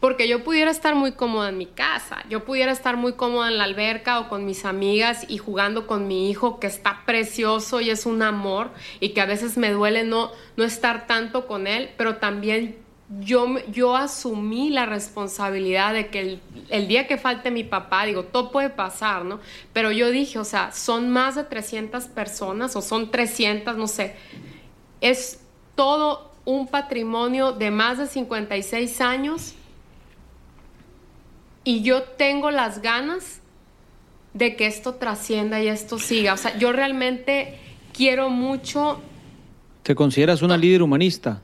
porque 0.00 0.28
yo 0.28 0.44
pudiera 0.44 0.70
estar 0.70 0.94
muy 0.94 1.12
cómoda 1.12 1.48
en 1.48 1.56
mi 1.56 1.64
casa, 1.64 2.22
yo 2.28 2.44
pudiera 2.44 2.70
estar 2.70 2.98
muy 2.98 3.14
cómoda 3.14 3.48
en 3.48 3.56
la 3.56 3.64
alberca 3.64 4.20
o 4.20 4.28
con 4.28 4.44
mis 4.44 4.66
amigas 4.66 5.24
y 5.28 5.38
jugando 5.38 5.86
con 5.86 6.06
mi 6.06 6.28
hijo 6.28 6.60
que 6.60 6.66
está 6.66 7.04
precioso 7.06 7.80
y 7.80 7.88
es 7.88 8.04
un 8.04 8.20
amor 8.20 8.70
y 9.00 9.14
que 9.14 9.22
a 9.22 9.24
veces 9.24 9.56
me 9.56 9.70
duele 9.70 10.04
no, 10.04 10.30
no 10.58 10.64
estar 10.64 11.06
tanto 11.06 11.46
con 11.46 11.66
él, 11.66 11.88
pero 11.96 12.16
también 12.16 12.76
yo, 13.18 13.46
yo 13.72 13.96
asumí 13.96 14.68
la 14.68 14.84
responsabilidad 14.84 15.94
de 15.94 16.08
que 16.08 16.20
el, 16.20 16.40
el, 16.68 16.86
día 16.86 17.06
que 17.06 17.16
falte 17.16 17.50
mi 17.50 17.64
papá, 17.64 18.04
digo, 18.04 18.24
todo 18.24 18.52
puede 18.52 18.68
pasar, 18.68 19.24
¿no? 19.24 19.40
Pero 19.72 19.90
yo 19.90 20.10
dije, 20.10 20.38
o 20.38 20.44
sea, 20.44 20.70
son 20.70 21.08
más 21.08 21.34
de 21.34 21.44
300 21.44 22.04
personas 22.04 22.76
o 22.76 22.82
son 22.82 23.10
300, 23.10 23.74
no 23.78 23.86
sé 23.88 24.14
es 25.00 25.40
todo 25.74 26.30
un 26.44 26.66
patrimonio 26.66 27.52
de 27.52 27.70
más 27.70 27.98
de 27.98 28.06
56 28.06 29.00
años 29.00 29.54
y 31.64 31.82
yo 31.82 32.02
tengo 32.02 32.50
las 32.50 32.82
ganas 32.82 33.40
de 34.34 34.56
que 34.56 34.66
esto 34.66 34.94
trascienda 34.94 35.62
y 35.62 35.68
esto 35.68 35.98
siga. 35.98 36.34
O 36.34 36.36
sea, 36.36 36.56
yo 36.58 36.72
realmente 36.72 37.58
quiero 37.92 38.30
mucho... 38.30 39.00
¿Te 39.82 39.94
consideras 39.94 40.42
una 40.42 40.56
líder 40.56 40.82
humanista? 40.82 41.42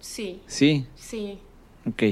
Sí. 0.00 0.40
Sí. 0.46 0.86
Sí. 0.94 1.38
Ok. 1.86 2.02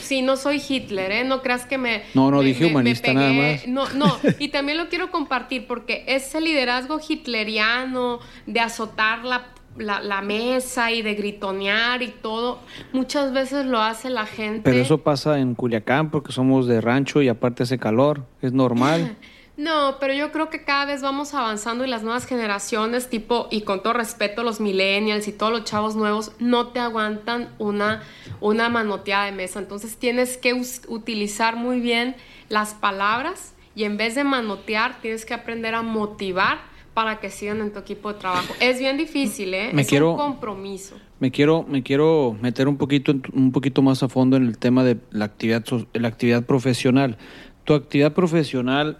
Sí, 0.00 0.22
no 0.22 0.36
soy 0.36 0.62
Hitler, 0.66 1.10
¿eh? 1.12 1.24
No 1.24 1.42
creas 1.42 1.66
que 1.66 1.78
me... 1.78 2.02
No, 2.14 2.30
no, 2.30 2.42
dije 2.42 2.66
humanista 2.66 3.12
nada 3.12 3.32
más. 3.32 3.66
No, 3.66 3.88
no, 3.90 4.18
y 4.38 4.48
también 4.48 4.78
lo 4.78 4.88
quiero 4.88 5.10
compartir 5.10 5.66
porque 5.66 6.04
ese 6.06 6.40
liderazgo 6.40 7.00
hitleriano 7.06 8.20
de 8.46 8.60
azotar 8.60 9.24
la, 9.24 9.48
la, 9.76 10.22
mesa 10.22 10.90
y 10.90 11.02
de 11.02 11.14
gritonear 11.14 12.02
y 12.02 12.08
todo, 12.08 12.60
muchas 12.92 13.32
veces 13.32 13.66
lo 13.66 13.80
hace 13.80 14.10
la 14.10 14.26
gente. 14.26 14.62
Pero 14.64 14.82
eso 14.82 14.98
pasa 14.98 15.38
en 15.38 15.54
Culiacán 15.54 16.10
porque 16.10 16.32
somos 16.32 16.66
de 16.66 16.80
rancho 16.80 17.22
y 17.22 17.28
aparte 17.28 17.62
hace 17.62 17.78
calor, 17.78 18.24
es 18.42 18.52
normal. 18.52 19.16
No, 19.60 19.96
pero 20.00 20.14
yo 20.14 20.32
creo 20.32 20.48
que 20.48 20.64
cada 20.64 20.86
vez 20.86 21.02
vamos 21.02 21.34
avanzando 21.34 21.84
y 21.84 21.86
las 21.86 22.02
nuevas 22.02 22.24
generaciones, 22.24 23.10
tipo, 23.10 23.46
y 23.50 23.60
con 23.60 23.82
todo 23.82 23.92
respeto, 23.92 24.42
los 24.42 24.58
millennials 24.58 25.28
y 25.28 25.32
todos 25.32 25.52
los 25.52 25.64
chavos 25.64 25.96
nuevos, 25.96 26.32
no 26.38 26.68
te 26.68 26.80
aguantan 26.80 27.50
una, 27.58 28.00
una 28.40 28.70
manoteada 28.70 29.26
de 29.26 29.32
mesa. 29.32 29.58
Entonces 29.58 29.98
tienes 29.98 30.38
que 30.38 30.54
utilizar 30.88 31.56
muy 31.56 31.78
bien 31.80 32.16
las 32.48 32.72
palabras 32.72 33.52
y 33.74 33.84
en 33.84 33.98
vez 33.98 34.14
de 34.14 34.24
manotear, 34.24 34.98
tienes 35.02 35.26
que 35.26 35.34
aprender 35.34 35.74
a 35.74 35.82
motivar 35.82 36.60
para 36.94 37.20
que 37.20 37.28
sigan 37.28 37.60
en 37.60 37.70
tu 37.70 37.80
equipo 37.80 38.14
de 38.14 38.18
trabajo. 38.18 38.54
Es 38.60 38.78
bien 38.78 38.96
difícil, 38.96 39.52
¿eh? 39.52 39.72
Me 39.74 39.82
es 39.82 39.88
quiero, 39.88 40.12
un 40.12 40.16
compromiso. 40.16 40.96
Me 41.18 41.30
quiero, 41.30 41.66
me 41.68 41.82
quiero 41.82 42.34
meter 42.40 42.66
un 42.66 42.78
poquito, 42.78 43.12
un 43.34 43.52
poquito 43.52 43.82
más 43.82 44.02
a 44.02 44.08
fondo 44.08 44.38
en 44.38 44.46
el 44.46 44.56
tema 44.56 44.84
de 44.84 44.96
la 45.10 45.26
actividad, 45.26 45.62
la 45.92 46.08
actividad 46.08 46.44
profesional. 46.44 47.18
Tu 47.64 47.74
actividad 47.74 48.14
profesional 48.14 48.96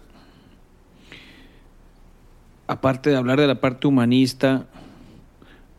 aparte 2.70 3.10
de 3.10 3.16
hablar 3.16 3.40
de 3.40 3.48
la 3.48 3.60
parte 3.60 3.88
humanista, 3.88 4.68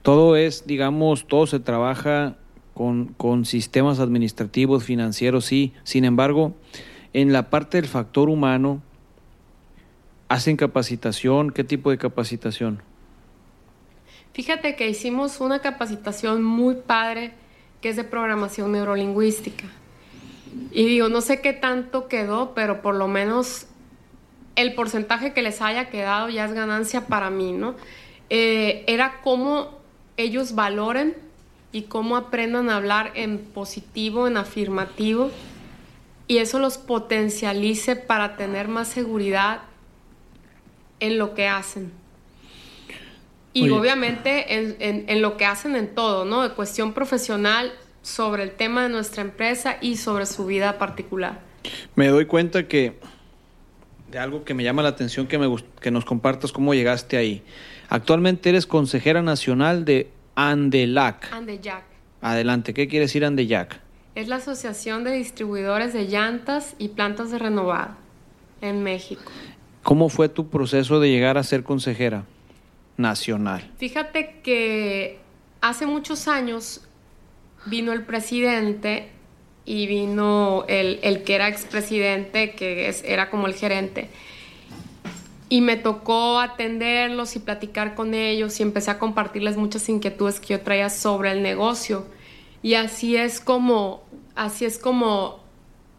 todo 0.02 0.36
es, 0.36 0.68
digamos, 0.68 1.26
todo 1.26 1.48
se 1.48 1.62
trabaja 1.62 2.36
con, 2.74 3.14
con, 3.16 3.46
sistemas 3.46 4.00
administrativos, 4.00 4.84
financieros, 4.84 5.46
sí. 5.46 5.72
Sin 5.86 6.04
embargo, 6.04 6.54
en 7.14 7.32
la 7.32 7.50
parte 7.50 7.78
del 7.78 7.88
factor 7.88 8.28
humano, 8.28 8.82
¿hacen 10.28 10.58
capacitación? 10.58 11.52
¿Qué 11.52 11.64
tipo 11.64 11.92
de 11.92 11.98
capacitación? 11.98 12.82
Fíjate 14.34 14.76
que 14.76 14.90
hicimos 14.90 15.40
una 15.40 15.60
capacitación 15.60 16.44
muy 16.44 16.76
padre 16.76 17.32
que 17.80 17.88
es 17.88 17.96
de 17.96 18.04
programación 18.04 18.74
neurolingüística. 18.74 19.66
Y 20.72 20.88
digo, 20.88 21.08
no 21.08 21.22
sé 21.22 21.40
qué 21.40 21.54
tanto 21.54 22.10
quedó, 22.10 22.54
pero 22.54 22.82
por 22.82 22.96
lo 22.96 23.08
menos 23.08 23.68
el 24.56 24.74
porcentaje 24.74 25.34
que 25.34 25.42
les 25.42 25.62
haya 25.62 25.90
quedado 25.90 26.30
ya 26.30 26.46
es 26.46 26.54
ganancia 26.54 27.08
para 27.08 27.30
mí, 27.30 27.52
¿no? 27.52 27.76
Eh, 28.30 28.84
era 28.88 29.22
cómo 29.24 29.80
ellos 30.18 30.56
valoren 30.56 31.16
y 31.72 31.84
cómo 31.84 32.18
aprendan 32.18 32.70
a 32.70 32.78
hablar 32.78 33.12
en 33.16 33.40
positivo, 33.40 34.28
en 34.28 34.38
afirmativo, 34.38 35.32
y 36.28 36.38
eso 36.38 36.60
los 36.60 36.78
potencialice 36.78 37.96
para 37.96 38.38
tener 38.38 38.68
más 38.68 38.88
seguridad 38.88 39.62
en 41.00 41.18
lo 41.18 41.34
que 41.34 41.48
hacen. 41.48 41.92
Y 43.54 43.70
obviamente 43.70 44.56
en, 44.56 45.06
en, 45.10 45.22
lo 45.22 45.36
que 45.36 45.46
hacen 45.46 45.76
en 45.76 45.94
todo, 45.94 46.24
¿no? 46.24 46.42
De 46.42 46.52
cuestión 46.52 46.94
profesional 46.94 47.74
sobre 48.02 48.44
el 48.44 48.52
tema 48.52 48.84
de 48.84 48.90
nuestra 48.90 49.24
empresa 49.24 49.78
y 49.82 49.98
sobre 49.98 50.26
su 50.26 50.46
vida 50.46 50.78
particular. 50.78 51.42
Me 51.96 52.08
doy 52.08 52.28
cuenta 52.28 52.70
que 52.70 52.98
de 54.12 54.20
algo 54.20 54.44
que 54.44 54.54
me 54.54 54.64
llama 54.64 54.84
la 54.84 54.90
atención 54.90 55.28
que, 55.28 55.38
me, 55.38 55.48
que 55.80 55.90
nos 55.90 56.06
compartas 56.06 56.52
cómo 56.52 56.74
llegaste 56.74 57.18
ahí. 57.18 57.44
Actualmente 57.90 58.50
eres 58.50 58.68
consejera 58.68 59.22
nacional 59.22 59.86
de 59.86 60.10
Andelac. 60.36 61.32
Andelac. 61.34 61.84
Adelante, 62.22 62.74
¿qué 62.74 62.88
quiere 62.88 63.06
decir 63.06 63.26
Andelac? 63.26 63.80
Es 64.14 64.28
la 64.28 64.36
Asociación 64.36 65.06
de 65.06 65.12
Distribuidores 65.12 65.94
de 65.94 66.06
Llantas 66.06 66.76
y 66.78 66.90
Plantas 66.90 67.32
de 67.32 67.40
Renovado 67.40 67.96
en 68.60 68.84
México. 68.84 69.32
¿Cómo 69.84 70.10
fue 70.10 70.30
tu 70.30 70.50
proceso 70.50 71.00
de 71.00 71.10
llegar 71.10 71.38
a 71.38 71.44
ser 71.44 71.64
consejera 71.64 72.26
nacional? 72.98 73.72
Fíjate 73.78 74.42
que 74.44 75.20
hace 75.62 75.86
muchos 75.88 76.28
años 76.28 76.82
vino 77.66 77.94
el 77.94 78.04
presidente 78.04 79.10
y 79.66 79.88
vino 79.88 80.66
el, 80.68 81.00
el 81.04 81.24
que 81.24 81.36
era 81.36 81.48
expresidente, 81.48 82.54
que 82.56 82.90
es, 82.90 83.04
era 83.04 83.30
como 83.30 83.48
el 83.48 83.54
gerente. 83.54 84.10
Y 85.50 85.62
me 85.62 85.76
tocó 85.76 86.40
atenderlos 86.40 87.36
y 87.36 87.40
platicar 87.40 87.94
con 87.94 88.14
ellos 88.14 88.60
y 88.60 88.64
empecé 88.64 88.92
a 88.92 89.00
compartirles 89.00 89.58
muchas 89.58 89.88
inquietudes 89.90 90.40
que 90.40 90.48
yo 90.48 90.62
traía 90.62 90.90
sobre 90.90 91.32
el 91.32 91.44
negocio. 91.44 92.06
Y 92.64 92.76
así 92.76 93.18
es 93.18 93.40
como, 93.40 94.04
así 94.36 94.66
es 94.66 94.78
como 94.78 95.42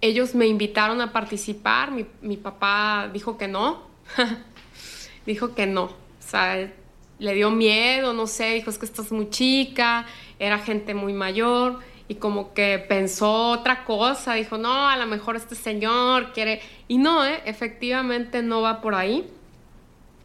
ellos 0.00 0.34
me 0.34 0.46
invitaron 0.46 1.00
a 1.00 1.12
participar. 1.12 1.92
Mi, 1.92 2.06
mi 2.22 2.36
papá 2.36 3.10
dijo 3.12 3.36
que 3.36 3.46
no. 3.46 3.82
dijo 5.26 5.54
que 5.54 5.66
no. 5.66 5.84
O 5.84 5.92
sea, 6.18 6.72
le 7.18 7.34
dio 7.34 7.50
miedo, 7.50 8.12
no 8.14 8.26
sé, 8.26 8.54
dijo 8.54 8.70
es 8.70 8.78
que 8.78 8.86
estás 8.86 9.12
muy 9.12 9.30
chica, 9.30 10.06
era 10.38 10.58
gente 10.58 10.94
muy 10.94 11.12
mayor 11.12 11.78
y 12.12 12.16
como 12.16 12.52
que 12.52 12.78
pensó 12.78 13.52
otra 13.52 13.84
cosa, 13.84 14.34
dijo, 14.34 14.58
no, 14.58 14.86
a 14.90 14.98
lo 14.98 15.06
mejor 15.06 15.34
este 15.34 15.54
señor 15.54 16.34
quiere... 16.34 16.60
Y 16.86 16.98
no, 16.98 17.24
¿eh? 17.24 17.40
efectivamente 17.46 18.42
no 18.42 18.60
va 18.60 18.82
por 18.82 18.94
ahí. 18.94 19.26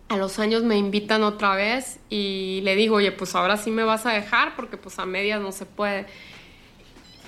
A 0.10 0.18
los 0.18 0.38
años 0.38 0.64
me 0.64 0.76
invitan 0.76 1.24
otra 1.24 1.56
vez 1.56 2.00
y 2.10 2.60
le 2.64 2.76
digo, 2.76 2.98
oye, 2.98 3.14
pues 3.14 3.36
ahora 3.36 3.56
sí 3.56 3.72
me 3.72 3.84
vas 3.84 4.06
a 4.06 4.12
dejar 4.12 4.58
porque 4.58 4.76
pues 4.76 5.00
a 5.00 5.06
medias 5.06 5.40
no 5.40 5.54
se 5.54 5.66
puede. 5.66 6.08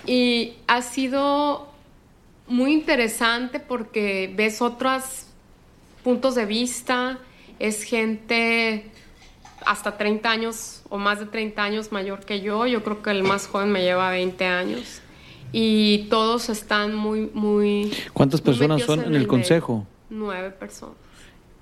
Y 0.05 0.55
ha 0.67 0.81
sido 0.81 1.69
muy 2.47 2.73
interesante 2.73 3.61
porque 3.61 4.29
ves 4.35 4.61
otros 4.61 5.27
puntos 6.03 6.35
de 6.35 6.45
vista, 6.45 7.17
es 7.59 7.83
gente 7.83 8.91
hasta 9.69 9.97
30 9.97 10.31
años 10.31 10.81
o 10.89 10.97
más 10.97 11.19
de 11.19 11.27
30 11.27 11.63
años 11.63 11.91
mayor 11.91 12.21
que 12.21 12.41
yo. 12.41 12.65
Yo 12.65 12.83
creo 12.83 13.03
que 13.03 13.11
el 13.11 13.21
más 13.21 13.45
joven 13.45 13.71
me 13.71 13.83
lleva 13.83 14.09
20 14.09 14.43
años. 14.43 14.99
Y 15.51 16.07
todos 16.09 16.49
están 16.49 16.95
muy, 16.95 17.29
muy... 17.35 17.93
¿Cuántas 18.13 18.41
personas 18.41 18.81
son 18.81 19.03
en 19.03 19.13
el, 19.13 19.27
consejo? 19.27 19.85
Nueve 20.09 20.49
personas. 20.49 20.95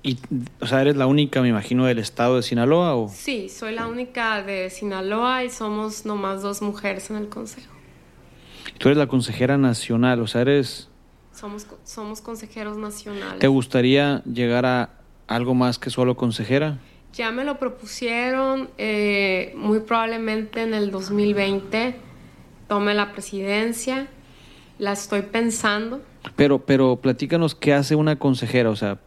Y, 0.02 0.16
o 0.58 0.66
sea, 0.66 0.80
eres 0.80 0.96
la 0.96 1.06
única, 1.06 1.42
me 1.42 1.48
imagino, 1.48 1.84
del 1.84 1.98
estado 1.98 2.36
de 2.36 2.42
Sinaloa 2.42 2.96
o... 2.96 3.10
Sí, 3.10 3.50
soy 3.50 3.74
la 3.74 3.86
única 3.86 4.42
de 4.42 4.70
Sinaloa 4.70 5.44
y 5.44 5.50
somos 5.50 6.06
nomás 6.06 6.40
dos 6.40 6.62
mujeres 6.62 7.10
en 7.10 7.16
el 7.16 7.28
consejo. 7.28 7.74
Tú 8.78 8.88
eres 8.88 8.96
la 8.96 9.06
consejera 9.06 9.58
nacional, 9.58 10.22
o 10.22 10.26
sea, 10.26 10.40
eres... 10.40 10.88
Somos, 11.34 11.66
somos 11.84 12.22
consejeros 12.22 12.78
nacionales. 12.78 13.38
¿Te 13.38 13.48
gustaría 13.48 14.22
llegar 14.24 14.64
a 14.64 14.94
algo 15.26 15.54
más 15.54 15.78
que 15.78 15.90
solo 15.90 16.16
consejera? 16.16 16.78
Ya 17.12 17.30
me 17.30 17.44
lo 17.44 17.58
propusieron, 17.58 18.70
eh, 18.78 19.52
muy 19.56 19.80
probablemente 19.80 20.62
en 20.62 20.74
el 20.74 20.90
2020 20.90 21.96
tome 22.68 22.94
la 22.94 23.12
presidencia, 23.12 24.06
la 24.78 24.92
estoy 24.92 25.22
pensando. 25.22 26.02
Pero, 26.36 26.60
pero 26.60 26.96
platícanos 26.96 27.54
qué 27.54 27.72
hace 27.72 27.96
una 27.96 28.16
consejera, 28.16 28.70
o 28.70 28.76
sea, 28.76 28.98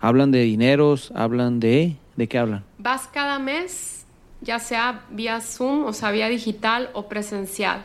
hablan 0.00 0.32
de 0.32 0.40
dineros, 0.40 1.12
hablan 1.14 1.60
de, 1.60 1.96
¿de 2.16 2.28
qué 2.28 2.38
hablan? 2.38 2.64
Vas 2.78 3.06
cada 3.06 3.38
mes, 3.38 4.04
ya 4.40 4.58
sea 4.58 5.04
vía 5.10 5.40
Zoom, 5.40 5.84
o 5.84 5.92
sea, 5.92 6.10
vía 6.10 6.28
digital 6.28 6.90
o 6.92 7.08
presencial. 7.08 7.84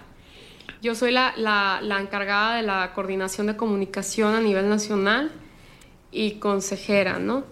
Yo 0.81 0.95
soy 0.95 1.11
la, 1.11 1.33
la, 1.37 1.79
la 1.81 2.01
encargada 2.01 2.55
de 2.55 2.63
la 2.63 2.91
coordinación 2.93 3.47
de 3.47 3.55
comunicación 3.55 4.33
a 4.33 4.41
nivel 4.41 4.67
nacional 4.67 5.31
y 6.11 6.33
consejera, 6.33 7.19
¿no? 7.19 7.43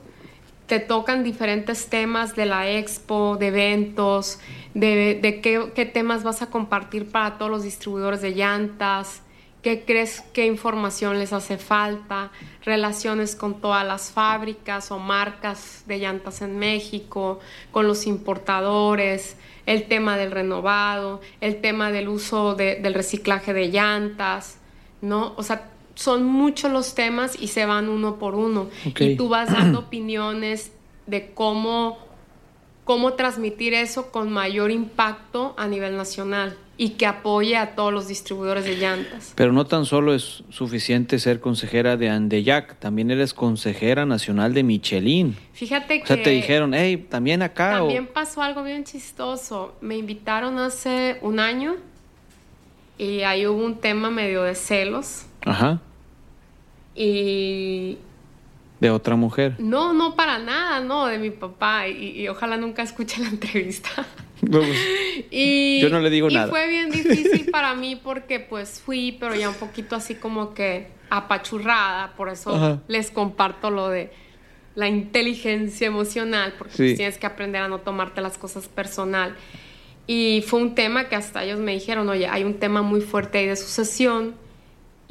Te 0.70 0.80
tocan 0.80 1.24
diferentes 1.24 1.88
temas 1.88 2.36
de 2.36 2.46
la 2.46 2.70
expo, 2.70 3.38
de 3.38 3.48
eventos, 3.48 4.40
de, 4.76 5.40
qué, 5.42 5.86
temas 5.88 6.24
vas 6.24 6.44
a 6.44 6.52
compartir 6.52 7.12
para 7.12 7.40
todos 7.40 7.50
los 7.50 7.64
distribuidores 7.64 8.22
de 8.22 8.36
llantas, 8.36 9.24
qué 9.64 9.84
crees, 9.84 10.22
qué 10.32 10.46
información 10.46 11.18
les 11.18 11.34
hace 11.34 11.58
falta, 11.58 12.32
relaciones 12.64 13.36
con 13.36 13.60
todas 13.60 13.84
las 13.84 14.12
fábricas 14.12 14.92
o 14.92 15.00
marcas 15.00 15.86
de 15.88 15.98
llantas 15.98 16.44
en 16.44 16.60
México, 16.60 17.40
con 17.72 17.88
los 17.88 18.06
importadores, 18.06 19.38
el 19.66 19.88
tema 19.88 20.18
del 20.18 20.30
renovado, 20.30 21.20
el 21.42 21.62
tema 21.62 21.92
del 21.92 22.10
uso 22.10 22.54
del 22.54 22.94
reciclaje 22.94 23.54
de 23.54 23.70
llantas, 23.70 24.60
¿no? 25.02 25.34
O 25.36 25.42
sea, 25.42 25.72
son 26.00 26.24
muchos 26.24 26.72
los 26.72 26.96
temas 26.96 27.36
y 27.42 27.48
se 27.48 27.66
van 27.66 27.90
uno 27.90 28.20
por 28.20 28.34
uno. 28.34 28.70
Y 28.86 29.18
tú 29.18 29.28
vas 29.28 29.52
dando 29.52 29.80
opiniones 29.80 30.72
de 31.08 31.32
cómo, 31.34 31.98
cómo 32.86 33.14
transmitir 33.16 33.74
eso 33.74 34.10
con 34.10 34.32
mayor 34.32 34.72
impacto 34.72 35.54
a 35.58 35.68
nivel 35.68 35.98
nacional 35.98 36.56
y 36.78 36.92
que 36.92 37.06
apoye 37.06 37.58
a 37.58 37.76
todos 37.76 37.92
los 37.92 38.08
distribuidores 38.08 38.64
de 38.64 38.78
llantas. 38.78 39.34
Pero 39.36 39.52
no 39.52 39.66
tan 39.66 39.84
solo 39.84 40.16
es 40.16 40.46
suficiente 40.50 41.20
ser 41.20 41.42
consejera 41.42 41.98
de 41.98 42.08
Andeyac, 42.08 42.80
también 42.80 43.12
eres 43.12 43.34
consejera 43.34 44.06
nacional 44.06 44.54
de 44.54 44.64
Michelin. 44.64 45.36
Fíjate 45.52 45.98
que... 45.98 46.04
O 46.04 46.08
sea, 46.08 46.24
te 46.24 46.30
dijeron, 46.30 46.74
hey, 46.74 46.96
también 47.10 47.42
acá. 47.42 47.72
También 47.72 48.08
pasó 48.08 48.42
algo 48.42 48.64
bien 48.64 48.86
chistoso. 48.86 49.76
Me 49.82 49.98
invitaron 49.98 50.60
hace 50.60 51.18
un 51.22 51.42
año 51.42 51.76
y 52.98 53.24
ahí 53.24 53.46
hubo 53.46 53.66
un 53.66 53.76
tema 53.82 54.10
medio 54.10 54.44
de 54.44 54.56
celos. 54.56 55.26
Ajá. 55.42 55.82
Y... 57.00 57.98
¿De 58.82 58.90
otra 58.90 59.16
mujer? 59.16 59.56
No, 59.58 59.94
no 59.94 60.16
para 60.18 60.38
nada, 60.38 60.82
no, 60.82 61.08
de 61.08 61.18
mi 61.18 61.32
papá. 61.32 61.88
Y, 61.88 62.28
ojalá 62.28 62.58
nunca 62.58 62.84
escuche 62.84 63.22
la 63.22 63.30
entrevista. 63.30 63.90
Pues, 64.40 64.70
y, 65.32 65.82
yo 65.82 65.90
no 65.90 66.00
le 66.00 66.10
digo 66.10 66.30
y 66.30 66.34
nada. 66.34 66.48
fue 66.48 66.66
bien 66.70 66.90
difícil 66.90 67.48
para 67.52 67.76
mí 67.76 67.98
porque 67.98 68.40
pues 68.40 68.80
fui, 68.80 69.18
pero 69.20 69.36
ya 69.36 69.50
un 69.50 69.56
poquito 69.56 69.98
así 69.98 70.16
como 70.16 70.54
que 70.54 70.88
apachurrada. 71.10 72.14
Por 72.16 72.30
eso 72.30 72.80
les 72.88 73.12
comparto 73.12 73.70
lo 73.70 73.90
de 73.90 74.14
la 74.76 74.88
inteligencia 74.88 75.88
emocional, 75.88 76.54
porque 76.58 76.74
pues, 76.78 76.96
tienes 76.96 77.18
que 77.18 77.28
aprender 77.28 77.64
a 77.64 77.68
no 77.68 77.80
tomarte 77.80 78.22
las 78.22 78.38
cosas 78.38 78.70
personal. 78.70 79.36
Y 80.08 80.42
fue 80.48 80.62
un 80.62 80.74
tema 80.74 81.10
que 81.10 81.18
hasta 81.18 81.44
ellos 81.44 81.60
me 81.60 81.74
dijeron, 81.74 82.08
oye, 82.08 82.26
hay 82.26 82.46
un 82.46 82.60
tema 82.60 82.82
muy 82.82 83.02
fuerte 83.02 83.40
ahí 83.40 83.46
de 83.46 83.58
sucesión 83.58 84.36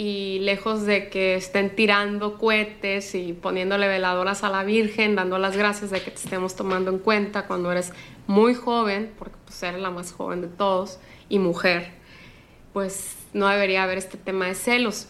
y 0.01 0.39
lejos 0.43 0.87
de 0.87 1.09
que 1.09 1.35
estén 1.35 1.75
tirando 1.75 2.39
cohetes 2.39 3.17
y 3.17 3.33
poniéndole 3.33 3.89
veladoras 3.89 4.45
a 4.45 4.49
la 4.49 4.63
Virgen, 4.63 5.17
dando 5.17 5.39
las 5.39 5.57
gracias 5.57 5.91
de 5.91 6.01
que 6.01 6.13
te 6.13 6.19
estemos 6.19 6.55
tomando 6.55 6.93
en 6.93 7.01
cuenta 7.01 7.49
cuando 7.49 7.73
eres 7.73 7.93
muy 8.29 8.55
joven, 8.55 9.11
porque 9.19 9.35
pues 9.45 9.61
eres 9.65 9.83
la 9.83 9.91
más 9.91 10.13
joven 10.13 10.41
de 10.41 10.47
todos, 10.47 11.01
y 11.29 11.41
mujer, 11.41 11.89
pues 12.73 13.17
no 13.33 13.49
debería 13.49 13.83
haber 13.83 13.99
este 13.99 14.17
tema 14.17 14.47
de 14.47 14.55
celos. 14.55 15.09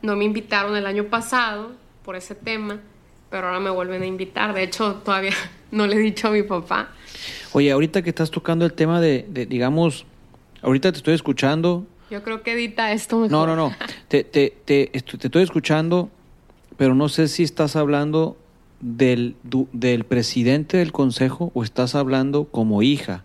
No 0.00 0.14
me 0.14 0.24
invitaron 0.24 0.76
el 0.76 0.86
año 0.86 1.06
pasado 1.06 1.72
por 2.04 2.14
ese 2.14 2.36
tema, 2.36 2.80
pero 3.30 3.48
ahora 3.48 3.58
me 3.58 3.70
vuelven 3.70 4.02
a 4.02 4.06
invitar. 4.06 4.54
De 4.54 4.62
hecho, 4.62 4.94
todavía 5.04 5.34
no 5.72 5.88
le 5.88 5.96
he 5.96 5.98
dicho 5.98 6.28
a 6.28 6.30
mi 6.30 6.44
papá. 6.44 6.90
Oye, 7.52 7.72
ahorita 7.72 8.02
que 8.02 8.10
estás 8.10 8.30
tocando 8.30 8.64
el 8.64 8.74
tema 8.74 9.00
de, 9.00 9.26
de 9.28 9.44
digamos, 9.44 10.06
ahorita 10.62 10.92
te 10.92 10.98
estoy 10.98 11.14
escuchando 11.14 11.84
yo 12.14 12.22
creo 12.22 12.44
que 12.44 12.52
edita 12.52 12.92
esto 12.92 13.18
mejor. 13.18 13.48
No, 13.48 13.56
no, 13.56 13.56
no. 13.56 13.76
Te, 14.06 14.22
te, 14.22 14.54
te, 14.64 14.96
estoy 14.96 15.42
escuchando, 15.42 16.10
pero 16.76 16.94
no 16.94 17.08
sé 17.08 17.26
si 17.26 17.42
estás 17.42 17.74
hablando 17.74 18.36
del, 18.80 19.34
del 19.72 20.04
presidente 20.04 20.76
del 20.76 20.92
consejo 20.92 21.50
o 21.54 21.64
estás 21.64 21.96
hablando 21.96 22.44
como 22.44 22.82
hija. 22.82 23.24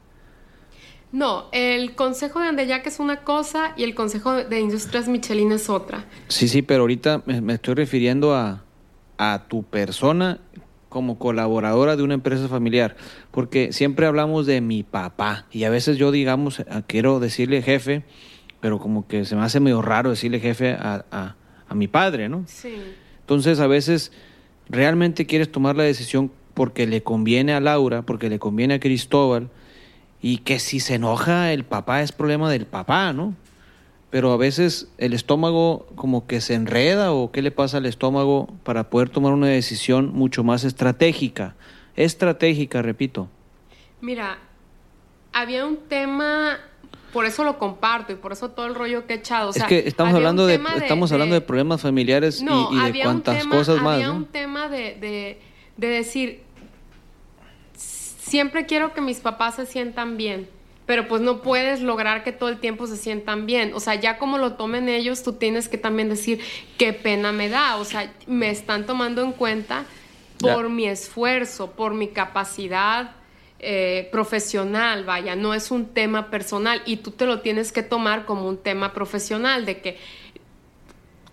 No, 1.12 1.46
el 1.52 1.94
Consejo 1.94 2.40
de 2.40 2.48
Andeyac 2.48 2.86
es 2.88 3.00
una 3.00 3.24
cosa 3.24 3.74
y 3.78 3.84
el 3.84 3.94
Consejo 3.94 4.34
de 4.34 4.60
Industrias 4.60 5.08
Michelin 5.08 5.52
es 5.52 5.70
otra. 5.70 6.06
Sí, 6.28 6.48
sí, 6.48 6.62
pero 6.62 6.82
ahorita 6.82 7.24
me, 7.26 7.54
estoy 7.54 7.76
refiriendo 7.76 8.36
a, 8.36 8.64
a, 9.18 9.46
tu 9.48 9.64
persona 9.64 10.40
como 10.88 11.20
colaboradora 11.20 11.96
de 11.96 12.04
una 12.04 12.16
empresa 12.16 12.48
familiar, 12.48 12.96
porque 13.32 13.72
siempre 13.74 14.08
hablamos 14.08 14.48
de 14.48 14.62
mi 14.62 14.84
papá 14.84 15.46
y 15.52 15.64
a 15.64 15.70
veces 15.70 15.98
yo, 15.98 16.12
digamos, 16.12 16.64
quiero 16.88 17.20
decirle 17.20 17.62
jefe, 17.62 18.04
pero 18.62 18.80
como 18.80 19.08
que 19.08 19.26
se 19.26 19.36
me 19.36 19.44
hace 19.44 19.60
medio 19.60 19.82
raro 19.82 20.10
decirle 20.10 20.40
jefe 20.40 20.74
a, 20.80 21.36
mi 21.74 21.88
padre, 21.88 22.30
¿no? 22.30 22.46
Sí. 22.48 22.76
Entonces 23.22 23.60
a 23.60 23.68
veces 23.68 24.12
realmente 24.70 25.28
quieres 25.28 25.52
tomar 25.52 25.76
la 25.76 25.84
decisión 25.84 26.32
porque 26.56 26.88
le 26.88 27.04
conviene 27.04 27.54
a 27.54 27.60
Laura, 27.60 28.02
porque 28.02 28.28
le 28.28 28.40
conviene 28.40 28.74
a 28.76 28.80
Cristóbal, 28.80 29.50
y 30.22 30.40
que 30.40 30.60
si 30.60 30.80
se 30.80 30.96
enoja 30.96 31.54
el 31.54 31.64
papá 31.64 32.02
es 32.02 32.12
problema 32.12 32.50
del 32.52 32.66
papá, 32.66 33.14
¿no? 33.14 33.36
Pero 34.10 34.32
a 34.32 34.38
veces 34.38 34.88
el 34.98 35.14
estómago 35.14 35.88
como 35.96 36.26
que 36.26 36.42
se 36.42 36.56
enreda 36.56 37.14
o 37.14 37.32
qué 37.32 37.44
le 37.44 37.52
pasa 37.52 37.78
al 37.78 37.86
estómago 37.86 38.48
para 38.64 38.90
poder 38.90 39.10
tomar 39.10 39.34
una 39.34 39.48
decisión 39.48 40.12
mucho 40.12 40.44
más 40.44 40.64
estratégica. 40.64 41.56
Estratégica, 41.96 42.82
repito. 42.82 43.30
Mira, 44.02 44.40
había 45.32 45.66
un 45.66 45.78
tema 45.88 46.58
por 47.14 47.26
eso 47.26 47.44
lo 47.44 47.58
comparto 47.58 48.14
y 48.14 48.16
por 48.16 48.32
eso 48.32 48.50
todo 48.52 48.66
el 48.68 48.76
rollo 48.76 49.06
que 49.08 49.14
he 49.14 49.18
echado. 49.18 49.50
O 49.50 49.54
sea, 49.54 49.64
es 49.64 49.68
que 49.70 49.88
estamos 49.88 50.14
hablando 50.14 50.46
de, 50.46 50.62
estamos 50.78 51.12
hablando 51.12 51.34
de 51.36 51.42
problemas 51.42 51.82
familiares 51.82 52.42
y- 52.42 52.46
No, 52.46 52.70
y, 52.72 52.92
de 52.92 53.02
cuantas 53.02 53.40
tema- 53.40 53.56
cosas 53.56 53.82
más, 53.82 53.96
Había 53.96 54.08
¿no? 54.08 54.16
un 54.16 54.26
tema 54.26 54.70
de, 54.70 54.96
de, 54.96 55.40
de 55.78 55.88
decir, 55.88 56.42
siempre 57.76 58.66
quiero 58.66 58.94
que 58.94 59.02
mis 59.02 59.20
papás 59.20 59.56
se 59.56 59.66
sientan 59.66 60.18
bien, 60.18 60.48
pero 60.86 61.08
pues 61.08 61.22
no 61.22 61.42
puedes 61.42 61.82
lograr 61.82 62.24
que 62.24 62.32
todo 62.32 62.50
el 62.50 62.58
tiempo 62.60 62.88
se 62.88 62.98
sientan 62.98 63.46
bien. 63.46 63.72
O 63.74 63.80
sea, 63.80 63.96
ya 63.96 64.18
como 64.18 64.38
lo 64.38 64.54
tomen 64.54 64.90
ellos, 64.90 65.24
tú 65.24 65.34
tienes 65.34 65.70
que 65.70 65.78
también 65.78 66.10
decir, 66.10 66.40
qué 66.78 66.94
pena 66.94 67.32
me 67.32 67.50
da. 67.50 67.76
O 67.78 67.86
sea, 67.86 68.12
me 68.28 68.50
están 68.50 68.86
tomando 68.86 69.22
en 69.22 69.32
cuenta 69.32 69.86
por 70.40 70.64
Ya. 70.64 70.70
mi 70.70 70.86
esfuerzo, 70.88 71.72
por 71.72 71.94
mi 71.94 72.08
capacidad 72.08 73.12
eh, 73.60 74.08
profesional, 74.12 75.04
vaya, 75.04 75.36
no 75.36 75.54
es 75.54 75.72
un 75.72 75.88
tema 75.88 76.30
personal 76.30 76.82
y 76.86 76.98
tú 76.98 77.12
te 77.12 77.26
lo 77.26 77.42
tienes 77.42 77.72
que 77.72 77.84
tomar 77.84 78.26
como 78.26 78.48
un 78.48 78.58
tema 78.58 78.94
profesional, 78.94 79.66
de 79.66 79.82
que 79.82 79.98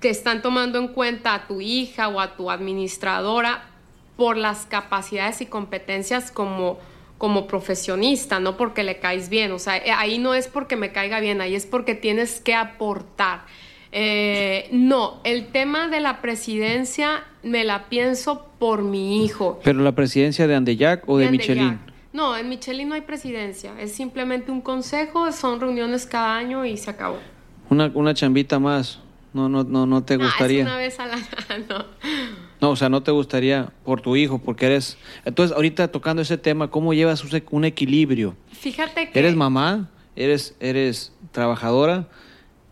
que 0.00 0.10
están 0.10 0.42
tomando 0.42 0.78
en 0.78 0.88
cuenta 0.88 1.34
a 1.34 1.46
tu 1.46 1.60
hija 1.60 2.08
o 2.08 2.20
a 2.20 2.36
tu 2.36 2.50
administradora 2.50 3.64
por 4.16 4.36
las 4.36 4.66
capacidades 4.66 5.40
y 5.40 5.46
competencias 5.46 6.30
como, 6.30 6.78
como 7.18 7.46
profesionista, 7.46 8.40
no 8.40 8.56
porque 8.56 8.82
le 8.82 8.98
caes 8.98 9.28
bien. 9.28 9.52
O 9.52 9.58
sea, 9.58 9.76
eh, 9.76 9.90
ahí 9.90 10.18
no 10.18 10.34
es 10.34 10.48
porque 10.48 10.76
me 10.76 10.92
caiga 10.92 11.20
bien, 11.20 11.40
ahí 11.40 11.54
es 11.54 11.66
porque 11.66 11.94
tienes 11.94 12.40
que 12.40 12.54
aportar. 12.54 13.44
Eh, 13.92 14.68
no, 14.72 15.20
el 15.24 15.48
tema 15.48 15.88
de 15.88 16.00
la 16.00 16.20
presidencia 16.20 17.24
me 17.42 17.64
la 17.64 17.88
pienso 17.88 18.46
por 18.58 18.82
mi 18.82 19.24
hijo. 19.24 19.60
Pero 19.64 19.80
la 19.80 19.92
presidencia 19.92 20.46
de 20.46 20.54
Andeyac 20.54 21.08
o 21.08 21.18
de. 21.18 21.30
Michelin. 21.30 21.78
No, 22.16 22.34
en 22.34 22.48
Michelin 22.48 22.88
no 22.88 22.94
hay 22.94 23.02
presidencia, 23.02 23.78
es 23.78 23.92
simplemente 23.92 24.50
un 24.50 24.62
consejo, 24.62 25.30
son 25.32 25.60
reuniones 25.60 26.06
cada 26.06 26.34
año 26.38 26.64
y 26.64 26.78
se 26.78 26.88
acabó. 26.88 27.18
Una, 27.68 27.90
una 27.92 28.14
chambita 28.14 28.58
más. 28.58 29.00
No, 29.34 29.50
no, 29.50 29.64
no, 29.64 29.84
no 29.84 30.02
te 30.02 30.14
Ah, 30.14 30.16
gustaría. 30.16 30.60
es 30.60 30.66
una 30.66 30.78
vez 30.78 30.98
al 30.98 31.10
año, 31.10 31.26
no. 31.68 31.84
No, 32.62 32.70
o 32.70 32.76
sea, 32.76 32.88
no 32.88 33.02
te 33.02 33.10
gustaría 33.10 33.70
por 33.84 34.00
tu 34.00 34.16
hijo, 34.16 34.38
porque 34.38 34.64
eres. 34.64 34.96
Entonces, 35.26 35.54
ahorita 35.54 35.88
tocando 35.88 36.22
ese 36.22 36.38
tema, 36.38 36.70
¿cómo 36.70 36.94
llevas 36.94 37.22
un- 37.22 37.42
un 37.50 37.64
equilibrio? 37.66 38.34
Fíjate 38.50 39.10
que... 39.10 39.18
Eres 39.18 39.36
mamá, 39.36 39.90
eres, 40.16 40.56
eres 40.58 41.12
trabajadora 41.32 42.08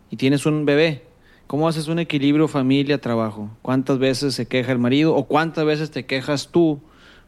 y 0.09 0.15
tienes 0.15 0.47
un 0.47 0.65
bebé. 0.65 1.03
¿Cómo 1.45 1.67
haces 1.67 1.87
un 1.87 1.99
equilibrio 1.99 2.47
familia-trabajo? 2.47 3.51
¿Cuántas 3.61 3.99
veces 3.99 4.33
se 4.33 4.47
queja 4.47 4.71
el 4.71 4.79
marido 4.79 5.13
o 5.15 5.27
cuántas 5.27 5.65
veces 5.65 5.91
te 5.91 6.07
quejas 6.07 6.47
tú 6.51 6.81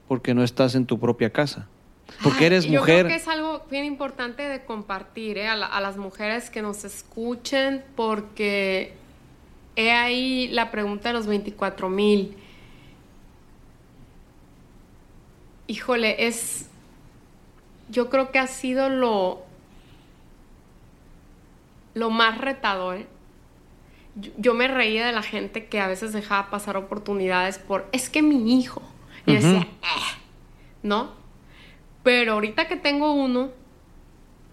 porque 0.08 0.34
no 0.34 0.44
estás 0.44 0.74
en 0.74 0.88
tu 0.88 0.98
propia 1.00 1.30
casa? 1.30 1.68
Porque 2.24 2.40
Ay, 2.40 2.46
eres 2.48 2.66
Yo 2.66 2.80
mujer. 2.80 3.06
creo 3.06 3.08
que 3.18 3.22
es 3.22 3.28
algo 3.28 3.66
bien 3.70 3.86
importante 3.86 4.44
de 4.44 4.66
compartir 4.66 5.38
¿eh? 5.38 5.48
a, 5.48 5.56
la- 5.56 5.68
a 5.68 5.82
las 5.82 5.98
mujeres 5.98 6.50
que 6.50 6.62
nos 6.62 6.84
escuchen, 6.84 7.84
porque 7.96 8.94
he 9.76 9.92
ahí 9.92 10.48
la 10.50 10.72
pregunta 10.72 11.10
de 11.10 11.14
los 11.14 11.28
24 11.28 11.90
mil. 11.90 12.36
Híjole, 15.68 16.28
es. 16.28 16.70
Yo 17.90 18.10
creo 18.10 18.32
que 18.32 18.40
ha 18.40 18.48
sido 18.48 18.90
lo. 18.90 19.44
lo 21.94 22.10
más 22.10 22.38
retador. 22.40 22.98
¿eh? 22.98 23.08
Yo, 24.16 24.32
yo 24.38 24.54
me 24.54 24.68
reía 24.68 25.06
de 25.06 25.12
la 25.12 25.22
gente 25.24 25.66
que 25.68 25.80
a 25.80 25.88
veces 25.88 26.14
dejaba 26.14 26.50
pasar 26.50 26.78
oportunidades 26.78 27.60
por. 27.60 27.88
Es 27.92 28.10
que 28.10 28.22
mi 28.22 28.58
hijo. 28.60 28.82
Y 29.26 29.34
yo 29.34 29.42
decía. 29.42 29.62
"Eh", 29.62 30.18
¿no? 30.84 31.12
Pero 32.08 32.36
ahorita 32.36 32.70
que 32.70 32.78
tengo 32.78 33.12
uno 33.12 33.50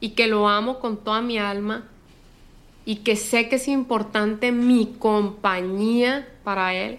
y 0.00 0.11
que 0.16 0.26
lo 0.26 0.48
amo 0.48 0.80
con 0.80 0.96
toda 0.96 1.20
mi 1.20 1.38
alma 1.38 1.84
y 2.84 2.96
que 2.96 3.14
sé 3.14 3.48
que 3.48 3.55
es 3.55 3.68
importante 3.68 4.50
mi 4.50 4.96
compañía 4.98 6.26
para 6.42 6.74
él, 6.74 6.98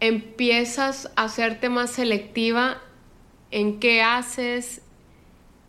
empiezas 0.00 1.10
a 1.16 1.24
hacerte 1.24 1.70
más 1.70 1.92
selectiva 1.92 2.76
en 3.50 3.80
qué 3.80 4.02
haces, 4.02 4.82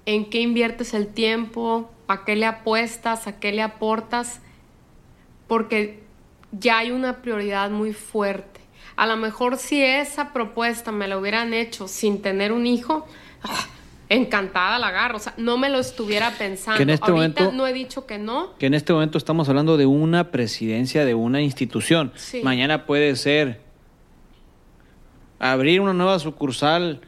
en 0.06 0.30
qué 0.30 0.42
inviertes 0.42 0.94
el 0.94 1.08
tiempo, 1.08 1.90
a 2.10 2.26
qué 2.26 2.36
le 2.36 2.48
apuestas, 2.48 3.28
a 3.28 3.40
qué 3.40 3.54
le 3.54 3.62
aportas, 3.62 4.42
porque 5.48 6.04
ya 6.52 6.80
hay 6.80 6.92
una 6.92 7.22
prioridad 7.22 7.70
muy 7.70 7.94
fuerte. 7.94 8.60
A 8.98 9.08
lo 9.08 9.16
mejor 9.16 9.58
si 9.58 9.82
esa 9.82 10.34
propuesta 10.34 10.92
me 10.92 11.08
la 11.08 11.18
hubieran 11.18 11.54
hecho 11.54 11.88
sin 11.88 12.22
tener 12.22 12.52
un 12.52 12.68
hijo, 12.68 13.08
encantada 14.10 14.78
la 14.80 14.88
agarro. 14.88 15.18
O 15.18 15.20
sea, 15.20 15.34
no 15.38 15.58
me 15.58 15.70
lo 15.70 15.80
estuviera 15.80 16.32
pensando. 16.32 16.78
Que 16.78 16.84
en 16.84 16.90
este 16.90 17.12
Ahorita 17.12 17.44
momento- 17.44 17.58
no 17.58 17.68
he 17.68 17.74
dicho 17.74 18.06
que 18.06 18.18
no. 18.18 18.58
Que 18.58 18.66
en 18.66 18.74
este 18.74 18.92
momento 18.94 19.18
estamos 19.18 19.48
hablando 19.50 19.78
de 19.78 19.86
una 19.86 20.32
presidencia 20.32 21.06
de 21.06 21.14
una 21.16 21.42
institución. 21.42 22.12
Sí. 22.16 22.42
Mañana 22.44 22.86
puede 22.86 23.16
ser 23.16 23.62
abrir 25.40 25.82
una 25.82 25.94
nueva 25.94 26.20
sucursal 26.20 27.02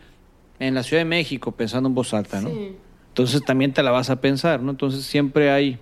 en 0.59 0.75
la 0.75 0.83
Ciudad 0.83 1.01
de 1.01 1.05
México, 1.09 1.51
pensando 1.51 1.89
en 1.89 1.95
voz 1.95 2.13
alta, 2.13 2.41
¿no? 2.41 2.49
Sí. 2.49 2.75
Entonces 3.09 3.43
también 3.43 3.73
te 3.73 3.83
la 3.83 3.91
vas 3.91 4.09
a 4.09 4.21
pensar, 4.21 4.61
¿no? 4.61 4.71
Entonces 4.71 5.03
siempre 5.05 5.51
hay... 5.51 5.77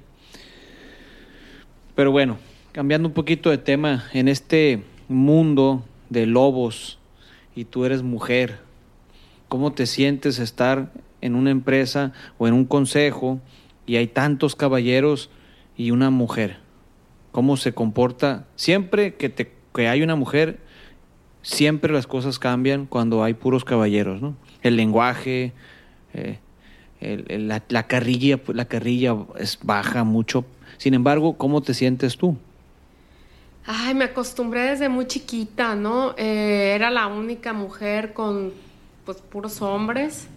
Pero 1.95 2.11
bueno, 2.11 2.37
cambiando 2.71 3.07
un 3.07 3.13
poquito 3.13 3.49
de 3.49 3.57
tema, 3.57 4.05
en 4.13 4.27
este 4.27 4.83
mundo 5.07 5.85
de 6.09 6.25
lobos 6.25 6.97
y 7.55 7.65
tú 7.65 7.85
eres 7.85 8.01
mujer, 8.01 8.59
¿cómo 9.51 9.73
te 9.73 9.85
sientes 9.85 10.39
estar 10.39 10.93
en 11.19 11.35
una 11.35 11.51
empresa 11.51 12.13
o 12.37 12.47
en 12.47 12.53
un 12.53 12.63
consejo 12.63 13.41
y 13.85 13.97
hay 13.97 14.07
tantos 14.07 14.55
caballeros 14.55 15.29
y 15.75 15.91
una 15.91 16.09
mujer? 16.09 16.59
¿Cómo 17.33 17.57
se 17.57 17.73
comporta? 17.73 18.47
Siempre 18.55 19.15
que, 19.15 19.27
te, 19.27 19.51
que 19.75 19.89
hay 19.89 20.03
una 20.03 20.15
mujer, 20.15 20.61
siempre 21.41 21.91
las 21.91 22.07
cosas 22.07 22.39
cambian 22.39 22.85
cuando 22.85 23.25
hay 23.25 23.33
puros 23.33 23.65
caballeros, 23.65 24.21
¿no? 24.21 24.37
El 24.61 24.77
lenguaje, 24.77 25.51
eh, 26.13 26.39
la, 27.01 27.61
la 27.67 27.87
carrilla, 27.87 28.39
la 28.53 28.63
carrilla 28.69 29.17
es 29.37 29.59
baja 29.61 30.05
mucho. 30.05 30.45
Sin 30.77 30.93
embargo, 30.93 31.33
¿cómo 31.33 31.61
te 31.61 31.73
sientes 31.73 32.15
tú? 32.15 32.37
Ay, 33.65 33.95
me 33.95 34.05
acostumbré 34.05 34.61
desde 34.61 34.87
muy 34.87 35.07
chiquita, 35.07 35.75
¿no? 35.75 36.15
Eh, 36.17 36.71
era 36.73 36.89
la 36.89 37.07
única 37.07 37.51
mujer 37.51 38.13
con 38.13 38.70
pues 39.05 39.17
puros 39.17 39.61
hombres 39.61 40.27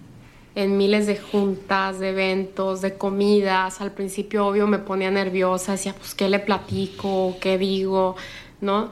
en 0.54 0.76
miles 0.76 1.06
de 1.06 1.16
juntas, 1.16 1.98
de 1.98 2.10
eventos, 2.10 2.80
de 2.80 2.96
comidas. 2.96 3.80
Al 3.80 3.92
principio, 3.92 4.46
obvio, 4.46 4.66
me 4.66 4.78
ponía 4.78 5.10
nerviosa, 5.10 5.72
decía, 5.72 5.94
pues, 5.94 6.14
¿qué 6.14 6.28
le 6.28 6.38
platico? 6.38 7.36
¿Qué 7.40 7.58
digo? 7.58 8.16
¿No? 8.60 8.90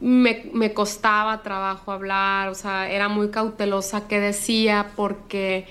Me, 0.00 0.50
me 0.52 0.74
costaba 0.74 1.42
trabajo 1.42 1.92
hablar, 1.92 2.48
o 2.48 2.54
sea, 2.54 2.90
era 2.90 3.08
muy 3.08 3.30
cautelosa 3.30 4.08
qué 4.08 4.18
decía 4.18 4.90
porque 4.96 5.66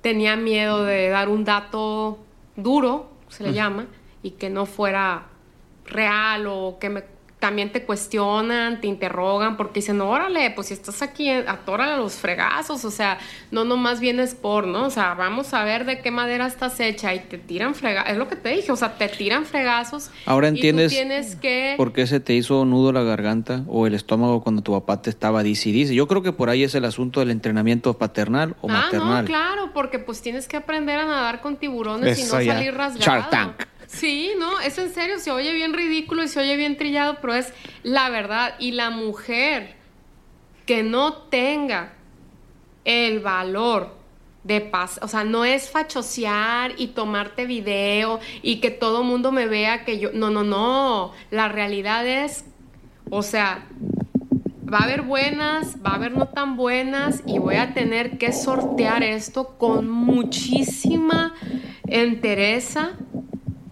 tenía 0.00 0.34
miedo 0.36 0.82
de 0.84 1.08
dar 1.10 1.28
un 1.28 1.44
dato 1.44 2.18
duro, 2.56 3.10
se 3.28 3.44
le 3.44 3.52
llama, 3.52 3.86
y 4.22 4.32
que 4.32 4.50
no 4.50 4.66
fuera 4.66 5.26
real 5.84 6.46
o 6.48 6.78
que 6.80 6.88
me, 6.88 7.04
también 7.42 7.72
te 7.72 7.82
cuestionan, 7.82 8.80
te 8.80 8.86
interrogan, 8.86 9.56
porque 9.56 9.80
dicen, 9.80 10.00
órale, 10.00 10.52
pues 10.52 10.68
si 10.68 10.74
estás 10.74 11.02
aquí, 11.02 11.28
atórale 11.28 11.94
a 11.94 11.96
los 11.96 12.12
fregazos, 12.12 12.84
o 12.84 12.90
sea, 12.92 13.18
no 13.50 13.64
nomás 13.64 13.98
vienes 13.98 14.36
por, 14.36 14.68
¿no? 14.68 14.86
O 14.86 14.90
sea, 14.90 15.14
vamos 15.14 15.52
a 15.52 15.64
ver 15.64 15.84
de 15.84 16.00
qué 16.00 16.12
madera 16.12 16.46
estás 16.46 16.78
hecha 16.78 17.12
y 17.16 17.18
te 17.18 17.38
tiran 17.38 17.74
fregazos, 17.74 18.12
es 18.12 18.16
lo 18.16 18.28
que 18.28 18.36
te 18.36 18.50
dije, 18.50 18.70
o 18.70 18.76
sea, 18.76 18.96
te 18.96 19.08
tiran 19.08 19.44
fregazos. 19.44 20.10
Ahora 20.24 20.50
y 20.50 20.50
tú 20.52 20.56
entiendes 20.58 20.92
tienes 20.92 21.34
que... 21.34 21.74
¿Por 21.76 21.92
qué 21.92 22.06
se 22.06 22.20
te 22.20 22.32
hizo 22.32 22.64
nudo 22.64 22.92
la 22.92 23.02
garganta 23.02 23.64
o 23.66 23.88
el 23.88 23.94
estómago 23.94 24.44
cuando 24.44 24.62
tu 24.62 24.70
papá 24.70 25.02
te 25.02 25.10
estaba 25.10 25.42
dice 25.42 25.70
y 25.70 25.72
dice? 25.72 25.96
Yo 25.96 26.06
creo 26.06 26.22
que 26.22 26.32
por 26.32 26.48
ahí 26.48 26.62
es 26.62 26.76
el 26.76 26.84
asunto 26.84 27.18
del 27.18 27.32
entrenamiento 27.32 27.98
paternal 27.98 28.54
o 28.60 28.70
ah, 28.70 28.84
maternal. 28.84 29.24
no, 29.24 29.26
claro, 29.26 29.70
porque 29.74 29.98
pues 29.98 30.22
tienes 30.22 30.46
que 30.46 30.58
aprender 30.58 31.00
a 31.00 31.06
nadar 31.06 31.40
con 31.40 31.56
tiburones 31.56 32.20
y 32.20 32.22
no 32.32 32.40
ya. 32.40 32.54
salir 32.54 32.72
rasgado. 32.72 33.04
Shark 33.04 33.30
Tank. 33.30 33.71
Sí, 33.92 34.32
no, 34.38 34.58
es 34.58 34.78
en 34.78 34.92
serio, 34.92 35.18
se 35.18 35.30
oye 35.30 35.52
bien 35.52 35.74
ridículo 35.74 36.24
y 36.24 36.28
se 36.28 36.40
oye 36.40 36.56
bien 36.56 36.76
trillado, 36.76 37.18
pero 37.20 37.34
es 37.34 37.52
la 37.82 38.08
verdad. 38.08 38.54
Y 38.58 38.72
la 38.72 38.88
mujer 38.90 39.76
que 40.66 40.82
no 40.82 41.12
tenga 41.14 41.92
el 42.84 43.20
valor 43.20 43.94
de 44.44 44.60
paz, 44.62 44.98
o 45.02 45.08
sea, 45.08 45.24
no 45.24 45.44
es 45.44 45.70
fachosear 45.70 46.72
y 46.78 46.88
tomarte 46.88 47.46
video 47.46 48.18
y 48.40 48.60
que 48.60 48.70
todo 48.70 49.04
mundo 49.04 49.30
me 49.30 49.46
vea 49.46 49.84
que 49.84 49.98
yo, 49.98 50.10
no, 50.12 50.30
no, 50.30 50.42
no, 50.42 51.12
la 51.30 51.48
realidad 51.48 52.06
es, 52.06 52.46
o 53.10 53.22
sea, 53.22 53.66
va 54.72 54.78
a 54.78 54.84
haber 54.84 55.02
buenas, 55.02 55.76
va 55.84 55.90
a 55.90 55.94
haber 55.96 56.16
no 56.16 56.26
tan 56.26 56.56
buenas 56.56 57.22
y 57.26 57.38
voy 57.38 57.56
a 57.56 57.74
tener 57.74 58.16
que 58.16 58.32
sortear 58.32 59.02
esto 59.02 59.58
con 59.58 59.88
muchísima 59.90 61.34
entereza 61.86 62.96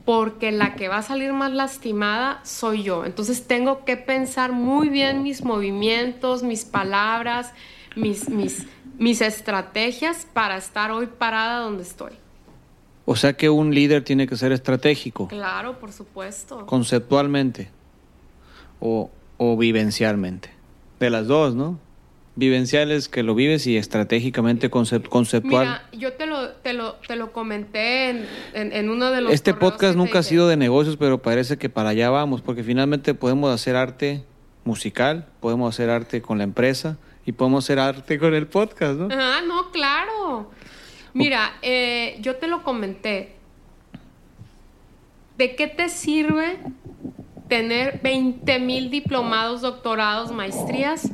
porque 0.04 0.50
la 0.52 0.74
que 0.74 0.88
va 0.88 0.98
a 0.98 1.02
salir 1.02 1.32
más 1.32 1.52
lastimada 1.52 2.40
soy 2.44 2.82
yo. 2.82 3.04
Entonces 3.04 3.46
tengo 3.46 3.84
que 3.84 3.96
pensar 3.96 4.52
muy 4.52 4.88
bien 4.88 5.22
mis 5.22 5.44
movimientos, 5.44 6.42
mis 6.42 6.64
palabras, 6.64 7.52
mis, 7.96 8.28
mis, 8.28 8.66
mis 8.98 9.20
estrategias 9.20 10.26
para 10.32 10.56
estar 10.56 10.90
hoy 10.90 11.06
parada 11.06 11.60
donde 11.60 11.82
estoy. 11.82 12.12
O 13.04 13.16
sea 13.16 13.32
que 13.32 13.50
un 13.50 13.74
líder 13.74 14.04
tiene 14.04 14.26
que 14.26 14.36
ser 14.36 14.52
estratégico, 14.52 15.28
Claro, 15.28 15.78
por 15.78 15.92
supuesto. 15.92 16.64
conceptualmente 16.66 17.70
o, 18.78 19.10
o 19.36 19.56
vivencialmente. 19.56 20.50
De 20.98 21.10
las 21.10 21.26
dos, 21.26 21.54
¿no? 21.54 21.78
Vivencial 22.36 22.90
es 22.92 23.08
que 23.08 23.22
lo 23.22 23.34
vives 23.34 23.66
y 23.66 23.76
estratégicamente 23.76 24.70
concep- 24.70 25.08
conceptual. 25.08 25.66
Mira, 25.66 25.88
yo 25.92 26.12
te 26.14 26.26
lo, 26.26 26.50
te 26.50 26.72
lo, 26.72 26.94
te 27.06 27.16
lo 27.16 27.32
comenté 27.32 28.08
en, 28.10 28.26
en, 28.54 28.72
en 28.72 28.88
uno 28.88 29.10
de 29.10 29.20
los 29.20 29.32
este 29.32 29.52
podcast 29.52 29.96
nunca 29.96 30.20
ha 30.20 30.22
sido 30.22 30.46
de 30.48 30.56
negocios, 30.56 30.96
pero 30.96 31.18
parece 31.20 31.58
que 31.58 31.68
para 31.68 31.90
allá 31.90 32.08
vamos, 32.10 32.40
porque 32.40 32.62
finalmente 32.62 33.14
podemos 33.14 33.52
hacer 33.52 33.74
arte 33.76 34.24
musical, 34.64 35.26
podemos 35.40 35.74
hacer 35.74 35.90
arte 35.90 36.22
con 36.22 36.38
la 36.38 36.44
empresa 36.44 36.96
y 37.26 37.32
podemos 37.32 37.64
hacer 37.64 37.78
arte 37.78 38.18
con 38.18 38.32
el 38.34 38.46
podcast, 38.46 38.98
¿no? 38.98 39.08
Ah, 39.10 39.40
no, 39.46 39.70
claro. 39.72 40.50
Mira, 41.12 41.54
eh, 41.62 42.16
yo 42.20 42.36
te 42.36 42.46
lo 42.46 42.62
comenté. 42.62 43.34
¿De 45.36 45.56
qué 45.56 45.66
te 45.66 45.88
sirve 45.88 46.58
tener 47.48 48.00
20 48.02 48.58
mil 48.60 48.90
diplomados, 48.90 49.62
doctorados, 49.62 50.30
maestrías 50.32 51.10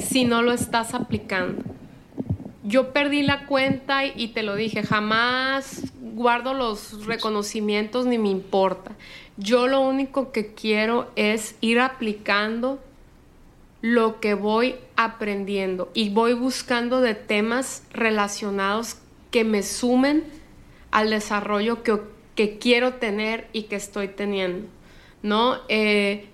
si 0.00 0.24
no 0.24 0.42
lo 0.42 0.52
estás 0.52 0.94
aplicando? 0.94 1.62
Yo 2.62 2.92
perdí 2.92 3.22
la 3.22 3.46
cuenta 3.46 4.04
y, 4.04 4.28
te 4.28 4.42
lo 4.42 4.54
dije, 4.54 4.82
jamás 4.82 5.82
guardo 6.00 6.54
los 6.54 7.06
reconocimientos 7.06 8.06
ni 8.06 8.18
me 8.18 8.28
importa. 8.28 8.92
Yo 9.36 9.66
lo 9.66 9.80
único 9.80 10.32
que 10.32 10.54
quiero 10.54 11.10
es 11.16 11.56
ir 11.60 11.80
aplicando 11.80 12.78
lo 13.80 14.20
que 14.20 14.34
voy 14.34 14.76
aprendiendo 14.96 15.90
y 15.94 16.10
voy 16.10 16.34
buscando 16.34 17.00
de 17.00 17.14
temas 17.14 17.84
relacionados 17.92 18.98
que 19.30 19.44
me 19.44 19.62
sumen 19.62 20.24
al 20.90 21.10
desarrollo 21.10 21.82
que, 21.82 21.98
que 22.34 22.58
quiero 22.58 22.94
tener 22.94 23.48
y 23.52 23.64
que 23.64 23.76
estoy 23.76 24.08
teniendo, 24.08 24.68
¿no? 25.22 25.56
Eh, 25.68 26.28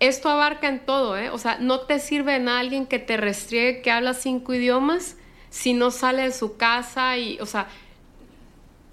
esto 0.00 0.28
abarca 0.28 0.68
en 0.68 0.84
todo, 0.84 1.16
¿eh? 1.18 1.30
O 1.30 1.38
sea, 1.38 1.58
no 1.58 1.80
te 1.80 1.98
sirve 1.98 2.36
en 2.36 2.48
alguien 2.48 2.86
que 2.86 2.98
te 2.98 3.16
restriegue 3.16 3.80
que 3.82 3.90
habla 3.90 4.14
cinco 4.14 4.52
idiomas 4.54 5.16
si 5.50 5.72
no 5.72 5.90
sale 5.90 6.22
de 6.22 6.32
su 6.32 6.56
casa 6.56 7.16
y, 7.18 7.38
o 7.40 7.46
sea, 7.46 7.66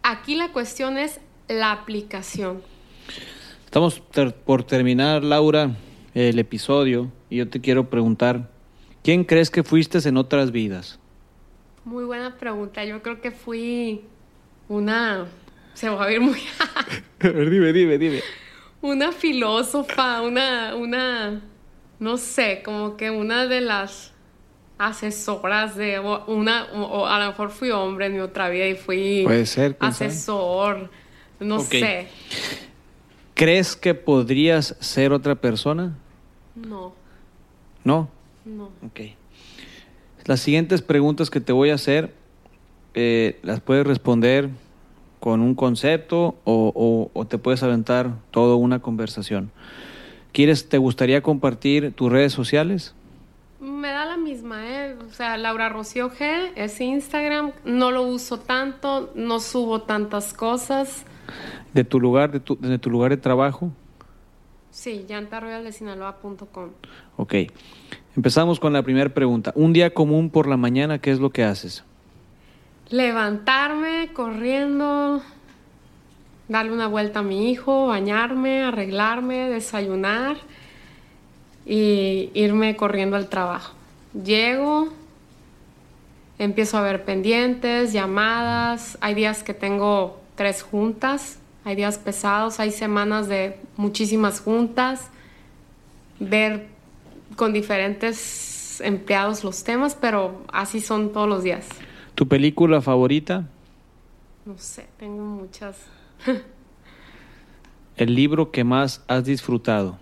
aquí 0.02 0.36
la 0.36 0.50
cuestión 0.52 0.98
es 0.98 1.20
la 1.48 1.72
aplicación. 1.72 2.62
Estamos 3.66 4.02
ter- 4.12 4.34
por 4.36 4.64
terminar, 4.64 5.24
Laura, 5.24 5.72
el 6.14 6.40
episodio 6.40 7.12
y 7.30 7.38
yo 7.38 7.50
te 7.50 7.60
quiero 7.60 7.90
preguntar, 7.90 8.50
¿quién 9.04 9.24
crees 9.24 9.50
que 9.50 9.64
fuiste 9.64 9.98
en 10.08 10.18
otras 10.18 10.52
vidas? 10.52 11.00
Muy 11.86 12.06
buena 12.06 12.38
pregunta. 12.38 12.86
Yo 12.86 13.02
creo 13.02 13.20
que 13.20 13.32
fui 13.32 14.02
una. 14.70 15.26
Se 15.74 15.90
va 15.90 16.04
a 16.04 16.08
ver 16.08 16.22
muy. 16.22 16.40
dime, 17.20 17.74
dime, 17.74 17.98
dime. 17.98 18.22
Una 18.84 19.12
filósofa, 19.12 20.22
una. 20.22 20.76
una. 20.76 21.42
No 22.00 22.18
sé, 22.18 22.62
como 22.64 22.98
que 22.98 23.10
una 23.10 23.48
de 23.48 23.62
las 23.62 24.12
asesoras 24.78 25.76
de. 25.76 26.00
o 26.00 26.26
Una, 26.26 26.66
o, 26.74 27.06
a 27.08 27.20
lo 27.20 27.28
mejor 27.28 27.50
fui 27.50 27.72
hombre 27.72 28.08
en 28.08 28.14
mi 28.14 28.20
otra 28.20 28.50
vida 28.50 28.68
y 28.68 28.76
fui. 28.76 29.24
Puede 29.24 29.46
ser, 29.46 29.78
sabe. 29.80 29.90
Asesor. 29.90 30.90
No 31.40 31.60
sé. 31.60 32.08
¿Crees 33.34 33.76
que 33.76 33.96
podrías 33.96 34.76
ser 34.80 35.12
otra 35.12 35.36
persona? 35.36 35.98
No, 36.56 36.94
No. 37.84 38.10
no. 38.46 38.70
Ok. 38.86 39.00
Las 40.26 40.40
siguientes 40.40 40.82
preguntas 40.82 41.30
que 41.30 41.42
te 41.42 41.52
voy 41.52 41.72
a 41.72 41.76
hacer, 41.76 42.14
eh, 42.94 43.40
las 43.42 43.60
puedes 43.60 43.86
responder 43.86 44.50
con 45.24 45.40
un 45.40 45.56
concepto 45.56 46.36
o, 46.44 46.74
o- 46.76 47.10
o 47.18 47.26
te 47.26 47.38
puedes 47.38 47.64
aventar 47.64 48.10
toda 48.32 48.56
una 48.58 48.80
conversación. 48.80 49.52
¿Quieres, 50.34 50.68
te 50.68 50.78
gustaría 50.78 51.22
compartir 51.24 51.94
tus 51.94 52.12
redes 52.12 52.34
sociales? 52.34 52.94
Me 53.62 53.88
da 53.88 54.04
la 54.04 54.18
misma, 54.18 54.68
¿eh? 54.68 54.98
O 55.10 55.14
sea, 55.14 55.38
Laura 55.38 55.70
Rocío 55.70 56.10
G 56.12 56.52
es 56.58 56.82
Instagram. 56.82 57.54
No 57.64 57.92
lo 57.92 58.02
uso 58.02 58.38
tanto, 58.38 59.14
no 59.16 59.40
subo 59.40 59.84
tantas 59.84 60.34
cosas. 60.34 61.06
¿De 61.74 61.86
tu 61.86 62.02
lugar, 62.02 62.30
de 62.34 62.42
tu, 62.42 62.58
de 62.60 62.78
tu 62.78 62.90
lugar 62.90 63.12
de 63.12 63.18
trabajo? 63.18 63.72
Sí, 64.72 65.06
llantarroyaldesinaloa.com. 65.08 66.70
Ok. 67.16 67.34
Empezamos 68.18 68.60
con 68.60 68.74
la 68.74 68.84
primera 68.84 69.14
pregunta. 69.14 69.54
Un 69.56 69.72
día 69.72 69.94
común 69.94 70.30
por 70.30 70.48
la 70.48 70.58
mañana, 70.58 71.00
¿qué 71.00 71.12
es 71.12 71.20
lo 71.22 71.30
que 71.30 71.46
haces? 71.46 71.86
Levantarme 72.90 74.10
corriendo, 74.14 75.22
darle 76.48 76.72
una 76.72 76.88
vuelta 76.88 77.20
a 77.20 77.24
mi 77.24 77.50
hijo, 77.52 77.88
bañarme, 77.88 78.64
arreglarme, 78.64 79.50
desayunar 79.50 80.38
y 81.66 82.30
irme 82.34 82.76
corriendo 82.76 83.16
al 83.16 83.30
trabajo. 83.30 83.74
Llego, 84.14 84.90
empiezo 86.38 86.78
a 86.78 86.82
ver 86.82 87.06
pendientes, 87.06 87.94
llamadas, 87.94 88.98
hay 89.02 89.16
días 89.16 89.44
que 89.44 89.54
tengo 89.54 90.20
tres 90.36 90.62
juntas, 90.62 91.40
hay 91.64 91.76
días 91.76 91.98
pesados, 91.98 92.60
hay 92.60 92.72
semanas 92.72 93.28
de 93.28 93.58
muchísimas 93.78 94.42
juntas, 94.42 95.10
ver 96.20 96.68
con 97.36 97.54
diferentes 97.54 98.82
empleados 98.82 99.44
los 99.44 99.64
temas, 99.64 99.96
pero 99.96 100.42
así 100.52 100.82
son 100.82 101.14
todos 101.14 101.30
los 101.30 101.44
días. 101.44 101.66
¿Tu 102.16 102.28
película 102.28 102.82
favorita? 102.82 103.48
No 104.46 104.58
sé, 104.58 104.86
tengo 105.00 105.24
muchas. 105.24 105.78
¿El 107.98 108.14
libro 108.14 108.52
que 108.52 108.64
más 108.64 109.04
has 109.08 109.24
disfrutado? 109.26 109.98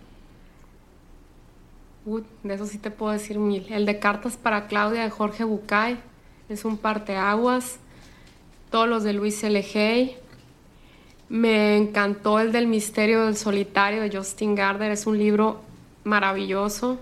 Uy, 2.05 2.23
de 2.43 2.55
eso 2.55 2.65
sí 2.65 2.77
te 2.79 2.91
puedo 2.91 3.11
decir 3.11 3.37
mil. 3.37 3.65
El 3.69 3.85
de 3.85 3.99
Cartas 3.99 4.35
para 4.35 4.67
Claudia 4.67 5.03
de 5.03 5.09
Jorge 5.09 5.43
Bucay 5.43 5.99
es 6.49 6.65
un 6.65 6.77
parteaguas. 6.77 7.79
Todos 8.71 8.89
los 8.89 9.03
de 9.03 9.13
Luis 9.13 9.43
L. 9.43 9.63
Hay. 9.75 10.17
Me 11.29 11.77
encantó 11.77 12.39
el 12.39 12.51
del 12.51 12.67
Misterio 12.67 13.25
del 13.25 13.37
Solitario 13.37 14.01
de 14.01 14.15
Justin 14.15 14.55
Gardner. 14.55 14.91
Es 14.91 15.05
un 15.05 15.17
libro 15.17 15.61
maravilloso. 16.03 16.99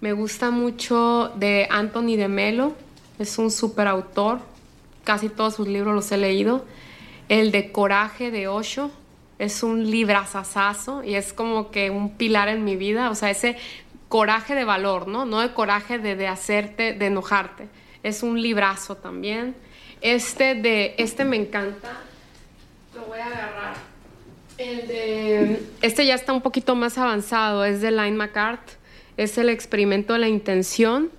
Me 0.00 0.12
gusta 0.12 0.50
mucho 0.50 1.32
de 1.36 1.66
Anthony 1.70 2.16
de 2.16 2.28
Melo. 2.28 2.74
Es 3.18 3.38
un 3.38 3.50
superautor. 3.50 4.40
Casi 5.04 5.28
todos 5.28 5.54
sus 5.54 5.68
libros 5.68 5.94
los 5.94 6.10
he 6.12 6.16
leído. 6.16 6.64
El 7.28 7.50
de 7.50 7.72
Coraje 7.72 8.30
de 8.30 8.48
Osho. 8.48 8.90
Es 9.38 9.62
un 9.62 9.90
librazazazo 9.90 11.04
y 11.04 11.14
es 11.14 11.32
como 11.32 11.70
que 11.70 11.90
un 11.90 12.16
pilar 12.16 12.48
en 12.48 12.64
mi 12.64 12.76
vida. 12.76 13.10
O 13.10 13.14
sea, 13.14 13.30
ese 13.30 13.56
coraje 14.08 14.54
de 14.54 14.64
valor, 14.64 15.06
¿no? 15.06 15.26
No 15.26 15.40
de 15.40 15.52
coraje 15.52 15.98
de, 15.98 16.16
de 16.16 16.26
hacerte, 16.26 16.92
de 16.92 17.06
enojarte. 17.06 17.68
Es 18.02 18.22
un 18.22 18.40
librazo 18.40 18.96
también. 18.96 19.54
Este 20.00 20.54
de, 20.54 20.94
este 20.98 21.24
me 21.24 21.36
encanta. 21.36 22.00
Lo 22.94 23.02
voy 23.02 23.18
a 23.18 23.26
agarrar. 23.26 23.74
El 24.56 24.88
de, 24.88 25.62
este 25.82 26.04
ya 26.04 26.14
está 26.14 26.32
un 26.32 26.40
poquito 26.40 26.74
más 26.74 26.98
avanzado. 26.98 27.64
Es 27.64 27.80
de 27.80 27.90
Line 27.90 28.16
McCart. 28.16 28.62
Es 29.16 29.38
el 29.38 29.48
experimento 29.48 30.14
de 30.14 30.18
la 30.20 30.28
intención. 30.28 31.10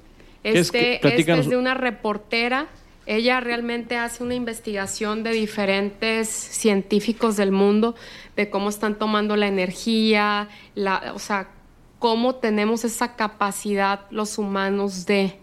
¿Qué 0.44 0.60
es 0.60 0.72
que- 0.72 0.96
Este, 0.96 1.08
este 1.18 1.34
es 1.34 1.50
de 1.50 1.58
una 1.58 1.74
reportera. 1.74 2.68
Ella 3.06 3.40
realmente 3.40 3.98
hace 3.98 4.24
una 4.24 4.36
investigación 4.36 5.24
de 5.24 5.32
diferentes 5.32 6.28
científicos 6.30 7.38
del 7.38 7.52
mundo, 7.52 7.96
de 8.36 8.50
cómo 8.52 8.70
están 8.70 8.96
tomando 9.00 9.36
la 9.36 9.48
energía, 9.48 10.48
la, 10.76 11.14
o 11.16 11.20
sea, 11.20 11.50
cómo 11.98 12.36
tenemos 12.36 12.86
esa 12.86 13.16
capacidad 13.16 14.02
los 14.12 14.38
humanos 14.38 15.06
de 15.08 15.38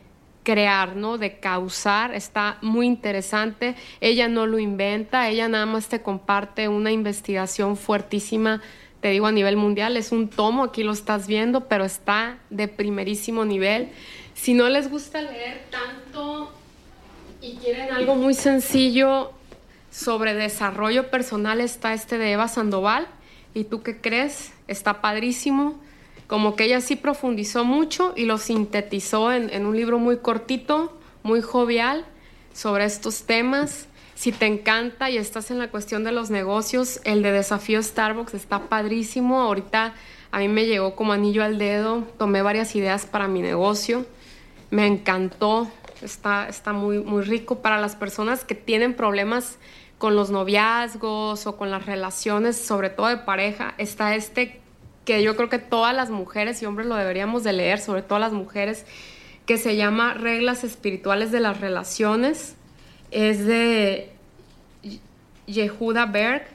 crear, 0.44 0.94
¿no? 0.94 1.18
De 1.18 1.40
causar. 1.40 2.14
Está 2.14 2.58
muy 2.62 2.86
interesante. 2.86 3.74
Ella 4.00 4.28
no 4.28 4.46
lo 4.46 4.60
inventa, 4.60 5.28
ella 5.28 5.48
nada 5.48 5.66
más 5.66 5.88
te 5.88 6.02
comparte 6.02 6.68
una 6.68 6.92
investigación 6.92 7.76
fuertísima, 7.76 8.62
te 9.00 9.10
digo 9.10 9.26
a 9.26 9.32
nivel 9.32 9.56
mundial. 9.56 9.96
Es 9.96 10.12
un 10.12 10.28
tomo, 10.28 10.62
aquí 10.62 10.84
lo 10.84 10.92
estás 10.92 11.26
viendo, 11.26 11.66
pero 11.66 11.84
está 11.84 12.38
de 12.50 12.68
primerísimo 12.68 13.44
nivel. 13.44 13.88
Si 14.36 14.54
no 14.54 14.68
les 14.68 14.88
gusta 14.88 15.22
leer 15.22 15.64
tanto 15.70 16.52
y 17.40 17.56
quieren 17.56 17.92
algo 17.92 18.14
muy 18.14 18.34
sencillo 18.34 19.32
sobre 19.90 20.34
desarrollo 20.34 21.10
personal, 21.10 21.60
está 21.60 21.94
este 21.94 22.18
de 22.18 22.32
Eva 22.32 22.46
Sandoval. 22.46 23.08
¿Y 23.54 23.64
tú 23.64 23.82
qué 23.82 24.00
crees? 24.00 24.52
Está 24.68 25.00
padrísimo. 25.00 25.80
Como 26.26 26.54
que 26.54 26.64
ella 26.64 26.80
sí 26.80 26.96
profundizó 26.96 27.64
mucho 27.64 28.12
y 28.14 28.26
lo 28.26 28.36
sintetizó 28.38 29.32
en, 29.32 29.50
en 29.50 29.64
un 29.64 29.74
libro 29.74 29.98
muy 29.98 30.18
cortito, 30.18 30.96
muy 31.22 31.40
jovial, 31.40 32.04
sobre 32.52 32.84
estos 32.84 33.22
temas. 33.22 33.86
Si 34.14 34.32
te 34.32 34.46
encanta 34.46 35.10
y 35.10 35.16
estás 35.16 35.50
en 35.50 35.58
la 35.58 35.70
cuestión 35.70 36.04
de 36.04 36.12
los 36.12 36.30
negocios, 36.30 37.00
el 37.04 37.22
de 37.22 37.32
Desafío 37.32 37.82
Starbucks 37.82 38.34
está 38.34 38.68
padrísimo. 38.68 39.40
Ahorita 39.40 39.94
a 40.30 40.38
mí 40.38 40.48
me 40.48 40.66
llegó 40.66 40.94
como 40.94 41.12
anillo 41.12 41.42
al 41.42 41.58
dedo. 41.58 42.04
Tomé 42.18 42.42
varias 42.42 42.76
ideas 42.76 43.06
para 43.06 43.28
mi 43.28 43.40
negocio. 43.40 44.04
Me 44.76 44.86
encantó 44.86 45.70
está, 46.02 46.48
está 46.48 46.74
muy, 46.74 46.98
muy 46.98 47.22
rico 47.22 47.62
para 47.62 47.80
las 47.80 47.96
personas 47.96 48.44
que 48.44 48.54
tienen 48.54 48.92
problemas 48.92 49.58
con 49.96 50.14
los 50.14 50.30
noviazgos 50.30 51.46
o 51.46 51.56
con 51.56 51.70
las 51.70 51.86
relaciones, 51.86 52.56
sobre 52.56 52.90
todo 52.90 53.06
de 53.06 53.16
pareja. 53.16 53.74
Está 53.78 54.14
este 54.14 54.60
que 55.06 55.22
yo 55.22 55.34
creo 55.34 55.48
que 55.48 55.58
todas 55.58 55.94
las 55.94 56.10
mujeres 56.10 56.60
y 56.60 56.66
hombres 56.66 56.86
lo 56.88 56.96
deberíamos 56.96 57.42
de 57.42 57.54
leer, 57.54 57.78
sobre 57.78 58.02
todo 58.02 58.18
las 58.18 58.32
mujeres, 58.32 58.84
que 59.46 59.56
se 59.56 59.76
llama 59.76 60.12
Reglas 60.12 60.62
Espirituales 60.62 61.32
de 61.32 61.40
las 61.40 61.58
Relaciones. 61.58 62.56
Es 63.10 63.46
de 63.46 64.12
Yehuda 65.46 66.04
Berg. 66.04 66.46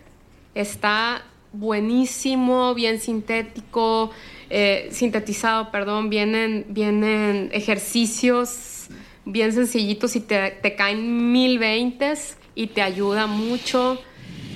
Está 0.53 1.23
buenísimo, 1.53 2.75
bien 2.75 2.99
sintético, 2.99 4.11
eh, 4.51 4.89
sintetizado, 4.91 5.71
perdón. 5.71 6.09
Vienen, 6.09 6.65
vienen 6.69 7.49
ejercicios 7.53 8.87
bien 9.25 9.51
sencillitos 9.53 10.15
y 10.15 10.19
te, 10.19 10.51
te 10.61 10.75
caen 10.75 11.31
mil 11.31 11.57
veintes 11.59 12.37
y 12.55 12.67
te 12.67 12.81
ayuda 12.81 13.27
mucho. 13.27 13.99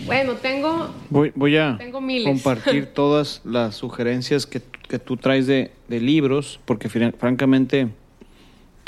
Bueno, 0.05 0.33
tengo. 0.33 0.93
Voy, 1.09 1.31
voy 1.35 1.57
a 1.57 1.77
Tengo 1.77 1.99
compartir 2.23 2.85
todas 2.93 3.41
las 3.43 3.75
sugerencias 3.75 4.45
que, 4.45 4.61
que 4.87 4.99
tú 4.99 5.17
traes 5.17 5.47
de, 5.47 5.71
de 5.87 5.99
libros, 5.99 6.59
porque 6.65 6.89
fran- 6.89 7.15
francamente, 7.17 7.87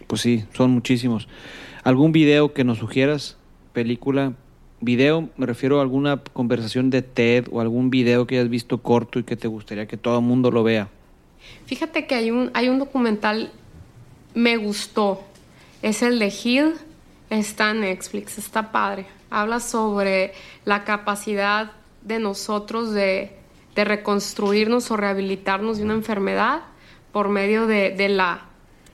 pues 0.07 0.21
sí, 0.21 0.43
son 0.53 0.71
muchísimos. 0.71 1.27
¿Algún 1.83 2.11
video 2.11 2.53
que 2.53 2.63
nos 2.63 2.77
sugieras? 2.79 3.37
¿Película? 3.73 4.33
Video, 4.79 5.29
me 5.37 5.47
refiero 5.47 5.79
a 5.79 5.81
alguna 5.81 6.17
conversación 6.33 6.91
de 6.91 7.01
TED 7.01 7.45
o 7.51 7.61
algún 7.61 7.89
video 7.89 8.27
que 8.27 8.37
hayas 8.37 8.49
visto 8.49 8.83
corto 8.83 9.17
y 9.17 9.23
que 9.23 9.35
te 9.35 9.47
gustaría 9.47 9.87
que 9.87 9.97
todo 9.97 10.19
el 10.19 10.25
mundo 10.25 10.51
lo 10.51 10.63
vea. 10.63 10.89
Fíjate 11.65 12.07
que 12.07 12.15
hay 12.15 12.31
un, 12.31 12.51
hay 12.53 12.69
un 12.69 12.79
documental, 12.79 13.51
me 14.33 14.57
gustó. 14.57 15.21
Es 15.81 16.01
el 16.01 16.19
de 16.19 16.33
Hill, 16.43 16.75
está 17.29 17.71
en 17.71 17.81
Netflix, 17.81 18.37
está 18.37 18.71
padre. 18.71 19.05
Habla 19.29 19.59
sobre 19.59 20.33
la 20.65 20.83
capacidad 20.85 21.71
de 22.03 22.19
nosotros 22.19 22.91
de, 22.93 23.31
de 23.75 23.83
reconstruirnos 23.83 24.89
o 24.91 24.97
rehabilitarnos 24.97 25.77
de 25.77 25.83
una 25.83 25.93
enfermedad 25.95 26.61
por 27.11 27.27
medio 27.29 27.67
de, 27.67 27.91
de 27.91 28.09
la 28.09 28.45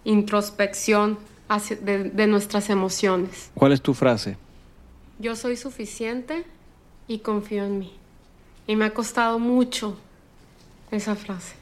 introspección 0.04 1.18
hacia- 1.50 1.78
de, 1.78 2.06
de 2.06 2.28
nuestras 2.28 2.70
emociones. 2.70 3.52
¿Cuál 3.54 3.72
es 3.74 3.82
tu 3.82 3.94
frase? 3.94 4.38
Yo 5.20 5.36
soy 5.36 5.56
suficiente 5.58 6.44
y 7.08 7.20
confío 7.20 7.64
en 7.66 7.80
mí. 7.80 7.94
Y 8.68 8.76
me 8.76 8.86
ha 8.86 8.94
costado 8.94 9.40
mucho 9.40 9.98
esa 10.92 11.16
frase. 11.16 11.56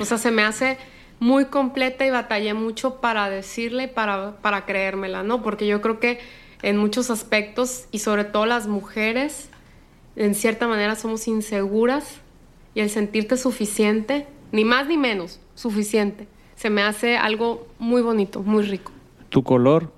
O 0.00 0.04
sea, 0.04 0.18
se 0.18 0.30
me 0.30 0.42
hace 0.42 0.78
muy 1.20 1.46
completa 1.46 2.06
y 2.06 2.10
batallé 2.10 2.54
mucho 2.54 3.00
para 3.00 3.28
decirle 3.28 3.84
y 3.84 3.88
para, 3.88 4.36
para 4.36 4.64
creérmela, 4.64 5.22
¿no? 5.22 5.42
Porque 5.42 5.66
yo 5.66 5.80
creo 5.80 5.98
que 6.00 6.18
en 6.62 6.76
muchos 6.76 7.10
aspectos, 7.10 7.86
y 7.92 8.00
sobre 8.00 8.24
todo 8.24 8.46
las 8.46 8.66
mujeres, 8.66 9.48
en 10.16 10.34
cierta 10.34 10.66
manera 10.66 10.96
somos 10.96 11.28
inseguras 11.28 12.20
y 12.74 12.80
el 12.80 12.90
sentirte 12.90 13.36
suficiente, 13.36 14.26
ni 14.52 14.64
más 14.64 14.86
ni 14.86 14.96
menos, 14.96 15.40
suficiente, 15.54 16.26
se 16.56 16.70
me 16.70 16.82
hace 16.82 17.16
algo 17.16 17.68
muy 17.78 18.02
bonito, 18.02 18.42
muy 18.42 18.64
rico. 18.64 18.92
¿Tu 19.28 19.42
color? 19.42 19.92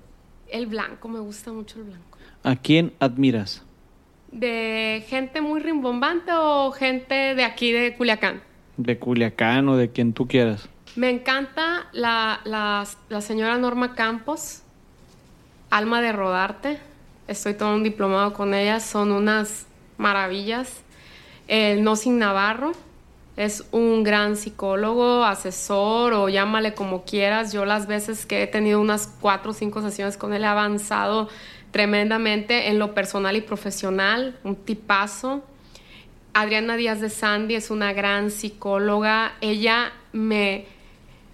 El 0.47 0.67
blanco, 0.67 1.07
me 1.07 1.19
gusta 1.19 1.51
mucho 1.51 1.79
el 1.79 1.85
blanco. 1.85 2.17
¿A 2.43 2.55
quién 2.55 2.93
admiras? 2.99 3.63
¿De 4.31 5.03
gente 5.07 5.41
muy 5.41 5.59
rimbombante 5.59 6.31
o 6.33 6.71
gente 6.71 7.35
de 7.35 7.43
aquí 7.43 7.71
de 7.71 7.95
Culiacán? 7.95 8.41
¿De 8.83 8.97
Culiacán 8.97 9.67
o 9.69 9.77
de 9.77 9.91
quien 9.91 10.13
tú 10.13 10.27
quieras? 10.27 10.67
Me 10.95 11.09
encanta 11.09 11.87
la, 11.93 12.41
la- 12.43 13.21
señora 13.21 13.57
Norma 13.57 13.95
Campos, 13.95 14.61
Alma 15.69 16.01
de 16.01 16.11
Rodarte. 16.11 16.79
Estoy 17.27 17.53
todo 17.53 17.75
un 17.75 17.83
diplomado 17.83 18.33
con 18.33 18.53
ella, 18.53 18.79
son 18.79 19.11
unas 19.11 19.67
maravillas. 19.97 20.81
El 21.47 21.83
Nosin 21.83 22.17
Navarro 22.17 22.71
es 23.37 23.63
un 23.71 24.03
gran 24.03 24.35
psicólogo, 24.35 25.23
asesor 25.23 26.13
o 26.13 26.27
llámale 26.27 26.73
como 26.73 27.03
quieras. 27.05 27.53
Yo 27.53 27.63
las 27.65 27.87
veces 27.87 28.25
que 28.25 28.43
he 28.43 28.47
tenido 28.47 28.81
unas 28.81 29.07
cuatro 29.21 29.51
o 29.51 29.53
cinco 29.53 29.81
sesiones 29.81 30.17
con 30.17 30.33
él 30.33 30.43
he 30.43 30.47
avanzado 30.47 31.29
tremendamente 31.71 32.67
en 32.69 32.79
lo 32.79 32.93
personal 32.93 33.35
y 33.37 33.41
profesional, 33.41 34.37
un 34.43 34.55
tipazo. 34.57 35.41
Adriana 36.33 36.77
Díaz 36.77 37.01
de 37.01 37.09
Sandy 37.09 37.55
es 37.55 37.71
una 37.71 37.93
gran 37.93 38.31
psicóloga. 38.31 39.33
Ella 39.41 39.91
me, 40.13 40.65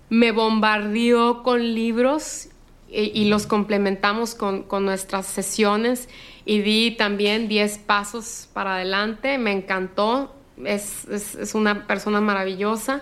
me 0.09 0.31
bombardeó 0.31 1.43
con 1.43 1.75
libros 1.75 2.49
y, 2.89 3.25
los 3.25 3.47
complementamos 3.47 4.33
con, 4.33 4.63
con 4.63 4.85
nuestras 4.85 5.25
sesiones 5.25 6.07
y 6.45 6.59
di 6.61 6.91
también 6.97 7.47
10 7.49 7.79
pasos 7.79 8.47
para 8.53 8.75
adelante. 8.75 9.37
Me 9.37 9.51
encantó. 9.51 10.33
Es, 10.63 11.05
es- 11.09 11.35
es 11.35 11.53
una 11.53 11.85
persona 11.85 12.21
maravillosa. 12.21 13.01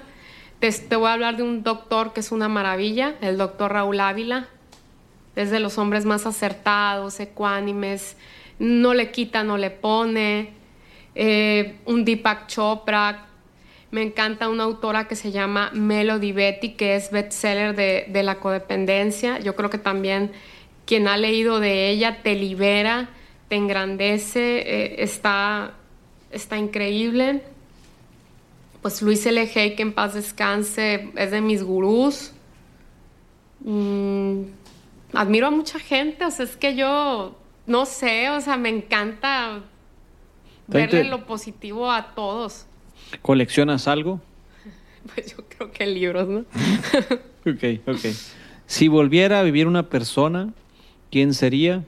Te, 0.60 0.72
te 0.72 0.96
voy 0.96 1.08
a 1.08 1.14
hablar 1.14 1.38
de 1.38 1.44
un 1.44 1.64
doctor 1.64 2.12
que 2.14 2.20
es 2.22 2.32
una 2.32 2.50
maravilla, 2.50 3.16
el 3.22 3.38
doctor 3.38 3.72
Raúl 3.74 4.00
Ávila. 4.00 4.48
Es 5.36 5.52
de 5.52 5.60
los 5.60 5.78
hombres 5.78 6.06
más 6.06 6.26
acertados, 6.26 7.20
ecuánimes, 7.20 8.16
no 8.58 8.94
le 8.94 9.12
quita, 9.12 9.44
no 9.44 9.58
le 9.58 9.70
pone. 9.70 10.54
Eh, 11.16 11.78
un 11.86 12.06
Deepak 12.06 12.48
Chopra. 12.48 13.28
Me 13.92 14.02
encanta 14.02 14.50
una 14.50 14.64
autora 14.64 15.08
que 15.08 15.16
se 15.16 15.32
llama 15.32 15.72
Melody 15.74 16.34
Betty, 16.34 16.74
que 16.74 16.96
es 16.96 17.12
bestseller 17.12 17.76
de, 17.76 18.06
de 18.10 18.24
la 18.24 18.36
codependencia. 18.36 19.40
Yo 19.40 19.56
creo 19.56 19.70
que 19.70 19.78
también 19.78 20.32
quien 20.86 21.08
ha 21.08 21.18
leído 21.18 21.60
de 21.60 21.90
ella 21.90 22.22
te 22.22 22.36
libera, 22.36 23.10
te 23.48 23.56
engrandece, 23.56 24.58
eh, 24.58 24.96
está, 25.00 25.74
está 26.32 26.58
increíble. 26.58 27.42
Pues 28.82 29.02
Luis 29.02 29.26
L. 29.26 29.40
Hay, 29.40 29.76
que 29.76 29.82
en 29.82 29.94
paz 29.94 30.14
descanse, 30.14 31.10
es 31.16 31.32
de 31.32 31.42
mis 31.42 31.64
gurús. 31.64 32.32
Mm, 33.62 34.44
admiro 35.14 35.48
a 35.48 35.52
mucha 35.52 35.80
gente, 35.80 36.26
o 36.26 36.32
sea, 36.32 36.46
es 36.46 36.56
que 36.56 36.76
yo 36.76 37.36
no 37.66 37.86
sé, 37.86 38.30
o 38.30 38.40
sea, 38.42 38.58
me 38.58 38.70
encanta 38.70 39.64
Verle 40.68 41.04
lo 41.06 41.26
positivo 41.26 41.92
a 41.92 42.14
todos. 42.16 42.66
¿Coleccionas 43.22 43.88
algo? 43.88 44.20
Pues 45.14 45.36
yo 45.36 45.44
creo 45.48 45.72
que 45.72 45.86
libros, 45.86 46.28
¿no? 46.28 46.46
Ok, 47.48 47.80
ok. 47.88 48.00
Si 48.66 48.88
volviera 48.88 49.40
a 49.40 49.44
vivir 49.44 49.68
una 49.68 49.88
persona, 49.88 50.52
¿quién 51.12 51.36
sería? 51.36 51.84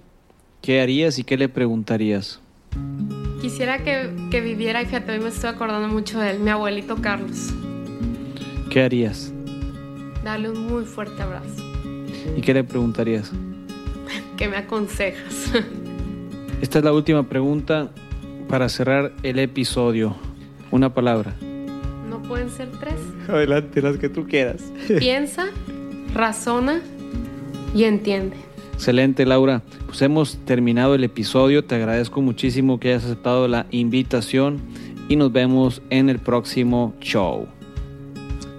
¿Qué 0.62 0.82
harías 0.82 1.18
y 1.18 1.24
qué 1.24 1.36
le 1.36 1.50
preguntarías? 1.50 2.40
Quisiera 3.42 3.84
que, 3.84 4.12
que 4.30 4.42
viviera, 4.42 4.84
y 4.84 4.86
fíjate, 4.86 5.14
hoy 5.14 5.20
me 5.20 5.30
estoy 5.30 5.50
acordando 5.50 5.88
mucho 5.88 6.20
de 6.20 6.30
él, 6.30 6.40
mi 6.40 6.52
abuelito 6.52 6.98
Carlos. 6.98 7.52
¿Qué 8.70 8.84
harías? 8.84 9.34
Darle 10.24 10.52
un 10.52 10.68
muy 10.68 10.86
fuerte 10.86 11.20
abrazo. 11.24 11.64
¿Y 12.36 12.42
qué 12.42 12.54
le 12.54 12.64
preguntarías? 12.64 13.32
¿Qué 14.38 14.48
me 14.48 14.58
aconsejas? 14.58 15.54
Esta 16.62 16.78
es 16.78 16.86
la 16.86 16.94
última 16.94 17.24
pregunta 17.24 17.90
para 18.48 18.70
cerrar 18.70 19.14
el 19.24 19.40
episodio. 19.40 20.16
Una 20.72 20.94
palabra. 20.94 21.36
¿No 22.10 22.22
pueden 22.22 22.50
ser 22.50 22.70
tres? 22.80 22.96
Adelante, 23.28 23.82
las 23.82 23.98
que 23.98 24.10
tú 24.10 24.26
quieras. 24.26 24.64
Piensa, 25.00 25.48
razona 26.14 26.82
y 27.74 27.84
entiende. 27.84 28.36
Excelente, 28.74 29.26
Laura. 29.26 29.64
Pues 29.86 30.02
hemos 30.02 30.38
terminado 30.46 30.96
el 30.96 31.04
episodio. 31.04 31.64
Te 31.64 31.76
agradezco 31.76 32.22
muchísimo 32.22 32.80
que 32.80 32.90
hayas 32.90 33.06
aceptado 33.06 33.48
la 33.48 33.66
invitación 33.72 34.62
y 35.10 35.16
nos 35.16 35.32
vemos 35.32 35.82
en 35.90 36.10
el 36.10 36.20
próximo 36.20 36.94
show. 37.00 37.48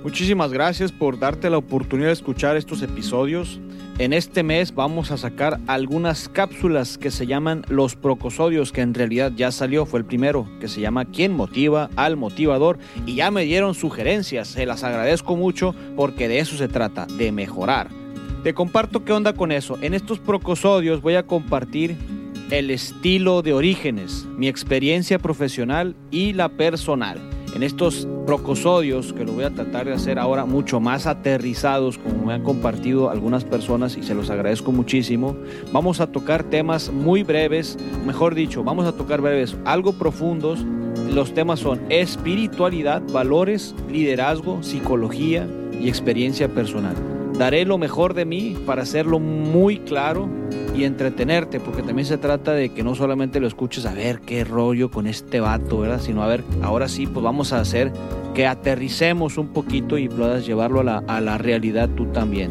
Muchísimas 0.08 0.54
gracias 0.54 0.90
por 0.90 1.18
darte 1.18 1.50
la 1.50 1.58
oportunidad 1.58 2.08
de 2.08 2.14
escuchar 2.14 2.56
estos 2.56 2.80
episodios. 2.80 3.60
En 3.98 4.14
este 4.14 4.42
mes 4.42 4.74
vamos 4.74 5.10
a 5.10 5.18
sacar 5.18 5.60
algunas 5.66 6.30
cápsulas 6.30 6.96
que 6.96 7.10
se 7.10 7.26
llaman 7.26 7.62
los 7.68 7.94
procosodios, 7.94 8.72
que 8.72 8.80
en 8.80 8.94
realidad 8.94 9.32
ya 9.36 9.52
salió, 9.52 9.84
fue 9.84 10.00
el 10.00 10.06
primero, 10.06 10.48
que 10.60 10.68
se 10.68 10.80
llama 10.80 11.04
¿Quién 11.04 11.34
motiva 11.34 11.90
al 11.94 12.16
motivador? 12.16 12.78
Y 13.04 13.16
ya 13.16 13.30
me 13.30 13.44
dieron 13.44 13.74
sugerencias, 13.74 14.48
se 14.48 14.64
las 14.64 14.82
agradezco 14.82 15.36
mucho 15.36 15.74
porque 15.94 16.26
de 16.26 16.38
eso 16.38 16.56
se 16.56 16.68
trata, 16.68 17.04
de 17.04 17.30
mejorar. 17.30 17.90
Te 18.42 18.54
comparto 18.54 19.04
qué 19.04 19.12
onda 19.12 19.34
con 19.34 19.52
eso. 19.52 19.76
En 19.82 19.92
estos 19.92 20.20
procosodios 20.20 21.02
voy 21.02 21.16
a 21.16 21.26
compartir 21.26 21.98
el 22.50 22.70
estilo 22.70 23.42
de 23.42 23.52
orígenes, 23.52 24.26
mi 24.38 24.48
experiencia 24.48 25.18
profesional 25.18 25.96
y 26.10 26.32
la 26.32 26.48
personal. 26.48 27.20
En 27.54 27.62
estos 27.62 28.06
procosodios, 28.26 29.12
que 29.12 29.24
lo 29.24 29.32
voy 29.32 29.44
a 29.44 29.50
tratar 29.50 29.86
de 29.86 29.92
hacer 29.92 30.18
ahora 30.18 30.44
mucho 30.44 30.80
más 30.80 31.06
aterrizados, 31.06 31.98
como 31.98 32.26
me 32.26 32.34
han 32.34 32.42
compartido 32.42 33.10
algunas 33.10 33.44
personas 33.44 33.96
y 33.96 34.02
se 34.02 34.14
los 34.14 34.30
agradezco 34.30 34.70
muchísimo, 34.70 35.36
vamos 35.72 36.00
a 36.00 36.06
tocar 36.06 36.44
temas 36.44 36.92
muy 36.92 37.22
breves, 37.22 37.76
mejor 38.06 38.34
dicho, 38.34 38.62
vamos 38.62 38.86
a 38.86 38.92
tocar 38.92 39.20
breves, 39.20 39.56
algo 39.64 39.92
profundos. 39.92 40.64
Los 41.12 41.32
temas 41.34 41.60
son 41.60 41.80
espiritualidad, 41.88 43.02
valores, 43.12 43.74
liderazgo, 43.90 44.62
psicología 44.62 45.48
y 45.80 45.88
experiencia 45.88 46.48
personal. 46.48 47.17
Daré 47.38 47.64
lo 47.64 47.78
mejor 47.78 48.14
de 48.14 48.24
mí 48.24 48.56
para 48.66 48.82
hacerlo 48.82 49.20
muy 49.20 49.78
claro 49.78 50.28
y 50.74 50.82
entretenerte, 50.82 51.60
porque 51.60 51.82
también 51.82 52.04
se 52.04 52.18
trata 52.18 52.52
de 52.52 52.70
que 52.70 52.82
no 52.82 52.96
solamente 52.96 53.38
lo 53.38 53.46
escuches 53.46 53.86
a 53.86 53.94
ver 53.94 54.20
qué 54.20 54.42
rollo 54.42 54.90
con 54.90 55.06
este 55.06 55.38
vato, 55.38 55.78
¿verdad? 55.78 56.00
Sino 56.00 56.24
a 56.24 56.26
ver, 56.26 56.42
ahora 56.62 56.88
sí, 56.88 57.06
pues 57.06 57.22
vamos 57.22 57.52
a 57.52 57.60
hacer 57.60 57.92
que 58.34 58.48
aterricemos 58.48 59.38
un 59.38 59.48
poquito 59.48 59.98
y 59.98 60.08
puedas 60.08 60.46
llevarlo 60.46 60.80
a 60.80 60.84
la, 60.84 61.04
a 61.06 61.20
la 61.20 61.38
realidad 61.38 61.88
tú 61.90 62.06
también. 62.06 62.50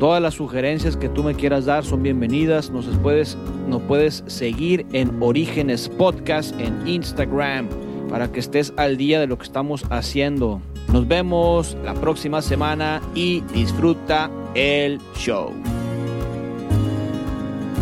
Todas 0.00 0.22
las 0.22 0.34
sugerencias 0.34 0.96
que 0.96 1.10
tú 1.10 1.22
me 1.22 1.34
quieras 1.34 1.66
dar 1.66 1.84
son 1.84 2.02
bienvenidas. 2.02 2.70
Nos 2.70 2.86
puedes, 3.02 3.36
nos 3.68 3.82
puedes 3.82 4.24
seguir 4.26 4.86
en 4.92 5.22
Orígenes 5.22 5.90
Podcast 5.90 6.58
en 6.58 6.88
Instagram 6.88 7.68
para 8.08 8.32
que 8.32 8.40
estés 8.40 8.72
al 8.78 8.96
día 8.96 9.20
de 9.20 9.26
lo 9.26 9.36
que 9.36 9.44
estamos 9.44 9.84
haciendo. 9.90 10.62
Nos 10.94 11.08
vemos 11.08 11.76
la 11.82 11.92
próxima 11.92 12.40
semana 12.40 13.02
y 13.16 13.40
disfruta 13.52 14.30
el 14.54 15.00
show. 15.16 15.52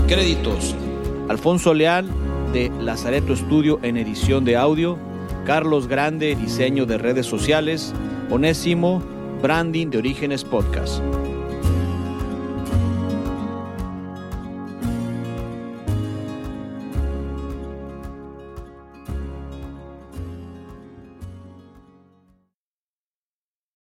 Créditos. 0.08 0.74
Alfonso 1.28 1.74
Leal 1.74 2.08
de 2.54 2.72
Lazareto 2.80 3.34
Estudio 3.34 3.78
en 3.82 3.98
edición 3.98 4.46
de 4.46 4.56
audio, 4.56 4.96
Carlos 5.44 5.88
Grande 5.88 6.34
diseño 6.34 6.86
de 6.86 6.96
redes 6.96 7.26
sociales, 7.26 7.92
Onésimo 8.30 9.02
branding 9.42 9.88
de 9.88 9.98
Orígenes 9.98 10.42
Podcast. 10.42 11.02